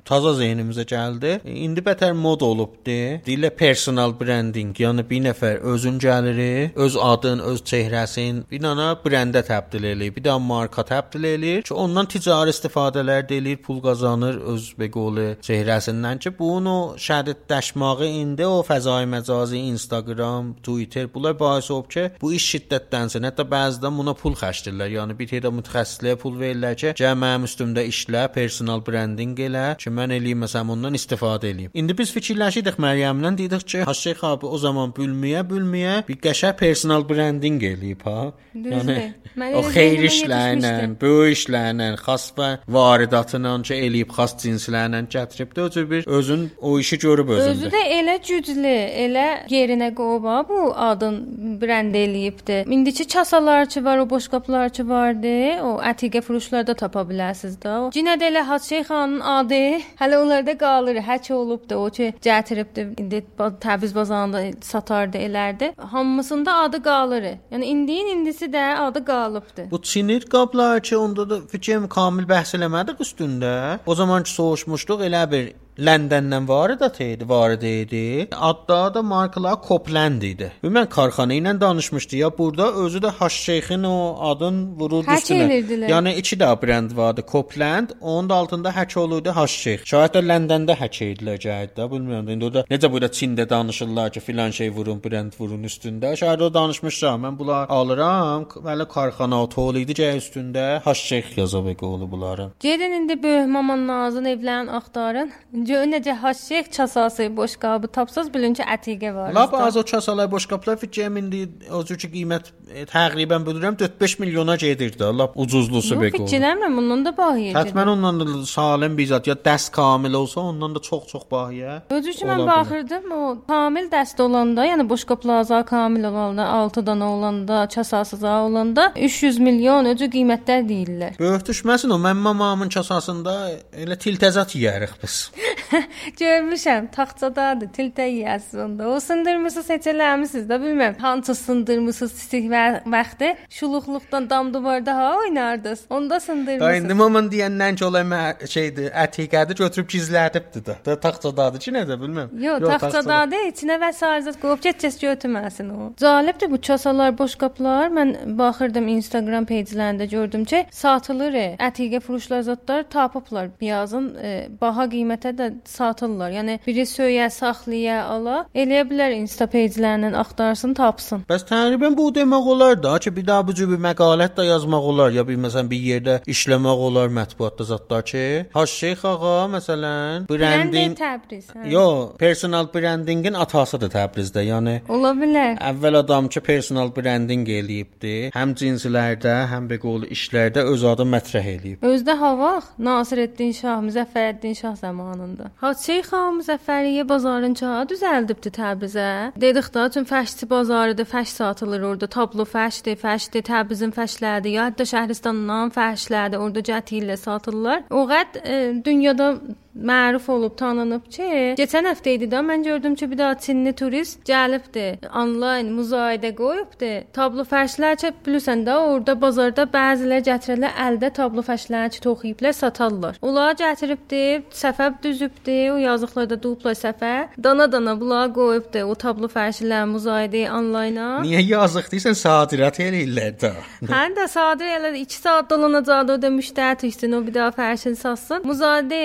taza 0.04 0.34
zehnimizə 0.40 0.86
gəldi. 0.88 1.38
E, 1.44 1.51
İndi 1.52 1.82
bətər 1.84 2.14
mod 2.16 2.40
olubdu. 2.46 2.94
Dilə 3.26 3.50
personal 3.56 4.14
branding, 4.18 4.72
yəni 4.78 5.04
bir 5.08 5.20
nəfər 5.26 5.60
özün 5.72 5.98
gəlir, 6.02 6.72
öz 6.74 6.96
adın, 6.96 7.42
öz 7.52 7.60
çehrəsin 7.68 8.42
bir 8.50 8.62
dana 8.62 8.92
brendə 9.04 9.42
təbdil 9.46 9.84
eləyir, 9.92 10.14
bir 10.16 10.24
də 10.24 10.36
marka 10.40 10.84
təbdil 10.86 11.26
eləyir 11.32 11.66
ki, 11.68 11.74
ondan 11.74 12.08
ticari 12.10 12.52
istifadələr 12.54 13.26
də 13.28 13.38
eləyir, 13.40 13.60
pul 13.66 13.82
qazanır 13.84 14.38
öz 14.54 14.68
beqolu 14.78 15.26
çehrəsindən 15.44 16.22
ki, 16.24 16.32
bunu 16.38 16.76
şəddətləşməyi 17.06 18.10
indi 18.22 18.46
o 18.48 18.62
fəzai 18.66 19.04
məcazi 19.10 19.60
Instagram, 19.72 20.54
Twitter 20.62 21.10
bunlar 21.14 21.38
bais 21.40 21.70
olub 21.70 21.90
ki, 21.92 22.08
bu 22.20 22.32
iş 22.38 22.48
şiddətlənsin. 22.54 23.28
Hətta 23.28 23.46
bəzidən 23.48 23.98
buna 23.98 24.16
pul 24.18 24.36
xərcləyirlər. 24.38 24.92
Yəni 24.96 25.18
bir 25.18 25.30
təhdə 25.32 25.52
mütəxəssisliyə 25.58 26.18
pul 26.22 26.38
verirlər 26.40 26.78
ki, 26.78 26.94
gəl 27.02 27.18
mənim 27.18 27.48
üstümdə 27.48 27.84
işlə, 27.90 28.26
personal 28.34 28.84
branding 28.86 29.38
elə 29.48 29.66
ki, 29.80 29.92
mən 29.92 30.16
eləyim 30.18 30.44
məsələn 30.46 30.74
ondan 30.76 30.98
istifadə 30.98 31.41
eləyim. 31.44 31.70
İndi 31.74 31.98
biz 31.98 32.12
fikirləşidik 32.16 32.78
Məryəmlə 32.82 33.36
dedik 33.38 33.66
ki, 33.68 33.82
Haşex 33.88 34.24
abi 34.24 34.46
o 34.46 34.58
zaman 34.58 34.92
bülməyə 34.96 35.42
bülməyə 35.48 35.96
bir 36.08 36.18
qəşəng 36.26 36.56
personal 36.58 37.08
branding 37.08 37.62
eləyib 37.62 38.02
ha. 38.08 38.32
Mən 38.52 39.54
o 39.56 39.62
xeyir 39.72 40.04
işlərlə, 40.10 40.72
böyük 41.00 41.38
işlərlə, 41.38 41.86
xas 42.04 42.26
və 42.36 42.48
varidatla 42.68 43.54
ki, 43.64 43.74
eləyib 43.74 44.12
xas 44.12 44.36
cinslərlə 44.42 45.00
gətirib 45.12 45.54
də 45.56 45.68
cür 45.72 45.90
bir 45.90 46.06
özün 46.06 46.50
o 46.60 46.78
işi 46.78 46.98
görüb 46.98 47.32
özündə. 47.32 47.54
Özü 47.56 47.70
də 47.72 47.82
elə 47.98 48.16
güclü, 48.28 48.74
elə 49.06 49.26
yerinə 49.52 49.88
qoyub 49.96 50.28
ha, 50.28 50.42
bu 50.48 50.60
adın 50.76 51.16
brend 51.60 51.94
eləyibdi. 51.94 52.64
İndiki 52.68 53.08
kasalarçı 53.08 53.84
var, 53.84 53.98
o 53.98 54.10
boş 54.10 54.28
qapılarçı 54.28 54.88
vardı. 54.88 55.32
O 55.62 55.78
ətiqə 55.80 56.20
furuşlarda 56.20 56.74
tapa 56.74 57.06
bilərsiniz 57.08 57.56
də. 57.62 57.74
Cinə 57.96 58.18
də 58.20 58.28
elə 58.32 58.44
Hacı 58.48 58.82
xanın 58.88 59.20
adı 59.20 59.62
hələ 60.00 60.16
onlarda 60.18 60.58
qalır. 60.58 60.96
Hək 61.32 61.38
olubdu. 61.38 61.76
O 61.76 61.90
ki 61.90 62.14
gətiribdi. 62.22 63.00
İndi 63.00 63.24
Təbriz 63.38 63.94
bazarında 63.94 64.42
satardı, 64.60 65.18
elərdi. 65.18 65.72
Hamısında 65.76 66.54
adı 66.54 66.82
qalır. 66.82 67.24
Yəni 67.52 67.64
indiyin 67.64 68.06
indisi 68.06 68.46
də 68.52 68.74
adı 68.76 69.04
qalıbdı. 69.04 69.70
Bu 69.70 69.82
Çinir 69.82 70.20
qablar 70.20 70.82
ki, 70.82 70.96
onda 70.96 71.30
da 71.30 71.40
fikrim 71.40 71.88
kamil 71.88 72.28
bəhs 72.28 72.56
eləmədik 72.56 73.00
üstündə. 73.00 73.78
O 73.86 73.94
zaman 73.94 74.22
ki 74.22 74.30
soğuşmuşduq 74.30 75.06
elə 75.08 75.30
bir 75.30 75.52
Londondan 75.78 76.48
varidat 76.48 77.00
idi, 77.00 77.28
varid 77.28 77.62
idi. 77.62 78.28
Adda 78.40 78.94
da 78.94 79.02
markalar 79.02 79.56
Copland 79.68 80.22
idi. 80.22 80.50
Və 80.64 80.68
mən 80.68 80.88
karxana 80.92 81.32
ilə 81.34 81.54
danışmışdı 81.60 82.16
ya 82.16 82.28
burada 82.38 82.72
özü 82.72 82.98
də 82.98 83.10
Haş 83.18 83.32
Şeyxin 83.32 83.82
o 83.82 84.16
adın 84.20 84.58
vururdu 84.76 85.08
Hək 85.08 85.22
üstünə. 85.22 85.88
Yəni 85.88 86.14
iki 86.20 86.36
də 86.36 86.50
brend 86.62 86.96
vardı, 86.96 87.24
Copland, 87.32 87.90
onun 88.00 88.28
da 88.28 88.34
altında 88.34 88.70
hək 88.70 88.98
olurdu 88.98 89.32
Haş 89.36 89.50
Şeyx. 89.50 89.86
Şayət 89.92 90.18
də 90.18 90.22
Londonda 90.28 90.76
hək 90.76 90.98
edilər 91.06 91.40
gəldi 91.40 91.72
də, 91.78 91.88
bilmirəm. 91.94 92.28
İndi 92.34 92.44
o 92.44 92.52
da 92.54 92.64
necə 92.70 92.92
burada 92.92 93.08
Çində 93.08 93.48
danışırlar 93.50 94.12
ki, 94.12 94.20
filan 94.20 94.50
şey 94.50 94.70
vurun, 94.70 95.00
brend 95.04 95.32
vurun 95.40 95.64
üstündə. 95.64 96.12
Şayət 96.20 96.42
o 96.42 96.54
danışmışam, 96.54 97.24
mən 97.24 97.38
bunlar 97.38 97.66
alıram, 97.68 98.44
bəli 98.68 98.88
karxana 98.88 99.42
o 99.42 99.48
tolidi 99.48 99.96
gəy 100.02 100.20
üstündə 100.20 100.66
Haş 100.84 101.00
Şeyx 101.00 101.38
yazıb 101.38 101.72
qolu 101.80 102.10
bunların. 102.10 102.52
Gedin 102.60 102.92
indi 103.00 103.22
böyük 103.22 103.48
maman 103.48 103.86
nazın 103.86 104.24
evlərini 104.24 104.70
axtarın. 104.70 105.32
Gör 105.72 105.86
necə 105.88 106.12
haşex 106.12 106.70
çasası 106.70 107.36
boş 107.36 107.56
qabı 107.56 107.88
tapsaz 107.88 108.26
bilin 108.34 108.54
ki 108.58 108.64
ətiqə 108.74 109.14
var. 109.14 109.32
Lap 109.32 109.54
az 109.54 109.76
o 109.76 109.82
çasalar 109.82 110.30
boş 110.30 110.46
qapılar 110.46 110.76
fikrim 110.76 111.16
indi 111.16 111.48
o 111.72 111.80
cür 111.88 111.96
ki 112.02 112.10
qiymət 112.12 112.50
e, 112.50 112.61
təqribən 112.92 113.44
bilirəm 113.46 113.76
4-5 113.80 114.14
milyona 114.22 114.56
gedir 114.56 114.92
də, 114.98 115.10
lap 115.18 115.32
ucuzlusu 115.36 115.94
Yox, 115.94 116.02
be 116.02 116.10
qolu. 116.10 116.26
fikirləmirəm 116.26 116.76
bundan 116.78 117.04
da 117.06 117.12
bahiyə. 117.16 117.52
Həttəmən 117.56 117.90
ondan 117.94 118.20
da 118.20 118.46
salim 118.46 118.96
bir 118.98 119.06
zat 119.10 119.26
ya 119.26 119.34
dəst 119.34 119.70
kamil 119.76 120.14
olsa 120.14 120.40
ondan 120.40 120.74
da 120.74 120.80
çox-çox 120.80 121.26
bahiyə. 121.30 121.74
Özü 121.90 122.14
ola 122.24 122.32
mən 122.32 122.46
baxırdım 122.46 123.12
o 123.12 123.22
kamil 123.48 123.90
dəst 123.92 124.22
olanda, 124.22 124.64
yəni 124.66 124.88
boşqa 124.88 125.16
plaza 125.20 125.62
kamil 125.64 126.04
olanda, 126.04 126.46
6 126.48 126.86
dana 126.86 127.10
olanda, 127.12 127.66
çasasız 127.68 128.24
olanda 128.24 128.92
300 128.96 129.38
milyon 129.38 129.84
öcü 129.92 130.08
qiymətlər 130.16 130.64
deyirlər. 130.68 131.18
Böyük 131.18 131.46
düşməsin 131.50 131.92
o 131.92 132.00
mən 132.00 132.16
mamamın 132.24 132.68
kasasında 132.72 133.36
elə 133.84 133.98
tiltəzat 134.00 134.56
yeyərik 134.56 134.96
biz. 135.02 135.30
Görmüşəm, 136.22 136.88
taxtadadır, 136.96 137.68
tiltə 137.76 138.08
yeyəsiz 138.08 138.64
onda. 138.64 138.88
O 138.88 139.00
sındırmısınız, 139.00 139.66
seçələmisiniz 139.66 140.48
də 140.48 140.60
bilmirəm. 140.64 140.98
Hansı 140.98 141.34
sındırmısınız 141.34 142.12
istik 142.16 142.44
və- 142.50 142.61
vaxtı 142.86 143.28
şuluqluqdan 143.50 144.30
dam 144.30 144.54
duvarda 144.54 144.96
ha 144.96 145.16
oynardınız. 145.18 145.80
Onda 145.90 146.14
Da 146.14 146.20
sındırmısınız. 146.20 146.84
indi 146.84 146.94
mamın 146.94 147.28
deyəndən 147.30 147.74
ki, 147.76 147.84
olay 147.84 148.02
mə- 148.02 148.48
şeydir, 148.48 148.90
ətiqədir 149.04 149.56
götürüb 149.62 149.88
gizlədibdi 149.94 150.60
də. 150.68 150.74
Da 150.86 151.00
taxtadadır 151.00 151.60
ki, 151.60 151.70
nədir 151.72 151.96
bilmirəm. 152.02 152.28
Yox, 152.44 152.60
taxtadadır, 152.68 153.46
içinə 153.52 153.76
vəsait 153.84 154.40
qoyub 154.42 154.60
get-get 154.66 154.96
götürməsin 155.06 155.70
o. 155.72 155.92
Cəlibdir 156.02 156.50
bu 156.50 156.60
çasalar, 156.60 157.18
boş 157.18 157.34
qapılar. 157.42 157.88
Mən 157.98 158.38
baxırdım 158.38 158.88
Instagram 158.88 159.44
peyjlərində 159.44 160.08
gördüm 160.10 160.44
ki, 160.44 160.66
satılır. 160.70 161.32
e, 161.34 161.56
Ətiqə 161.60 162.00
furuşlar 162.00 162.42
zətlər 162.50 162.84
tapıblar. 162.90 163.48
Biyazın 163.60 164.14
e, 164.22 164.48
baha 164.60 164.84
qiymətə 164.92 165.32
də 165.38 165.52
satırlar. 165.64 166.30
Yəni 166.30 166.58
biri 166.66 166.84
söyə, 166.86 167.30
saxlaya, 167.30 168.04
ala. 168.04 168.46
Eləyə 168.54 168.84
bilər 168.90 169.12
Insta 169.16 169.44
page-lərindən 169.44 170.16
axtarsın, 170.16 170.74
tapsın. 170.74 171.24
Bəs 171.28 171.46
təqribən 171.48 171.96
bu 171.96 172.10
demək 172.14 172.46
olar 172.52 172.82
da 172.82 172.98
ki, 172.98 173.16
bir 173.16 173.26
daha 173.26 173.46
bu 173.48 173.54
cür 173.58 173.70
bir 173.72 173.80
məqalət 173.88 174.36
də 174.38 174.46
yazmaq 174.50 174.88
olar 174.92 175.10
ya 175.16 175.24
bir 175.28 175.38
məsələn 175.40 175.70
bir 175.70 175.82
yerdə 175.90 176.18
işləmək 176.34 176.84
olar 176.88 177.12
mətbuatda 177.18 177.66
zətlər 177.72 178.04
ki, 178.10 178.24
Haş 178.54 178.76
Şeyx 178.82 179.04
ağa 179.12 179.46
məsələn 179.56 180.28
branding 180.30 180.96
Təbriz. 180.98 181.48
Hə. 181.54 181.66
Yo, 181.72 181.86
personal 182.18 182.68
brandingin 182.74 183.34
atasıdır 183.44 183.92
Təbrizdə. 183.96 184.44
Yəni 184.46 184.74
Ola 184.92 185.12
bilər. 185.16 185.56
Əvvəl 185.70 186.00
adam 186.02 186.28
ki, 186.32 186.42
personal 186.44 186.92
branding 186.94 187.48
eləyibdi. 187.48 188.14
Həm 188.36 188.54
cinslərdə, 188.58 189.34
həm 189.52 189.68
də 189.70 189.78
qol 189.82 190.06
işlərdə 190.12 190.64
öz 190.72 190.84
adı 190.92 191.06
mətrəh 191.14 191.48
eləyib. 191.54 191.86
Özdə 191.86 192.16
havaq 192.20 192.72
Nasireddin 192.78 193.52
Şah, 193.56 193.80
Müzəffəreddin 193.86 194.56
Şah 194.58 194.76
zamanında. 194.80 195.50
Hacı 195.62 196.00
xan 196.08 196.40
Müzəffəriyyə 196.40 197.06
bazarın 197.08 197.54
çağı 197.60 197.86
düzəldibdi 197.92 198.52
Təbrizə. 198.58 199.10
Dedik 199.40 199.72
da, 199.74 199.86
üçün 199.90 200.06
fəşçi 200.08 200.50
bazarıdır, 200.50 201.08
fəş 201.14 201.36
satılır 201.38 201.82
orada. 201.90 202.06
Tablo 202.06 202.41
fəşdir, 202.48 202.98
fəşdir, 203.00 203.44
Təbrizin 203.46 203.92
fəşləridir. 203.94 204.56
Ya 204.56 204.68
hətta 204.70 204.86
Şəhristandan 204.88 205.72
fəşlərdir, 205.74 206.40
orada 206.42 206.64
cəti 206.68 207.00
ilə 207.02 207.18
satırlar. 207.20 207.84
O 207.90 208.06
qəd 208.10 208.40
e, 208.42 208.58
dünyada 208.84 209.34
məruf 209.74 210.28
olub, 210.28 210.54
tanınıb 210.58 211.06
ki, 211.10 211.28
keçən 211.58 211.88
həftə 211.88 212.16
idi 212.16 212.28
də 212.32 212.42
mən 212.44 212.64
gördüm 212.66 212.94
ki, 212.94 213.10
bir 213.10 213.18
daha 213.18 213.38
Çinli 213.38 213.72
turist 213.72 214.20
gəlibdi. 214.28 214.86
Onlayn 215.16 215.72
müzahidə 215.76 216.32
qoyubdu. 216.36 216.90
Tablo 217.16 217.44
fəşlər 217.48 217.96
çə 218.02 218.12
bilirsən 218.26 218.64
də 218.66 218.76
orada 218.76 219.16
bazarda 219.20 219.66
bəziləri 219.72 220.26
gətirərlər 220.28 220.76
əldə 220.86 221.12
tablo 221.16 221.44
fəşləri 221.46 221.96
ki, 221.96 222.02
toxuyublar 222.04 222.56
satarlar. 222.56 223.18
Onlar 223.22 223.56
gətiribdi, 223.60 224.42
səfəb 224.56 225.00
düzübdi, 225.04 225.58
o 225.72 225.78
yazıqlarda 225.80 226.38
dupla 226.42 226.74
səfər. 226.76 227.32
Dana-dana 227.42 227.96
bunlar 228.00 228.32
qoyubdu 228.36 228.84
o 228.84 228.94
tablo 228.94 229.30
fəşlər 229.32 229.88
müzahidəyə 229.94 230.52
onlayna. 230.58 231.08
Niyə 231.24 231.42
yazıq 231.48 231.88
deyirsən 231.92 232.18
sadirat 232.18 232.80
eləyirlər 232.82 233.36
də. 233.40 233.52
Həm 233.92 234.16
də 234.18 234.28
sadə 234.30 234.68
elə 234.76 234.92
2 234.98 235.18
saat 235.18 235.50
dolanacaqdı 235.50 236.18
o 236.18 236.22
da 236.22 236.30
müştəri 236.32 236.80
tüksün 236.84 237.16
o 237.18 237.22
bir 237.26 237.34
daha 237.34 237.50
fəşin 237.56 237.96
satsın. 237.98 238.44
Müzahidə 238.46 239.02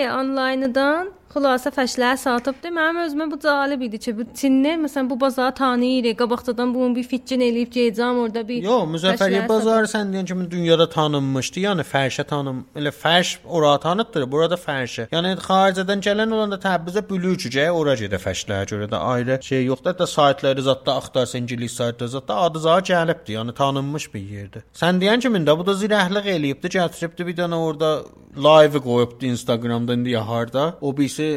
onlayndan 0.57 1.13
Xülasə 1.27 1.69
fəşlər 1.75 2.15
satıbdı. 2.17 2.69
Mənim 2.73 3.01
özümə 3.03 3.25
bu 3.29 3.37
cəlib 3.43 3.81
idi 3.83 3.97
ki, 3.99 4.13
bu 4.17 4.23
Çinli 4.33 4.71
məsələn 4.79 5.09
bu 5.09 5.19
bazarı 5.19 5.53
tanıyır. 5.55 6.15
Qabaqcadan 6.17 6.71
bunun 6.73 6.95
bir 6.95 7.03
fikrin 7.03 7.43
eləyib 7.43 7.69
gedəcəm 7.75 8.21
orada 8.23 8.41
bir 8.47 8.63
Yo, 8.63 8.77
Müzəffəriyyə 8.89 9.43
fəşlər 9.43 9.49
bazarı 9.49 9.89
sən 9.91 10.13
deyən 10.15 10.25
kimi 10.25 10.47
dünyada 10.49 10.87
tanınmışdı. 10.89 11.59
Yəni 11.67 11.85
fərşə 11.85 12.23
tanım, 12.31 12.63
elə 12.79 12.93
fərş 12.95 13.33
ora 13.45 13.75
tanıtdır, 13.83 14.25
burada 14.31 14.57
fərşə. 14.57 15.09
Yəni 15.11 15.35
xaricdən 15.43 16.01
gələn 16.07 16.33
olanda 16.33 16.57
Təbrizə 16.63 17.03
bülücücə 17.09 17.67
ora 17.69 17.97
gedə 17.99 18.17
fəşlərə 18.23 18.71
görə 18.71 18.87
də 18.93 19.01
ayrı 19.11 19.37
şey 19.43 19.65
yoxdur. 19.67 19.93
Hətta 19.93 20.07
saytları 20.07 20.63
zətdə 20.69 20.95
axtarsa 20.95 21.37
ingilis 21.37 21.75
saytları 21.77 22.15
zətdə 22.15 22.39
adı 22.47 22.63
zə 22.65 22.79
gəlibdi. 22.93 23.35
Yəni 23.35 23.53
tanınmış 23.59 24.09
bir 24.15 24.25
yerdir. 24.31 24.65
Sən 24.73 25.03
deyən 25.03 25.21
kimi 25.27 25.43
də 25.45 25.59
bu 25.59 25.67
da 25.67 25.75
zirəhlik 25.83 26.31
eləyibdi, 26.37 26.73
gətiribdi 26.79 27.27
bir 27.27 27.37
dənə 27.43 27.61
orada 27.67 27.91
live 28.37 28.79
qoyubdu 28.79 29.25
Instagramda 29.25 29.93
indi 29.93 30.11
ya 30.11 30.23
harda. 30.27 30.77
O 30.81 30.97
birisi 30.97 31.27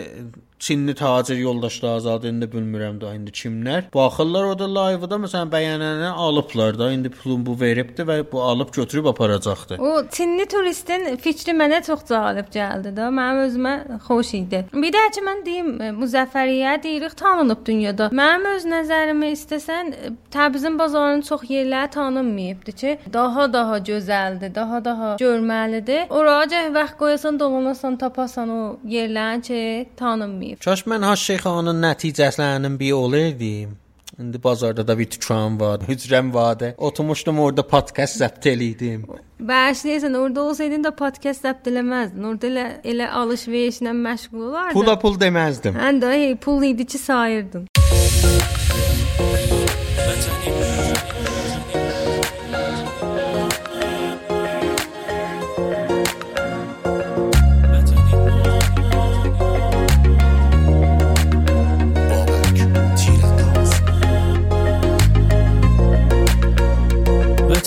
Çinli 0.60 0.94
tacir 0.94 1.36
yoldaşlar 1.36 1.96
azad 1.96 2.24
indi 2.28 2.44
bilmirəm 2.52 2.98
də 3.00 3.14
indi 3.16 3.32
kimlər. 3.32 3.86
Baxırlar 3.94 4.44
orada 4.44 4.66
live-da 4.68 5.16
məsələn 5.22 5.48
bəyənəni 5.54 6.10
alıblar 6.24 6.78
da 6.78 6.90
indi 6.92 7.08
pulun 7.14 7.46
bu 7.46 7.54
veribdi 7.60 8.04
və 8.04 8.18
bu 8.32 8.42
alıb 8.42 8.72
götürüb 8.74 9.04
aparacaqdı. 9.04 9.78
O 9.80 10.02
Çinli 10.12 10.44
turistin 10.48 11.16
fikri 11.16 11.54
mənə 11.56 11.78
çox 11.86 12.04
cəlib 12.10 12.50
gəldi 12.52 12.92
də. 12.98 13.08
Mənim 13.20 13.40
özümə 13.46 13.72
xoş 14.08 14.34
idi. 14.40 14.60
Bir 14.74 14.92
də 14.92 15.06
ki 15.16 15.24
mən 15.30 15.40
deyim, 15.46 15.70
e, 15.80 15.88
Müzəffəriyyə 16.02 16.76
deyirik 16.82 17.16
tanınıb 17.16 17.64
dünyada. 17.66 18.10
Mənim 18.20 18.46
öz 18.52 18.68
nəzərimi 18.74 19.32
istəsən, 19.38 19.94
e, 19.94 20.12
Təbrizin 20.30 20.78
bazarının 20.78 21.24
çox 21.30 21.48
yerləri 21.48 21.90
tanınmayıbdı 21.96 22.72
ki, 22.72 22.98
daha 23.12 23.52
daha 23.52 23.78
gözəldir, 23.78 24.54
daha 24.54 24.84
daha 24.84 25.16
görməlidir. 25.24 26.06
Oraya 26.10 26.74
vaxt 26.74 26.98
qoyasan, 27.00 27.40
dolanasan, 27.40 27.96
tapasan 27.96 28.48
o 28.48 28.62
yerlərin 28.84 29.42
ki, 29.42 29.88
tanınmayıb. 29.96 30.49
Kaş 30.64 30.86
mən 30.86 31.04
Haş 31.04 31.20
Şeyxanın 31.30 31.82
nəticələrinin 31.82 32.78
biri 32.80 32.94
olaydım. 32.94 33.78
İndi 34.18 34.42
bazarda 34.44 34.88
da 34.88 34.98
bir 34.98 35.10
dükan 35.10 35.60
var, 35.60 35.80
hücrəm 35.80 36.34
vardı. 36.34 36.74
Oturmuşdum 36.78 37.38
orada 37.40 37.66
podkast 37.66 38.20
zəbt 38.20 38.48
eləydim. 38.48 39.06
Bağışlayırsan, 39.40 40.14
orada 40.14 40.42
olsaydın 40.42 40.84
da 40.84 40.90
podcast 40.96 41.44
zəbt 41.44 41.70
eləməzdin. 41.70 42.26
Orada 42.28 42.46
elə 42.46 42.66
elə 42.84 43.08
alış-verişlə 43.22 43.94
məşğul 43.96 44.42
olardın. 44.50 44.76
Pula 44.76 44.98
pul 44.98 45.16
deməzdim. 45.20 45.78
Hən 45.78 46.02
də 46.02 46.12
hey, 46.12 46.36
pul 46.36 46.62
idi 46.62 46.86
ki, 46.86 46.98
sayırdın. 46.98 47.69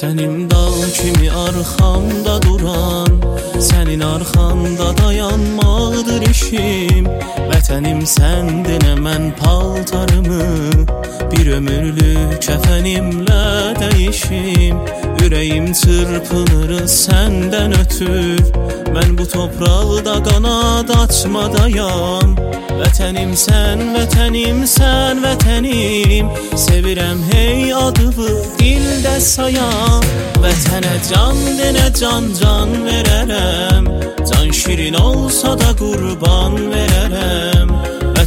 Vətənim 0.03 0.49
dağ 0.51 0.71
kimi 0.97 1.29
arxamda 1.31 2.35
duran 2.43 3.13
Sənin 3.67 4.01
arxanda 4.03 4.89
dayanmaqdır 4.99 6.25
işim. 6.27 7.07
Vətənim 7.47 8.01
səndinə 8.15 8.97
mən 9.05 9.29
paltarımı 9.39 10.49
Bir 11.31 11.53
ömürlük 11.57 12.35
kəfənimlə 12.43 13.45
dəyişim 13.79 14.83
Ürəyim 15.23 15.71
çırpınır 15.79 16.71
səndən 16.91 17.75
ötür 17.79 18.41
Mən 18.95 19.13
bu 19.17 19.25
topraqda 19.33 20.15
qanad 20.27 20.89
açmadayam 21.03 22.35
Vətənim 22.73 23.31
sən, 23.37 23.79
vətənim 23.93 24.63
sən, 24.67 25.21
vətənim. 25.23 26.31
Sevirəm 26.59 27.21
hey 27.29 27.71
adını 27.77 28.33
dildə 28.59 29.15
sayam 29.23 30.03
Vətənə 30.43 30.95
can 31.07 31.39
denə 31.59 31.87
can 31.99 32.27
can 32.39 32.75
verərəm. 32.87 33.87
Can 34.27 34.51
şirin 34.51 34.99
olsa 34.99 35.55
da 35.59 35.71
qurban 35.79 36.59
verərəm 36.73 37.82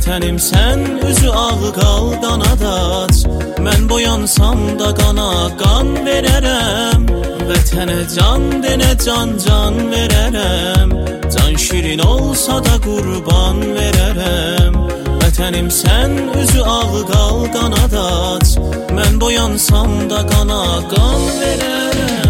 Vətənim 0.06 0.36
sən 0.38 0.82
üzü 1.02 1.30
ağ 1.34 1.70
qal 1.74 2.12
qanadaç 2.22 3.24
Mən 3.64 3.88
boyansam 3.90 4.60
da 4.78 4.92
qana 4.94 5.30
qan 5.58 5.88
verərəm. 6.06 7.08
Vətənə 7.48 7.96
can 8.14 8.44
denə 8.62 8.92
can 9.02 9.34
can 9.44 9.80
verərəm. 9.90 10.92
Can 11.34 11.58
şirin 11.64 12.04
olsa 12.06 12.60
da 12.68 12.76
qurban 12.86 13.58
verərəm. 13.78 14.78
Vətənim 15.24 15.72
sən 15.80 16.14
üzü 16.38 16.62
ağ 16.62 17.02
qal 17.10 17.42
qanadaç 17.56 18.54
Mən 18.94 19.18
boyansam 19.18 19.98
da 20.12 20.22
qana 20.30 20.62
qan 20.94 21.26
verərəm 21.42 22.25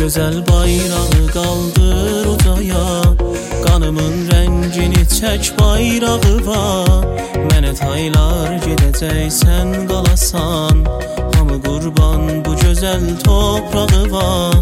gözəl 0.00 0.36
bayrağı 0.48 1.22
qaldır 1.34 2.26
ucaya 2.32 2.86
Qanımın 3.64 4.14
rəngini 4.30 5.02
çək 5.16 5.50
bayrağı 5.58 6.36
var. 6.46 7.04
Mənə 7.50 7.72
taylar 7.80 8.54
gedəcək 8.64 9.28
sən 9.40 9.74
qalasan 9.90 10.80
Hamı 11.34 11.58
qurban 11.66 12.22
bu 12.44 12.56
gözəl 12.62 13.04
toprağı 13.26 14.02
var. 14.14 14.56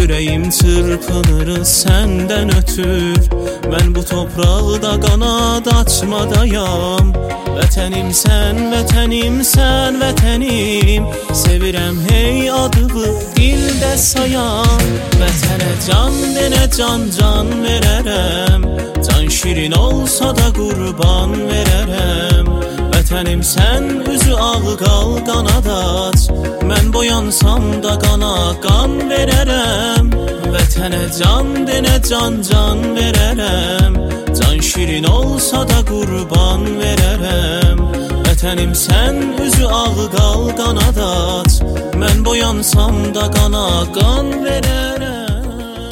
Ürəyim 0.00 0.48
çırpınır 0.58 1.50
səndən 1.78 2.56
ötür. 2.60 3.28
Mən 3.72 3.94
bu 3.94 4.02
topraqda 4.12 4.94
qanad 5.04 5.66
açmadayam 5.80 7.12
Vətənim 7.60 8.08
sən, 8.16 8.56
vətənim 8.72 9.34
sən, 9.44 9.98
vətənim. 10.00 11.04
Sevirəm 11.36 11.98
hey 12.06 12.48
adını 12.48 13.10
dildə 13.36 13.90
sayam 14.00 14.84
Vətənə 15.20 15.72
can 15.84 16.16
denə 16.36 16.62
can 16.72 17.04
can 17.16 17.50
verərəm. 17.64 18.64
Can 19.04 19.28
şirin 19.36 19.76
olsa 19.76 20.30
da 20.38 20.48
qurban 20.56 21.36
verərəm. 21.50 22.48
Vətənim 22.94 23.44
sən 23.44 23.90
üzü 24.08 24.38
ağ 24.40 24.76
qal 24.80 25.12
qanadaç. 25.28 26.30
Mən 26.70 26.88
boyansam 26.96 27.68
da 27.84 27.98
qana 28.06 28.34
qan 28.64 28.96
verərəm. 29.12 30.08
Vətənə 30.56 31.04
can 31.18 31.52
denə 31.68 31.98
can 32.08 32.40
can 32.48 32.88
verərəm 32.96 34.19
Can 34.40 34.58
şirin 34.60 35.04
olsa 35.04 35.68
da 35.68 35.80
qurban 35.90 36.66
verərəm 36.80 37.78
Vətənim 38.26 38.72
sən 38.86 39.20
üzü 39.46 39.66
ağı 39.82 40.06
qal 40.16 40.50
qanad 40.60 40.98
aç 41.06 41.60
Mən 42.00 42.24
boyansam 42.24 42.96
da 43.14 43.26
qana 43.34 43.66
qan 43.96 44.30
verərəm. 44.44 45.90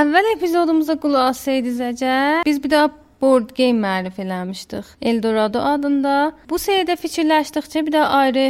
Əvvəl 0.00 0.26
epizodumuza 0.36 0.94
qulaq 1.02 1.30
assaydınızca, 1.32 2.16
biz 2.46 2.62
bir 2.64 2.70
daha 2.70 2.88
board 3.20 3.54
game 3.56 3.80
mərif 3.80 4.18
eləmişdik. 4.22 4.96
Eldorado 5.00 5.62
adında. 5.74 6.32
Bu 6.50 6.58
seydə 6.60 6.96
fikirləşdikcə 7.00 7.86
bir 7.86 7.96
də 7.98 8.06
ayrı 8.22 8.46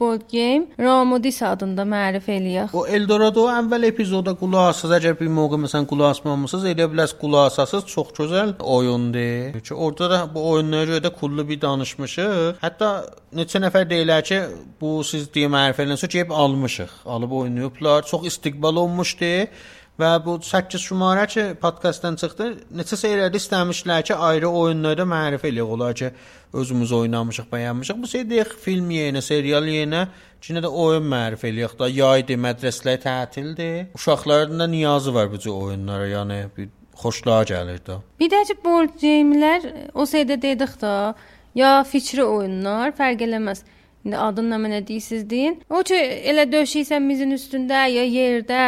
board 0.00 0.22
game 0.32 0.66
Ramodis 0.78 1.42
adında 1.42 1.84
mərif 1.86 2.28
eləyək. 2.30 2.74
O 2.74 2.86
Eldorado 2.86 3.46
əvvəl 3.52 3.86
epizoda 3.90 4.34
qulaq 4.38 4.70
asasız, 4.72 4.96
əgər 4.98 5.16
bir 5.20 5.30
moqə 5.32 5.60
məsələn 5.64 5.86
qulaq 5.90 6.16
asmamısınız, 6.16 6.66
elə 6.72 6.88
biləs 6.92 7.14
qulaq 7.20 7.50
asasız 7.52 7.86
çox 7.90 8.12
gözəl 8.18 8.54
oyundur. 8.76 9.60
Ki 9.60 9.74
orada 9.74 10.10
da 10.10 10.20
bu 10.34 10.46
oyunlara 10.52 10.94
görə 10.94 11.04
də 11.06 11.14
kullu 11.20 11.46
bir 11.48 11.60
danışmışıq. 11.62 12.62
Hətta 12.62 12.92
neçə 13.36 13.62
nəfər 13.62 13.88
deyirlər 13.90 14.24
ki, 14.26 14.40
bu 14.80 15.00
siz 15.06 15.28
deyə 15.34 15.50
mərif 15.52 15.82
eləyəndə 15.82 16.10
gəlib 16.16 16.34
almışıq. 16.44 16.96
Alıb 17.06 17.36
oynayıblar. 17.42 18.02
Çox 18.10 18.26
istiqbal 18.26 18.82
olmuşdu. 18.84 19.34
Və 20.00 20.10
bu 20.24 20.38
8 20.40 20.80
şumarə 20.80 21.26
ki, 21.28 21.44
podkastdan 21.60 22.16
çıxdı. 22.20 22.46
Neçə 22.78 22.96
seyirlərdə 22.96 23.36
istəmişlər 23.40 24.06
ki, 24.08 24.14
ayrı 24.16 24.48
oyunlarda 24.48 25.04
mərifə 25.08 25.50
eləyək 25.50 25.74
olar 25.76 25.96
ki, 25.98 26.10
özümüz 26.56 26.92
oynamışıq, 27.02 27.50
bəyənmişik. 27.52 28.00
Bu 28.00 28.08
seyirdə 28.08 28.46
film 28.64 28.90
yerinə, 28.96 29.22
serial 29.22 29.68
yerinə 29.68 30.06
Çinə 30.40 30.62
də 30.64 30.68
oyun 30.72 31.04
mərifə 31.04 31.50
eləyək 31.50 31.74
də. 31.76 31.88
Yaydı, 31.92 32.36
mədrəsələr 32.40 33.00
tətildir. 33.02 33.74
Uşaqların 33.94 34.62
da 34.62 34.66
niyazı 34.66 35.12
var 35.14 35.28
bu 35.32 35.38
cür 35.38 35.50
oyunlara, 35.50 36.06
yəni 36.08 36.38
bir 36.56 36.70
xoşluğa 37.02 37.42
gəlir 37.50 37.82
də. 37.84 37.98
Bir 38.20 38.30
də 38.32 38.40
ki, 38.48 38.56
board 38.64 38.96
game-lər 39.02 39.68
o 39.92 40.08
seydə 40.08 40.40
dedik 40.40 40.78
də, 40.80 40.94
ya 41.60 41.74
fikri 41.84 42.24
oyunlar 42.24 42.96
fərq 42.96 43.26
eləməz. 43.28 43.62
İndi 44.06 44.16
adını 44.16 44.54
nə 44.54 44.58
mənə 44.64 44.80
deyirsiz 44.88 45.28
deyin. 45.28 45.58
O 45.68 45.82
ki 45.84 46.00
elə 46.32 46.46
döşəysən 46.48 47.04
mizin 47.04 47.36
üstündə 47.36 47.84
ya 47.92 48.06
yerdə 48.08 48.62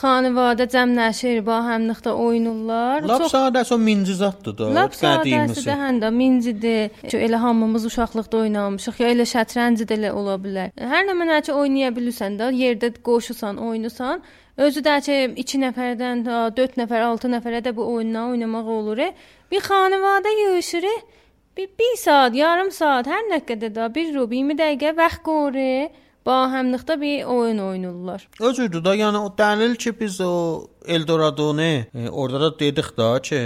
xanəvadə 0.00 0.66
cəmləşir, 0.72 1.40
ba 1.46 1.60
həmlıqda 1.68 2.14
oynayırlar. 2.18 3.04
Lap 3.06 3.26
sadəsi 3.30 3.74
o 3.76 3.78
minci 3.78 4.14
zaddır 4.18 4.56
da. 4.58 4.70
Lap 4.78 4.96
sadəsi 4.98 5.62
də 5.68 5.76
həm 5.82 6.00
də 6.02 6.10
mincidir. 6.14 6.90
Ki 7.10 7.20
elə 7.26 7.38
hamımız 7.44 7.86
uşaqlıqda 7.90 8.40
oynamışıq. 8.44 9.00
Ya 9.04 9.12
elə 9.14 9.26
şətranc 9.34 9.84
da 9.88 9.94
elə 9.98 10.10
ola 10.18 10.34
bilər. 10.46 10.74
Hər 10.92 11.06
nə 11.08 11.14
mənə 11.20 11.40
ki 11.46 11.54
oynaya 11.54 11.92
bilirsən 11.94 12.40
də, 12.40 12.50
yerdə 12.58 12.90
qoşusan, 13.06 13.62
oynusan, 13.68 14.22
özü 14.66 14.82
də 14.86 14.98
ki 15.06 15.18
2 15.46 15.62
nəfərdən 15.68 16.26
da 16.26 16.44
4 16.56 16.78
nəfər, 16.82 17.08
6 17.14 17.30
nəfərə 17.38 17.62
də 17.66 17.76
bu 17.76 17.86
oyunla 17.94 18.28
oynamaq 18.34 18.70
olur. 18.78 18.98
e. 18.98 19.14
Bir 19.50 19.60
xanəvadə 19.60 20.34
yığışır. 20.42 20.84
e. 20.84 20.96
Bir 21.56 21.68
1 21.78 21.96
saat, 21.96 22.34
yarım 22.34 22.70
saat, 22.70 23.06
hər 23.06 23.28
nə 23.30 23.38
qədər 23.46 23.70
də 23.76 23.94
bir 23.94 24.14
rub 24.14 24.32
20 24.32 24.58
dəqiqə 24.58 24.96
vaxt 24.96 25.22
qoyur. 25.22 25.90
Ba 26.26 26.48
həmlıqda 26.48 27.00
bir 27.00 27.24
oyun 27.24 27.58
oynayırlar. 27.58 28.28
Özüdür 28.40 28.84
da, 28.84 28.94
yəni 28.96 29.18
o 29.20 29.28
dəlil 29.38 29.76
ki 29.76 30.00
biz 30.00 30.20
o 30.20 30.66
Eldorado-nu 30.86 31.62
e, 31.62 32.10
orada 32.10 32.40
da 32.40 32.58
dedik 32.58 32.96
da 32.96 33.08
ki, 33.22 33.40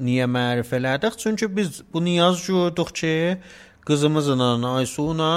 niyə 0.00 0.26
mərif 0.26 0.72
elədik? 0.74 1.18
Çünki 1.18 1.56
biz 1.56 1.82
bu 1.92 2.04
niyaz 2.04 2.46
gördük 2.46 2.94
ki, 2.94 3.12
qızımızla, 3.86 4.50
Aysu 4.76 5.12
ilə 5.14 5.30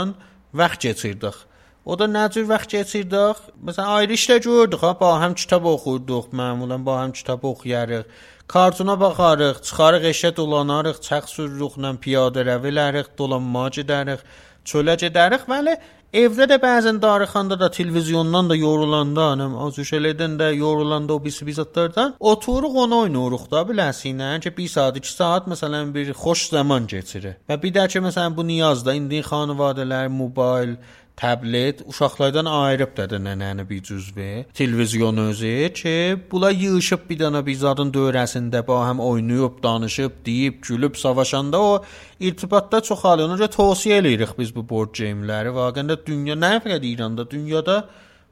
vaxt 0.54 0.82
keçirdik. 0.82 1.38
O 1.86 2.00
da 2.00 2.08
nə 2.10 2.26
cür 2.34 2.50
vaxt 2.50 2.74
keçirdik? 2.74 3.46
Məsələn, 3.62 3.94
ayrı 4.00 4.18
işlə 4.18 4.40
gördük 4.44 4.82
ha, 4.82 4.96
ba 5.00 5.14
həm 5.22 5.38
kitab 5.38 5.70
oxuyurduq, 5.70 6.34
məmulən 6.34 6.82
ba 6.88 6.98
həm 7.04 7.14
kitab 7.14 7.46
oxuyarıq. 7.46 8.10
Kartuna 8.48 8.98
baxarıq, 9.00 9.62
çıxarıq 9.70 10.10
eşə 10.16 10.34
dolanarıq, 10.36 10.98
çax 11.06 11.30
sürürüklə 11.38 11.94
piyadə 12.02 12.44
rəvilərik, 12.50 13.14
dolanmağa 13.20 13.70
gedərik, 13.78 14.26
çölə 14.68 14.98
gedərik, 15.04 15.46
bəli. 15.52 15.78
Evdə 16.16 16.46
də 16.48 16.56
bəzən 16.64 17.02
darıxanda 17.04 17.58
da 17.60 17.68
televizyondan 17.68 18.48
da 18.48 18.56
yorulanda, 18.56 19.26
hanım, 19.34 19.58
azuşələrdən 19.66 20.38
də 20.40 20.54
yorulanda 20.56 21.14
o 21.14 21.24
bisi 21.24 21.46
bizatlardan 21.46 22.14
oturuq 22.20 22.78
onu 22.84 23.00
oynayırıq 23.04 23.44
da 23.52 23.66
biləsinə 23.68 24.30
ki 24.40 24.54
1 24.58 24.68
saat, 24.72 24.98
2 24.98 25.12
saat 25.12 25.50
məsələn 25.52 25.92
bir 25.94 26.14
xoş 26.14 26.48
zaman 26.54 26.88
keçirir. 26.88 27.36
Və 27.50 27.60
bir 27.64 27.74
də 27.76 27.88
ki 27.92 28.00
məsələn 28.08 28.38
bu 28.38 28.48
niyazda 28.48 28.96
indi 28.96 29.20
xanvadələr 29.20 30.08
mobil 30.08 30.78
tablet 31.18 31.82
uşaqlardan 31.90 32.46
ayırıb 32.46 32.92
da 32.98 33.18
nənəni 33.18 33.64
bir 33.70 33.82
cüzvə 33.82 34.46
televizyon 34.54 35.18
özü 35.18 35.72
ki, 35.74 35.94
bula 36.32 36.52
yığışıb 36.52 37.08
bir 37.10 37.18
dənə 37.24 37.42
bir 37.46 37.56
zadın 37.58 37.90
dövrəsində 37.96 38.62
ba 38.68 38.84
həm 38.86 39.02
oynayıb, 39.02 39.58
danışıb, 39.64 40.20
deyib, 40.26 40.62
gülüb, 40.62 40.96
savaşanda 40.96 41.62
o 41.62 41.84
irtibatda 42.20 42.82
çoxalır. 42.82 43.26
Ona 43.26 43.40
görə 43.42 43.50
tövsiyə 43.56 43.98
eləyirik 44.02 44.38
biz 44.38 44.54
bu 44.56 44.62
board 44.70 44.94
game-ləri. 45.00 45.56
Vaqəndə 45.58 45.98
dünya 46.06 46.38
nə 46.38 46.60
fəqət 46.62 46.86
İranda, 46.92 47.26
dünyada 47.32 47.80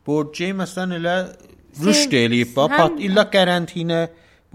board 0.08 0.36
game 0.38 0.62
məsələn 0.64 1.00
elə 1.00 1.16
rüşd 1.82 2.14
eləyib, 2.22 2.54
pat 2.54 3.02
illa 3.02 3.26
qarantinə 3.34 4.06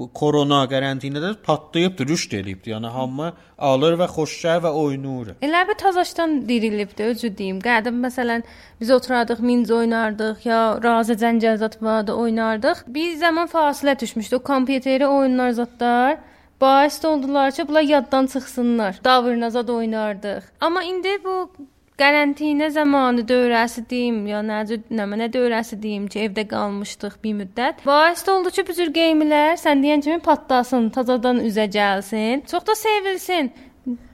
bu 0.01 0.09
korona 0.17 0.63
qarantinədə 0.73 1.35
patlayıbdı, 1.45 2.07
rüşd 2.09 2.37
eləyibdi. 2.39 2.73
Yəni 2.73 2.93
hamı 2.95 3.33
alır 3.71 3.99
və 4.01 4.07
xoşçay 4.15 4.63
və 4.65 4.73
oynayır. 4.85 5.35
Elə 5.45 5.61
bir 5.69 5.77
tazaşdan 5.83 6.39
dirilibdi, 6.49 7.11
özü 7.13 7.31
deyim. 7.39 7.61
Qədim 7.67 8.01
məsələn 8.07 8.47
biz 8.81 8.91
oturardıq, 8.97 9.45
minc 9.51 9.75
oynardıq 9.81 10.49
ya 10.49 10.61
razı 10.85 11.19
cəncəzat 11.21 11.77
vardı 11.85 12.17
oynardıq. 12.25 12.83
Bir 12.89 13.15
zaman 13.21 13.53
fasilə 13.53 13.99
düşmüşdü. 14.01 14.37
O 14.37 14.43
kompüteri 14.53 15.07
oyunlar 15.07 15.51
zatlar 15.51 16.19
Bais 16.61 17.05
oldular 17.05 17.53
ki, 17.53 17.69
bunlar 17.69 17.83
yaddan 17.83 18.27
çıxsınlar. 18.27 19.01
Davırnazad 19.05 19.69
oynardıq. 19.69 20.43
Amma 20.61 20.83
indi 20.83 21.25
bu 21.25 21.53
Qarantina 22.01 22.71
zamanı 22.71 23.21
dövrəsi 23.29 23.83
deyim, 23.91 24.21
ya 24.27 24.41
cür 24.69 24.79
nə 24.89 25.05
mənə 25.11 25.27
dövrəsi 25.35 25.77
deyim 25.83 26.07
ki, 26.09 26.23
evdə 26.27 26.47
qalmışdıq 26.49 27.19
bir 27.25 27.35
müddət. 27.43 27.83
Bais 27.85 28.23
oldu 28.35 28.53
ki, 28.57 28.65
bu 28.69 28.77
cür 28.79 28.93
geyimlər 28.95 29.59
sən 29.61 29.85
deyən 29.85 30.01
kimi 30.07 30.23
patlasın, 30.25 30.89
tazadan 30.97 31.45
üzə 31.45 31.69
gəlsin. 31.77 32.47
Çox 32.51 32.67
da 32.67 32.75
sevilsin. 32.85 33.53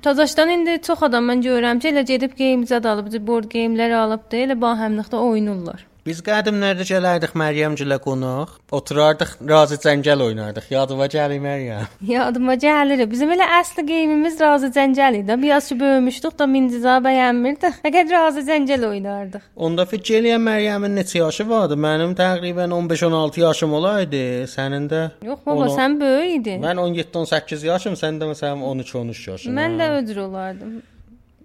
Tazaşdan 0.02 0.50
indi 0.56 0.78
çox 0.82 1.02
adam 1.06 1.30
mən 1.30 1.46
görürəm 1.46 1.78
ki, 1.78 1.94
elə 1.94 2.02
gedib 2.10 2.34
geyimcə 2.40 2.82
alıb, 2.82 3.12
bu 3.14 3.26
board 3.26 3.52
geyimlər 3.54 3.94
alıbdı, 4.02 4.42
elə 4.48 4.58
ba 4.66 4.74
həmlıqda 4.82 5.22
oynayırlar. 5.30 5.86
Biz 6.06 6.20
qədimlərdə 6.22 6.84
gələrdik 6.86 7.32
Məryəmgilə 7.34 7.96
qonaq, 8.04 8.50
oturardıq, 8.78 9.32
razı 9.50 9.74
cəngəl 9.82 10.20
oynardıq. 10.28 10.68
Yadıma 10.70 11.08
gəlir 11.10 11.40
Məryəm. 11.42 11.88
Yadıma 12.14 12.54
gəlir. 12.62 13.02
Bizim 13.10 13.32
elə 13.34 13.48
əsl 13.56 13.82
geyimimiz 13.88 14.38
razı 14.38 14.70
cəncəl 14.76 15.18
idi. 15.24 15.38
Biraz 15.42 15.66
ki 15.72 15.80
böyümüşdük 15.80 16.38
da 16.38 16.46
mindiza 16.46 17.00
bəyənmirdik. 17.02 17.82
Fəqət 17.82 18.14
razı 18.14 18.46
cəncəl 18.46 18.86
oynardıq. 18.92 19.50
Onda 19.56 19.88
fikir 19.90 20.20
eləyəm 20.22 20.46
Məryəmin 20.46 20.94
neçə 21.02 21.24
yaşı 21.24 21.48
vardı? 21.50 21.74
Mənim 21.88 22.14
təqribən 22.22 22.78
15-16 22.78 23.42
yaşım 23.48 23.74
olaydı. 23.82 24.24
Sənin 24.54 24.86
də 24.92 25.04
Yox 25.26 25.42
baba, 25.42 25.64
Ona- 25.66 25.74
sən 25.74 25.98
böyük 26.00 26.36
idin. 26.40 26.62
Mən 26.62 26.86
17-18 26.86 27.66
yaşım, 27.66 27.98
sən 27.98 28.22
də 28.22 28.30
məsələn 28.30 28.62
13-13 28.62 29.30
yaşın. 29.32 29.58
Mən 29.58 29.80
də 29.82 29.96
öcür 29.98 30.28
olardım. 30.30 30.82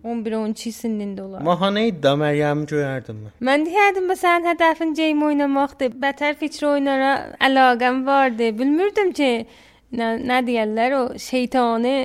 11-12 0.04 0.74
sinində 0.76 1.26
olardım. 1.26 1.48
Mahanə 1.48 1.86
idi 1.90 2.02
da 2.04 2.14
Məryəmi 2.20 2.68
görərdim 2.70 3.20
mən. 3.26 3.34
Mən 3.48 3.66
deyərdim 3.68 4.08
məsələn 4.12 4.48
hədəfin 4.52 4.96
game 4.98 5.28
oynamaqdır. 5.30 5.94
Bətər 6.02 6.38
fikir 6.40 6.68
oyunlara 6.72 7.12
əlaqəm 7.48 8.02
vardı. 8.08 8.50
Bilmirdim 8.58 9.14
ki, 9.18 9.32
nə, 9.98 10.16
nə 10.26 10.42
deyirlər 10.48 10.98
o 10.98 11.04
şeytani 11.22 11.96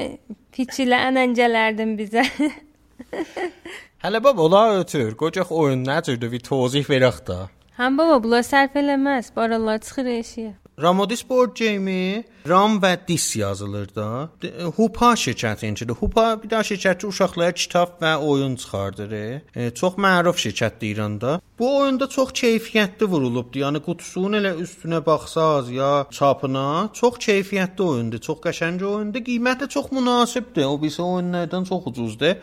fikirlə 0.57 1.01
ənəncələrdim 1.11 1.97
bizə. 1.99 2.27
Hələ 4.05 4.23
baba 4.25 4.43
ola 4.43 4.63
ötür. 4.81 5.17
Qocaq 5.19 5.51
oyun 5.51 5.85
necədir? 5.89 6.31
Bir 6.33 6.45
tozih 6.45 6.85
verək 6.87 7.25
də. 7.29 7.41
Həm 7.81 7.97
baba 7.99 8.21
bunlar 8.25 8.45
sərf 8.47 8.77
eləməz. 8.81 9.33
Baralar 9.37 9.81
çıxır 9.85 10.13
eşiyə. 10.21 10.53
Ramodis 10.83 11.23
board 11.29 11.57
game 11.57 12.25
Ram 12.49 12.79
və 12.83 12.97
Dis 13.09 13.37
yazılır 13.37 13.89
da. 13.95 14.29
D- 14.43 14.53
Hupa 14.77 15.13
şirkətincədir. 15.15 15.95
Hupa 16.01 16.43
bir 16.43 16.51
daha 16.51 16.63
şirkəti 16.63 17.07
uşaqlara 17.07 17.53
kitab 17.53 17.97
və 18.03 18.17
oyun 18.17 18.57
çıxardır. 18.57 19.13
E, 19.57 19.71
çox 19.75 19.95
məruf 19.95 20.37
şirkətdir 20.45 20.93
İranda. 20.95 21.41
Bu 21.59 21.79
oyunda 21.79 22.09
çox 22.09 22.31
keyfiyyətli 22.37 23.09
vurulubdu. 23.09 23.59
Yəni 23.65 23.81
qutusunun 23.87 24.39
elə 24.41 24.55
üstünə 24.61 25.01
baxsaz 25.07 25.71
ya 25.71 26.07
çapına 26.11 26.91
çox 26.93 27.15
keyfiyyətli 27.27 27.83
oyundur. 27.83 28.19
Çox 28.19 28.39
qəşəng 28.45 28.85
oyundur. 28.85 29.21
Qiyməti 29.21 29.69
çox 29.69 29.93
münasibdir. 29.93 30.65
O 30.65 30.83
birisi 30.83 31.03
oyunlardan 31.03 31.65
çox 31.65 31.87
ucuzdur. 31.87 32.37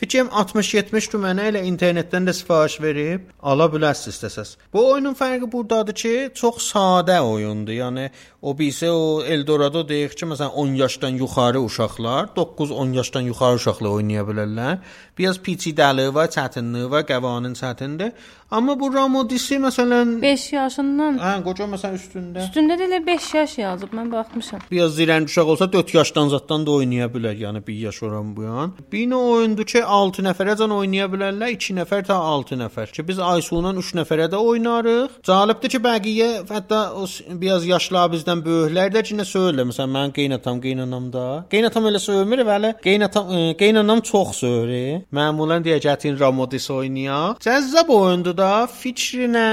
Fikrim 0.00 0.30
60-70 0.32 1.10
tümənə 1.12 1.42
elə 1.50 1.60
internetdən 1.68 2.24
də 2.24 2.32
sifariş 2.32 2.78
verib 2.80 3.26
ala 3.42 3.66
bilərsiniz 3.68 4.14
istəsəz. 4.16 4.54
Bu 4.72 4.86
oyunun 4.92 5.12
fərqi 5.18 5.50
burdadır 5.52 5.92
ki, 5.92 6.12
çox 6.34 6.62
sadə 6.70 7.18
oyundur. 7.20 7.74
Yəni 7.76 8.06
o 8.42 8.54
birisi 8.58 8.88
o 8.88 9.20
Eldorado 9.50 9.80
deyir 9.82 10.12
ki, 10.14 10.28
məsələn 10.30 10.52
10 10.62 10.74
yaşdan 10.78 11.16
yuxarı 11.18 11.60
uşaqlar, 11.66 12.28
9-10 12.36 12.92
yaşdan 12.94 13.24
yuxarı 13.26 13.58
uşaqlar 13.58 13.96
oynaya 13.98 14.22
bilərlər. 14.28 14.76
Biraz 15.20 15.36
peçidəliyi 15.46 16.14
var, 16.16 16.28
çətinliyi 16.36 16.90
var, 16.90 17.02
qəvanın 17.12 17.54
çətindir. 17.60 18.12
Amma 18.50 18.74
bu 18.80 18.88
Ramodisi 18.94 19.60
məsələn 19.62 20.16
5 20.22 20.44
yaşından 20.52 21.18
hə, 21.22 21.32
qoca 21.46 21.66
məsələn 21.70 21.98
üstündə 22.00 22.40
üstündə 22.42 22.74
də 22.80 22.86
elə 22.88 22.98
5 23.06 23.26
yaş 23.34 23.52
yazıb. 23.58 23.92
Mən 23.94 24.08
baxmışam. 24.10 24.60
biraz 24.70 24.96
zirəng 24.98 25.24
uşaq 25.30 25.50
olsa 25.52 25.72
4 25.72 25.94
yaşdan 25.94 26.28
zatdan 26.32 26.64
da 26.66 26.70
oynaya 26.70 27.06
bilər. 27.14 27.36
Yəni 27.44 27.60
1 27.66 27.74
yaş 27.74 28.02
oran 28.02 28.32
bu 28.36 28.42
yan. 28.42 28.72
Bir 28.92 29.04
nə 29.10 29.14
oyundur 29.34 29.64
ki, 29.72 29.84
6 29.84 30.24
nəfərəcən 30.28 30.74
oynaya 30.78 31.06
bilərlər, 31.12 31.52
2 31.58 31.76
nəfər 31.78 32.02
ta 32.08 32.16
6 32.32 32.58
nəfər. 32.64 32.90
Ki 32.96 33.04
biz 33.08 33.18
Aysu'nun 33.18 33.76
3 33.84 33.92
nəfərə 34.00 34.26
də 34.32 34.40
oynarıq. 34.50 35.20
Cəlibdir 35.30 35.74
ki, 35.76 35.82
bəqiyə 35.86 36.30
hətta 36.50 36.80
o 36.98 37.06
biraz 37.44 37.66
yaşlar 37.70 38.10
bizdən 38.16 38.42
böyüklər 38.48 38.90
də 38.96 39.04
ki, 39.06 39.20
nə 39.20 39.28
söylə. 39.30 39.68
Məsələn, 39.70 39.94
mən 39.98 40.16
qeynatam, 40.18 40.58
qeynanam 40.66 41.12
da. 41.12 41.28
Qeynatam 41.54 41.86
elə 41.92 42.02
söymür, 42.02 42.42
bəli. 42.50 42.74
Qeynatam, 42.82 43.30
qeynanam 43.62 44.00
çox 44.10 44.36
söyür. 44.42 45.06
Məmulən 45.10 45.64
deyəcətin 45.66 46.18
Ramodis 46.20 46.68
oynayaq. 46.70 47.40
Cəzzab 47.42 47.88
oyundur 47.90 48.36
da, 48.38 48.50
fikrinlə, 48.70 49.48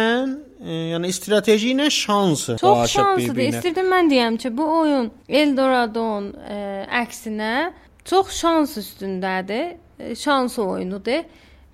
yəni 0.91 1.09
strateji 1.17 1.71
ilə 1.73 1.89
şansı. 1.89 2.57
Çox 2.61 2.91
şanslıdır. 2.93 3.41
İstirdim 3.47 3.89
mən 3.93 4.11
deyəm 4.11 4.37
ki, 4.37 4.51
bu 4.57 4.67
oyun 4.81 5.09
Eldoradon 5.29 6.29
e, 6.45 6.59
əksinə 7.01 7.71
çox 8.05 8.37
şans 8.37 8.77
üstündədir. 8.83 9.75
Şans 10.15 10.59
oyunudur. 10.61 11.25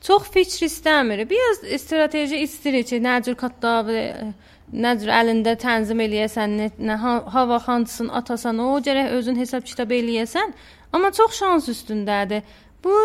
Çox 0.01 0.31
fikr 0.31 0.63
istəmir. 0.69 1.25
Biraz 1.29 1.59
strateji 1.83 2.39
istəyir 2.47 2.87
ki, 2.87 3.01
nə 3.03 3.19
cür 3.23 3.35
katdavi 3.39 3.99
nə 4.73 4.95
cür 4.99 5.11
əlində 5.13 5.53
tənzim 5.59 5.99
eləyəsən, 6.07 6.55
nə, 6.59 6.71
nə 6.79 6.95
ha- 7.03 7.23
hava 7.35 7.59
xançısın 7.67 8.09
atasan, 8.15 8.59
o 8.63 8.79
gərək 8.83 9.11
özün 9.19 9.37
hesab 9.43 9.67
kitab 9.67 9.91
eləyəsən. 9.91 10.55
Amma 10.93 11.11
çox 11.11 11.35
şans 11.39 11.67
üstündədir. 11.69 12.41
Bu 12.83 12.95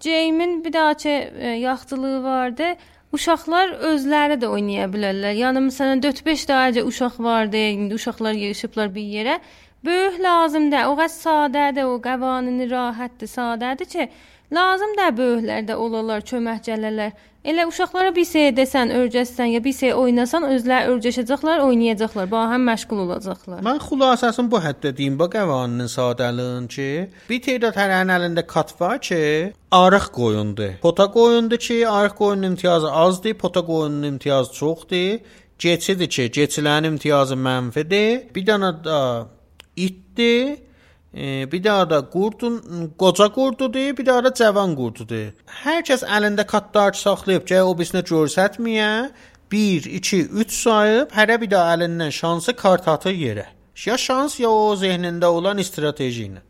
Jame'in 0.00 0.64
bir 0.64 0.72
daha 0.72 0.94
ki 0.94 1.08
e, 1.38 1.48
yaxşılığı 1.48 2.22
vardı. 2.24 2.64
Uşaqlar 3.12 3.72
özləri 3.90 4.36
də 4.38 4.46
oynaya 4.46 4.86
bilərlər. 4.86 5.34
Yəni 5.34 5.64
məsələn 5.66 6.02
4-5 6.04 6.44
dənəcə 6.50 6.84
uşaq 6.86 7.16
vardı, 7.18 7.56
indi 7.56 7.94
uşaqlar 7.94 8.36
yığılışıblar 8.38 8.94
bir 8.94 9.02
yerə. 9.02 9.38
Böyük 9.84 10.20
lazımdır. 10.20 10.84
O 10.92 10.94
qəs 11.00 11.16
sadədir, 11.24 11.88
o 11.88 11.96
qavanını 12.02 12.70
rahatdır, 12.70 13.26
sadədir 13.26 13.88
ki, 13.94 14.08
lazım 14.52 14.94
da 14.98 15.08
böyüklər 15.16 15.66
də 15.72 15.74
olalar, 15.74 16.22
kömək 16.22 16.62
gələrlər. 16.68 17.16
Elə 17.40 17.64
uşaqlara 17.64 18.10
bir 18.12 18.26
şey 18.28 18.50
desən, 18.52 18.90
örgəsən 18.92 19.48
ya 19.54 19.62
bir 19.64 19.72
şey 19.72 19.94
oynasan, 19.96 20.44
özləri 20.52 20.90
örgəşəcəklər, 20.92 21.62
oynayacaqlar, 21.64 22.26
ba 22.28 22.42
həm 22.50 22.66
məşğul 22.68 23.00
olacaqlar. 23.06 23.62
Mən 23.64 23.80
xülasəsini 23.80 24.52
bu 24.52 24.60
həddə 24.60 24.92
deyim, 24.98 25.16
bu 25.16 25.30
qəvaninin 25.32 25.88
sadəliyinin 25.88 26.68
ki, 26.74 26.88
bir 27.30 27.40
tədad 27.46 27.80
hərənin 27.80 28.12
əlində 28.18 28.44
kat 28.44 28.74
var 28.76 29.00
ki, 29.00 29.22
arıq 29.72 30.10
qoyundur. 30.18 30.76
Pota 30.84 31.08
qoyundur 31.16 31.62
ki, 31.64 31.80
arıq 31.88 32.18
qoyunun 32.20 32.50
imtiyazı 32.52 32.92
azdır, 32.92 33.38
pota 33.40 33.64
qoyunun 33.64 34.02
imtiyazı 34.12 34.52
çoxdur. 34.60 35.38
Keçidir 35.60 36.12
ki, 36.12 36.28
keçilərin 36.36 36.92
imtiyazı 36.92 37.40
mənfidir. 37.40 38.26
Bir 38.36 38.50
dənə 38.52 38.74
də 38.84 39.00
itdir. 39.76 40.58
Bir 41.14 41.64
daha 41.64 41.90
da 41.90 42.00
qurdun, 42.10 42.92
qoca 42.98 43.28
qurdudur, 43.32 43.96
bir 43.98 44.06
daha 44.06 44.24
da 44.24 44.34
cavan 44.34 44.76
qurdudur. 44.78 45.32
Hər 45.64 45.82
kəs 45.88 46.04
əlində 46.06 46.46
katlar 46.46 46.92
saxlayıb 46.94 47.46
ki, 47.50 47.62
o 47.66 47.72
birisini 47.78 48.02
görsətməyə 48.06 48.90
1, 49.50 49.88
2, 49.98 50.20
3 50.44 50.52
sayıb, 50.54 51.10
hərə 51.10 51.40
bir 51.42 51.50
də 51.50 51.62
əlindən 51.72 52.14
şansı 52.14 52.54
kart 52.54 52.86
atır 52.88 53.10
yerə. 53.10 53.46
Ya 53.86 53.96
şans 53.98 54.38
ya 54.40 54.50
o 54.50 54.76
zehnində 54.76 55.26
olan 55.26 55.58
strateji 55.66 56.28
ilə. 56.28 56.42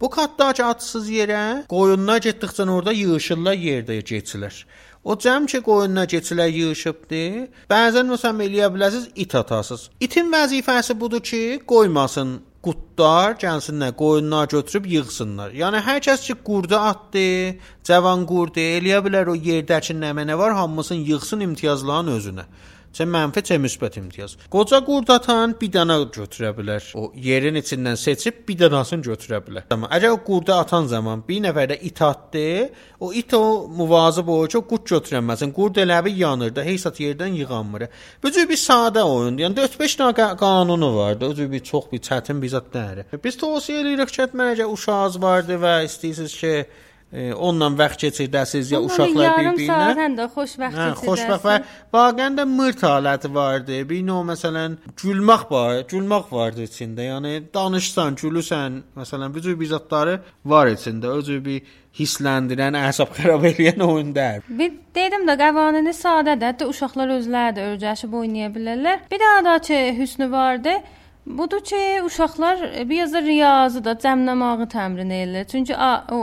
Bu 0.00 0.10
ki 0.10 0.62
atsız 0.64 1.06
yerə, 1.08 1.66
qoyunlar 1.70 2.18
getdikcə 2.24 2.66
orada 2.70 2.92
yığışırlar 2.92 3.54
yerdə 3.54 4.00
keçilər. 4.02 4.64
O 5.04 5.14
cəm 5.14 5.46
ki 5.46 5.60
qoyunlar 5.62 6.08
keçilər 6.10 6.50
yığışıbdı. 6.50 7.22
Bəzən 7.70 8.10
məsələn 8.10 8.42
eləyə 8.48 8.72
bilərsiniz 8.74 9.06
it 9.14 9.34
atasız. 9.34 9.90
İtin 10.00 10.32
vəzifəsi 10.32 10.98
budur 11.00 11.20
ki, 11.20 11.60
qoymasın 11.66 12.40
qutlar 12.64 13.36
gəlsinlər, 13.42 13.92
qoyunlar 13.98 14.48
götürüb 14.52 14.86
yığsınlar. 14.94 15.52
Yəni 15.56 15.82
hər 15.84 16.00
kəs 16.06 16.24
ki 16.26 16.36
qurdu 16.46 16.78
atdı, 16.78 17.26
cavan 17.84 18.24
qurdu 18.30 18.62
eləyə 18.62 19.02
bilər 19.04 19.32
o 19.32 19.34
yerdəki 19.36 19.96
nə 19.98 20.14
mənə 20.16 20.38
var, 20.40 20.56
hamısını 20.60 21.04
yığsın 21.10 21.44
imtiyazların 21.48 22.14
özünə. 22.16 22.46
Çə 22.94 23.02
mənfi, 23.10 23.42
çə 23.48 23.56
müsbət 23.58 23.96
imtiyaz. 23.98 24.36
Qoca 24.52 24.78
qurd 24.86 25.08
atan 25.10 25.56
bir 25.58 25.70
dənə 25.74 25.96
götürə 26.14 26.52
bilər. 26.54 26.84
O 26.94 27.08
yerin 27.18 27.58
içindən 27.58 27.96
seçib 27.98 28.44
bir 28.46 28.60
dənəsini 28.60 29.02
götürə 29.02 29.40
bilər. 29.42 29.64
Amma 29.74 29.90
əgər 29.96 30.14
o 30.14 30.20
qurdu 30.22 30.54
atan 30.54 30.86
zaman 30.92 31.24
bir 31.26 31.40
nəfər 31.48 31.72
də 31.72 31.78
it 31.88 32.02
atdı, 32.06 32.44
o 33.02 33.10
it 33.10 33.34
o 33.34 33.42
muvazib 33.80 34.30
olur 34.30 34.52
ki, 34.52 34.62
qurd 34.70 34.86
götürənməsin. 34.92 35.50
Qurd 35.58 35.82
elə 35.82 35.98
bir 36.06 36.14
yanır 36.22 36.54
da, 36.54 36.62
heç 36.62 36.86
at 36.86 37.02
yerdən 37.02 37.34
yığanmır. 37.40 37.88
Bu 38.22 38.30
cür 38.30 38.48
bir 38.48 38.62
sadə 38.62 39.02
oyundur. 39.02 39.48
Yəni 39.48 39.58
4-5 39.58 39.98
dənə 40.04 40.14
qa- 40.20 40.32
qanunu 40.38 40.94
var 40.94 41.18
da, 41.20 41.34
o 41.34 41.34
cür 41.34 41.50
bir 41.50 41.66
çox 41.66 41.90
bir 41.90 41.98
çətin 41.98 42.42
bir 42.42 42.54
zət 42.54 42.70
deyil. 42.78 43.04
Biz 43.26 43.42
tövsiyə 43.42 43.82
edirik 43.82 44.14
ki, 44.14 44.30
məncə 44.38 44.70
uşağınız 44.70 45.22
vardı 45.22 45.58
və 45.66 45.80
istəyirsiniz 45.90 46.38
ki, 46.44 46.56
onunla 47.12 47.68
vaxt 47.78 48.00
keçirdəsiniz 48.02 48.72
ya 48.72 48.80
uşaqlar 48.82 49.24
yarım 49.24 49.58
bir-birinə. 49.58 49.70
saatən 49.70 50.16
də 50.18 50.24
xoşbəxt 50.34 50.78
Hə, 50.80 50.86
xoşbəxt 50.98 51.44
və 51.46 51.56
vaqəən 51.94 52.38
də 52.40 52.44
mırt 52.50 52.82
haləti 52.82 53.30
vardı. 53.34 53.78
Bir 53.88 54.02
növ 54.06 54.24
məsələn 54.32 54.74
gülmək 55.02 55.44
var, 55.50 55.84
gülmək 55.92 56.32
vardı 56.32 56.64
içində. 56.66 57.06
Yəni 57.12 57.32
danışsan, 57.54 58.18
gülürsən, 58.18 58.80
məsələn 58.98 59.34
bu 59.34 59.44
cür 59.44 59.60
bir 59.60 59.70
zətləri 59.74 60.18
var 60.44 60.72
içində. 60.72 61.14
O 61.14 61.22
cür 61.22 61.44
bir 61.44 61.62
hissləndirən, 61.98 62.74
əsəb 62.90 63.14
xarab 63.14 63.46
edən 63.52 63.86
oyun 63.86 64.10
deyil. 64.14 64.42
Bir 64.48 64.72
dedim 64.98 65.28
də 65.28 65.38
qavanını 65.38 65.94
sadədir. 65.94 66.50
Hətta 66.50 66.66
uşaqlar 66.72 67.14
özləri 67.20 67.54
də 67.60 67.70
örgəşib 67.74 68.18
oynaya 68.18 68.50
bilərlər. 68.50 69.06
Bir 69.10 69.22
daha 69.22 69.44
da 69.44 69.58
ki, 69.58 69.80
hüsnü 69.98 70.30
vardı. 70.32 70.74
Budur 71.26 71.60
ki, 71.64 72.02
uşaqlar 72.04 72.62
e, 72.62 72.88
biraz 72.88 73.12
da 73.12 73.22
riyazı 73.22 73.80
da 73.84 73.94
cəmləmağı 73.96 74.66
təmrin 74.68 75.08
edirlər. 75.08 75.46
Çünki 75.48 75.72
o 76.12 76.18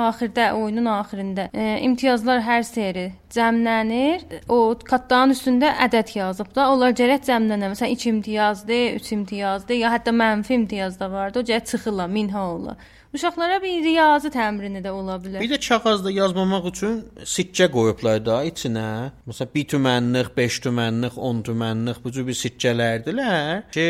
axirdə 0.00 0.46
oyunun 0.56 0.88
axirində 0.88 1.50
e, 1.52 1.66
imtiyazlar 1.84 2.40
hər 2.40 2.64
seri 2.64 3.04
cəmlənir. 3.36 4.24
O 4.48 4.72
kattanın 4.84 5.36
üstündə 5.36 5.74
ədəd 5.86 6.14
yazıb 6.16 6.54
da. 6.56 6.70
Onlar 6.72 6.96
gərək 6.96 7.28
cəmlənə. 7.28 7.68
Məsələn 7.74 7.92
2 7.98 8.08
imtiyazdır, 8.14 8.96
3 9.02 9.12
imtiyazdır, 9.18 9.80
ya 9.82 9.92
hətta 9.92 10.16
mənfi 10.24 10.56
imtiyaz 10.56 10.96
da 11.00 11.10
vardı. 11.12 11.44
O 11.44 11.48
gərək 11.52 11.68
çıxırlar, 11.74 12.08
minha 12.08 12.48
olur. 12.54 12.80
Uşaqlara 13.16 13.62
bir 13.62 13.78
riyazi 13.80 14.28
təmrini 14.28 14.82
də 14.84 14.90
ola 14.92 15.14
bilər. 15.16 15.40
Bir 15.40 15.48
də 15.48 15.56
kağızda 15.62 16.10
yazmamaq 16.12 16.66
üçün 16.68 16.96
sikkə 17.24 17.70
qoyublar 17.72 18.18
da 18.26 18.42
içinə. 18.44 18.88
Məsələn 19.30 19.52
1 19.54 19.64
tümənlik, 19.72 20.28
5 20.36 20.58
tümənlik, 20.66 21.16
10 21.28 21.40
tümənlik 21.46 22.02
bu 22.04 22.12
cür 22.12 22.26
bir 22.26 22.36
sikkələrdilər 22.36 23.62
ki, 23.72 23.86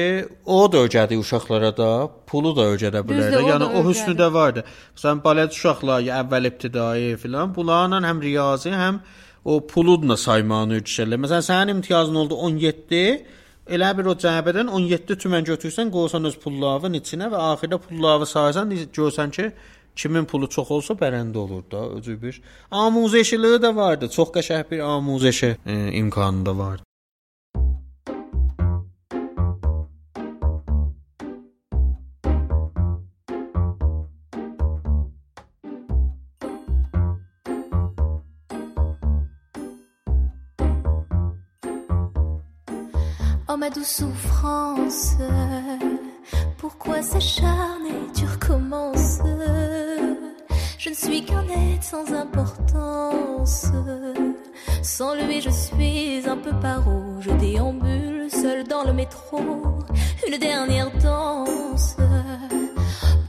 o 0.46 0.60
da 0.72 0.84
ödədi 0.86 1.18
uşaqlara 1.18 1.72
da, 1.80 1.90
pulu 2.30 2.52
da 2.54 2.68
ödədə 2.76 3.02
bilər. 3.08 3.32
Düzdür, 3.32 3.42
o 3.42 3.50
Yəni 3.50 3.64
da 3.64 3.80
o 3.80 3.82
hüsnü 3.88 4.14
də 4.20 4.28
vardı. 4.36 4.64
Məsələn 4.94 5.24
balət 5.26 5.58
uşaqlar 5.58 6.06
ya 6.06 6.20
əvvəl 6.22 6.50
ibtidai 6.52 7.16
filan 7.22 7.54
bunlarla 7.56 7.98
həm 8.06 8.22
riyazi, 8.28 8.76
həm 8.84 9.02
o 9.44 9.58
pulu 9.72 9.98
da 10.06 10.20
saymanı 10.28 10.78
ölçərlər. 10.78 11.24
Məsələn 11.26 11.48
sənin 11.50 11.80
imtiyazın 11.80 12.22
oldu 12.22 12.38
17 12.50 13.02
Elə 13.66 13.88
bir 13.98 14.06
o 14.06 14.14
cəbədən 14.14 14.68
17 14.70 15.16
tümən 15.22 15.46
götürsən, 15.46 15.90
qoysan 15.90 16.28
öz 16.28 16.36
pullavın 16.38 16.94
içinə 17.00 17.26
və 17.32 17.40
axirdə 17.52 17.80
pullavı 17.82 18.28
saysan, 18.30 18.70
görsən 18.94 19.32
ki, 19.34 19.50
kimin 19.96 20.28
pulu 20.30 20.48
çox 20.48 20.70
olsa 20.70 20.94
bərəndə 20.94 21.38
olur 21.42 21.64
da, 21.70 21.80
özü 21.98 22.14
bir. 22.22 22.40
Amuzeşiliyi 22.70 23.58
də 23.64 23.74
vardı. 23.76 24.08
Çox 24.08 24.30
qəşəng 24.36 24.70
bir 24.70 24.84
amuzeşi 24.86 25.56
e, 25.66 25.92
imkanı 25.92 26.46
da 26.46 26.58
vardı. 26.58 26.82
Ma 43.58 43.70
douce 43.70 43.86
souffrance, 43.86 45.14
pourquoi 46.58 47.00
s'acharner, 47.00 47.94
tu 48.14 48.26
recommences 48.26 49.20
Je 50.78 50.90
ne 50.90 50.94
suis 50.94 51.24
qu'un 51.24 51.42
être 51.48 51.82
sans 51.82 52.12
importance. 52.12 53.66
Sans 54.82 55.14
lui, 55.14 55.40
je 55.40 55.48
suis 55.48 56.28
un 56.28 56.36
peu 56.36 56.50
paro. 56.60 57.02
Je 57.20 57.30
déambule 57.30 58.30
seul 58.30 58.64
dans 58.64 58.84
le 58.84 58.92
métro, 58.92 59.40
une 60.28 60.36
dernière 60.36 60.90
danse. 60.98 61.96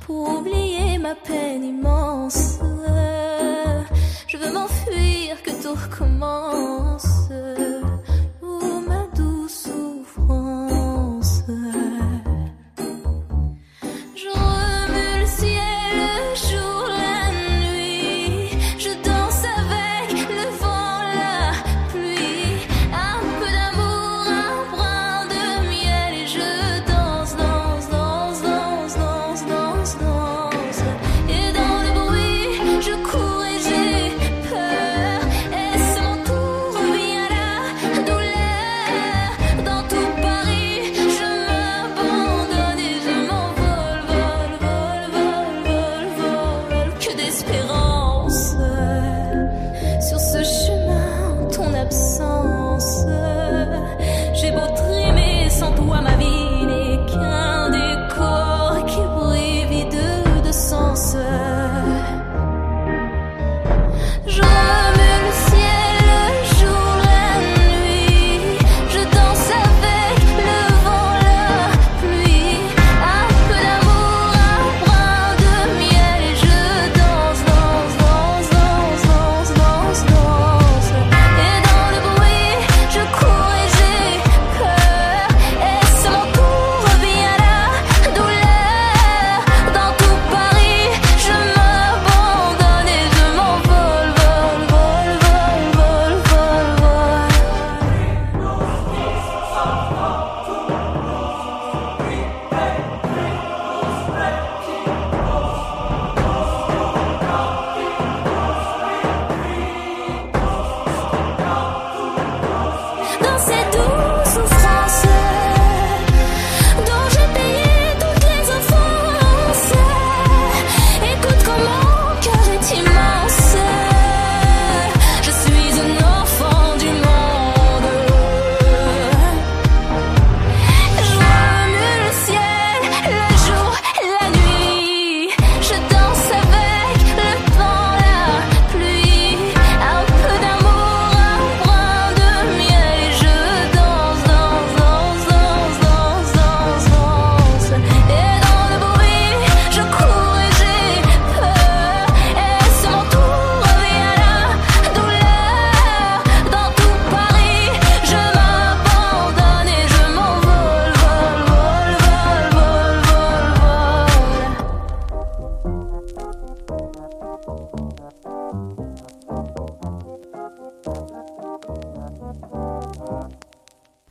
pour 0.01 0.39
oublier 0.39 0.97
ma 0.97 1.15
peine 1.15 1.63
immense. 1.63 2.59
Je 4.27 4.35
veux 4.35 4.51
m'enfuir, 4.51 5.41
que 5.41 5.51
tout 5.63 5.73
recommence. 5.73 7.16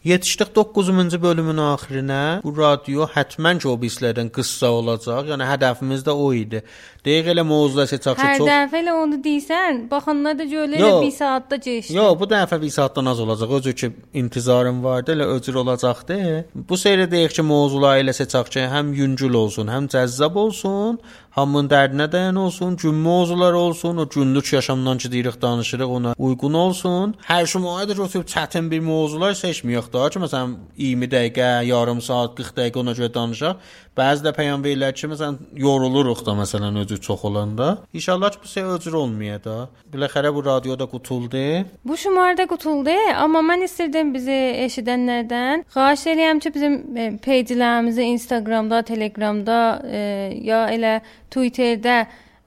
Yetişdik 0.06 0.48
9-cu 0.54 1.22
bölümün 1.22 1.58
axirinə. 1.58 2.40
Bu 2.44 2.52
radio 2.54 3.08
həttəmən 3.10 3.58
ki, 3.58 3.66
o 3.66 3.72
bizlərdən 3.82 4.28
qıssa 4.36 4.68
olacaq. 4.70 5.32
Yəni 5.32 5.48
hədəfimiz 5.48 6.04
də 6.06 6.14
o 6.14 6.28
idi. 6.30 6.60
Dəqiq 7.02 7.32
elə 7.32 7.42
mövzular 7.42 7.88
seçək 7.90 8.14
ki, 8.14 8.22
Hər 8.22 8.38
çox 8.38 8.46
dəfə 8.46 8.78
elə 8.84 8.94
onu 9.00 9.18
deyirsən, 9.24 9.80
baxanlar 9.90 10.38
da 10.38 10.46
Yo. 10.46 10.62
elə 10.68 10.92
1 11.08 11.10
saatda 11.16 11.58
keçdi. 11.58 11.96
Yo, 11.98 12.06
bu 12.20 12.30
dəfə 12.30 12.60
bir 12.62 12.70
saatdan 12.76 13.10
az 13.10 13.24
olacaq. 13.24 13.56
Özü 13.58 13.74
ki, 13.80 13.90
intizarım 14.22 14.78
vardı, 14.84 15.16
elə 15.16 15.26
öcür 15.34 15.58
olacaqdı. 15.64 16.20
Bu 16.54 16.78
seyri 16.78 17.10
deyək 17.10 17.40
ki, 17.40 17.46
mövzuları 17.50 18.06
elə 18.06 18.14
seçək 18.14 18.54
ki, 18.54 18.62
həm 18.76 18.94
yüngül 18.94 19.34
olsun, 19.42 19.74
həm 19.74 19.90
cəzzab 19.90 20.38
olsun, 20.38 21.00
hamının 21.36 21.68
dərdinə 21.68 22.06
dəyan 22.12 22.38
olsun, 22.40 22.76
gün 22.80 22.94
mövzular 23.04 23.52
olsun, 23.52 23.96
o 23.96 24.08
günlük 24.08 24.52
yaşamdan 24.52 24.98
ki, 24.98 25.12
deyirik, 25.12 25.42
danışırıq, 25.42 25.90
ona 25.96 26.14
uyğun 26.18 26.54
olsun. 26.54 27.14
Hər 27.28 27.46
şumayda 27.46 27.92
götürüb 27.92 28.28
çətin 28.28 28.70
bir 28.70 28.80
mövzular 28.80 29.36
seçməyək 29.36 29.92
daha 29.92 30.08
ki, 30.10 30.22
məsələn 30.24 30.54
20 30.76 31.10
dəqiqə, 31.14 31.50
yarım 31.68 32.00
saat, 32.00 32.36
40 32.38 32.56
dəqiqə 32.60 32.80
ona 32.80 32.94
görə 32.96 33.12
danışaq. 33.14 33.66
Bəzi 33.96 34.24
də 34.24 34.32
peyam 34.36 34.64
verirlər 34.64 34.92
ki, 34.96 35.10
məsələn 35.12 35.36
yoruluruq 35.60 36.24
da 36.26 36.32
məsələn 36.40 36.78
özü 36.82 37.00
çox 37.00 37.24
olanda. 37.24 37.78
İnşallah 37.92 38.30
ki, 38.30 38.38
bu 38.44 38.48
şey 38.48 38.62
öcür 38.62 38.92
olmaya 38.92 39.36
da. 39.44 39.68
Biləxərə 39.92 40.32
bu 40.34 40.44
radioda 40.44 40.86
qutuldu. 40.86 41.44
Bu 41.84 41.96
şumarda 41.96 42.46
qutuldu, 42.46 42.96
amma 43.16 43.44
mən 43.44 43.64
istirdim 43.68 44.14
bizi 44.14 44.40
eşidənlərdən 44.64 45.64
xahiş 45.76 46.06
edirəm 46.12 46.40
ki, 46.40 46.54
bizim 46.54 46.74
e, 46.96 47.06
peyjlərimizi 47.24 48.08
Instagramda, 48.16 48.82
Telegramda 48.82 49.60
e, 49.84 50.02
ya 50.44 50.66
elə 50.72 51.00
Twitterdə 51.36 51.96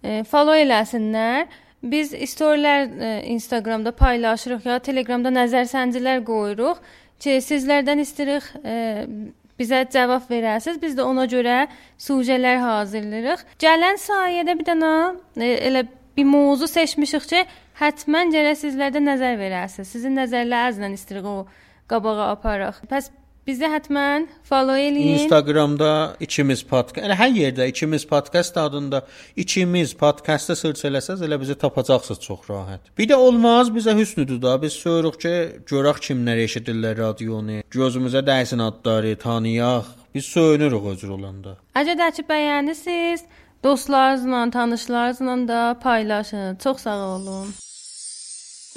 e, 0.04 0.24
follow 0.30 0.58
eləsinlər. 0.58 1.50
Biz 1.80 2.16
storylər 2.34 2.88
e, 2.90 3.12
Instagramda 3.32 3.94
paylaşırıq 3.96 4.66
ya 4.68 4.80
Telegramda 4.84 5.32
nəzərsəncilər 5.32 6.26
qoyuruq 6.28 6.82
ki, 7.22 7.38
sizlərdən 7.44 8.02
istəyirik 8.04 8.50
e, 8.64 8.80
bizə 9.60 9.84
cavab 9.94 10.28
verəsiniz. 10.32 10.82
Biz 10.82 10.98
də 10.98 11.06
ona 11.08 11.28
görə 11.32 11.62
sujələr 12.02 12.60
hazırlayırıq. 12.64 13.46
Gələn 13.64 14.02
sayədə 14.02 14.58
bir 14.60 14.68
dənə 14.74 14.94
e, 15.38 15.54
elə 15.70 15.86
bir 16.18 16.28
mövzu 16.28 16.68
seçmişik 16.68 17.30
ki, 17.32 17.46
həttəmən 17.80 18.34
gərək 18.36 18.60
sizlər 18.66 18.92
də 18.96 19.04
nəzər 19.06 19.40
verəsiniz. 19.40 19.94
Sizin 19.94 20.18
nəzərlərinizlə 20.20 20.92
istəyirik 20.98 21.32
o 21.32 21.38
qabağa 21.90 22.32
aparaq. 22.34 22.84
Bəs 22.92 23.12
bizi 23.50 23.68
həttəmən 23.70 24.28
follow 24.48 24.78
eləyin. 24.78 25.24
Instagramda 25.24 25.92
ikimiz 26.24 26.62
podkast, 26.70 27.06
elə 27.08 27.18
hər 27.20 27.32
yerdə 27.36 27.68
ikimiz 27.72 28.06
podkast 28.10 28.58
adında 28.62 29.04
ikimiz 29.44 29.96
podkastda 30.00 30.56
search 30.60 30.86
eləsəz 30.90 31.24
elə 31.26 31.40
bizi 31.42 31.58
tapacaqsınız 31.64 32.22
çox 32.28 32.50
rahat. 32.50 32.92
Bir 32.98 33.10
də 33.12 33.20
olmaz 33.28 33.72
bizə 33.74 33.96
hüsnüdür 33.98 34.42
da. 34.42 34.56
Biz 34.62 34.78
söyürük 34.86 35.20
ki, 35.24 35.36
görək 35.72 36.04
kimlər 36.08 36.44
eşidirlər 36.46 36.98
radionu. 37.04 37.62
Gözümüzə 37.74 38.24
dəysin 38.32 38.62
adları, 38.70 39.16
tanıyaq. 39.26 39.96
Biz 40.16 40.26
söyünürük 40.26 40.86
özür 40.94 41.16
olanda. 41.18 41.58
Əgər 41.78 41.98
də 42.02 42.12
ki 42.18 42.26
bəyənirsiniz, 42.30 43.26
dostlarınızla, 43.64 44.50
tanışlarınızla 44.52 45.48
da 45.48 45.80
paylaşın. 45.84 46.56
Çox 46.64 46.86
sağ 46.88 46.98
olun. 47.16 47.54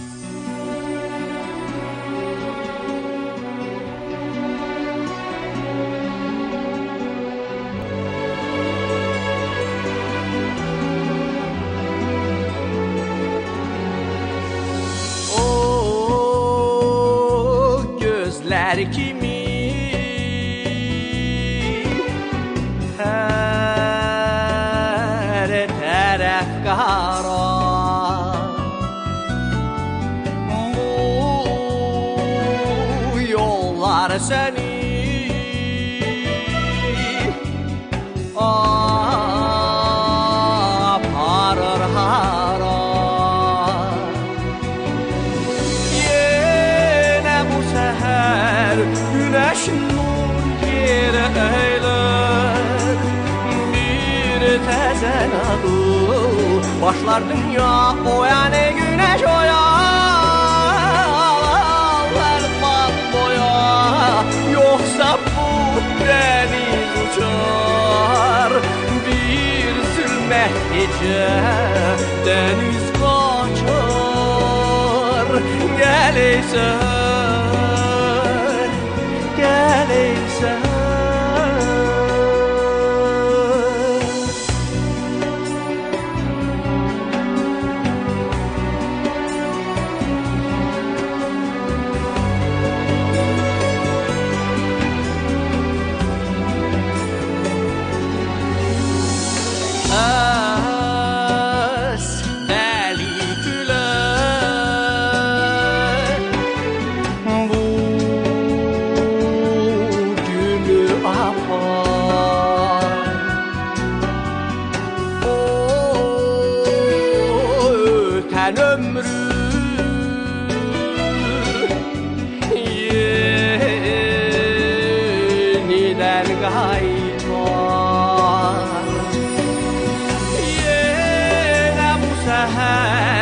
O 0.01 0.32
hər 18.73 18.89
kimi 18.89 19.37
hər 22.97 25.53
tərəf 25.77 26.57
qara 26.65 27.32
yaşlar 57.03 57.23
dünya 57.29 57.95
O 58.17 58.25
yani 58.25 58.75
güneş 58.77 59.23
o 59.23 59.43
yağlar 59.45 60.03
boya 63.13 64.25
Yoksa 64.53 65.19
bu 65.37 65.49
deniz 66.07 66.93
uçar. 67.03 68.53
Bir 69.07 69.75
sürme 69.95 70.45
gece 70.75 71.29
deniz 72.27 72.87
kaçar. 72.93 74.23
Gel 75.79 76.15
Gelirsen 76.15 77.32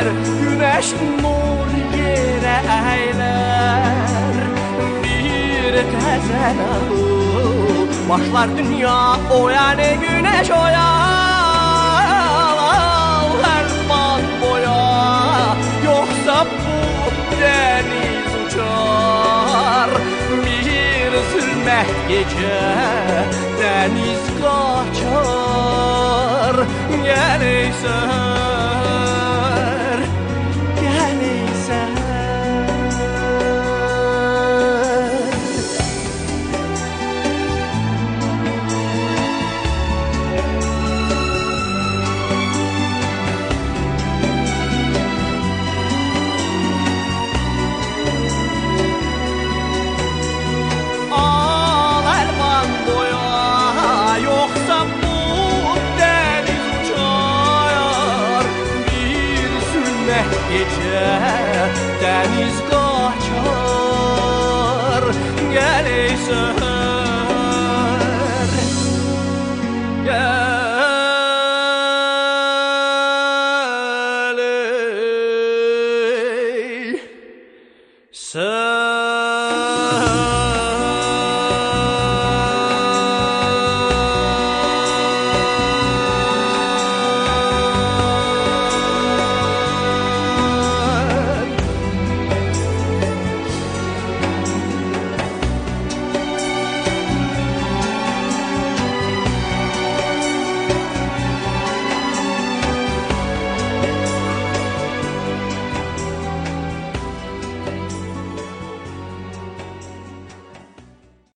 düşer 0.00 0.12
Güneş 0.40 0.92
nur 1.22 1.98
yere 1.98 2.62
eyler 2.96 4.36
Bir 5.02 5.72
tezen 5.72 6.58
alır 6.72 7.88
Başlar 8.08 8.48
dünya 8.58 9.16
o 9.32 9.48
yani 9.48 9.98
güneş 10.00 10.50
o 10.50 10.66
ya 10.66 10.90
Her 13.42 13.64
bak 13.88 14.22
boya 14.42 15.56
Yoksa 15.84 16.46
bu 16.46 16.76
deniz 17.40 18.32
uçar. 18.46 19.90
Bir 20.44 21.12
sürmek 21.32 21.90
gece 22.08 22.60
Deniz 23.60 24.24
kaçar. 24.42 25.36
Geleysen 27.04 28.89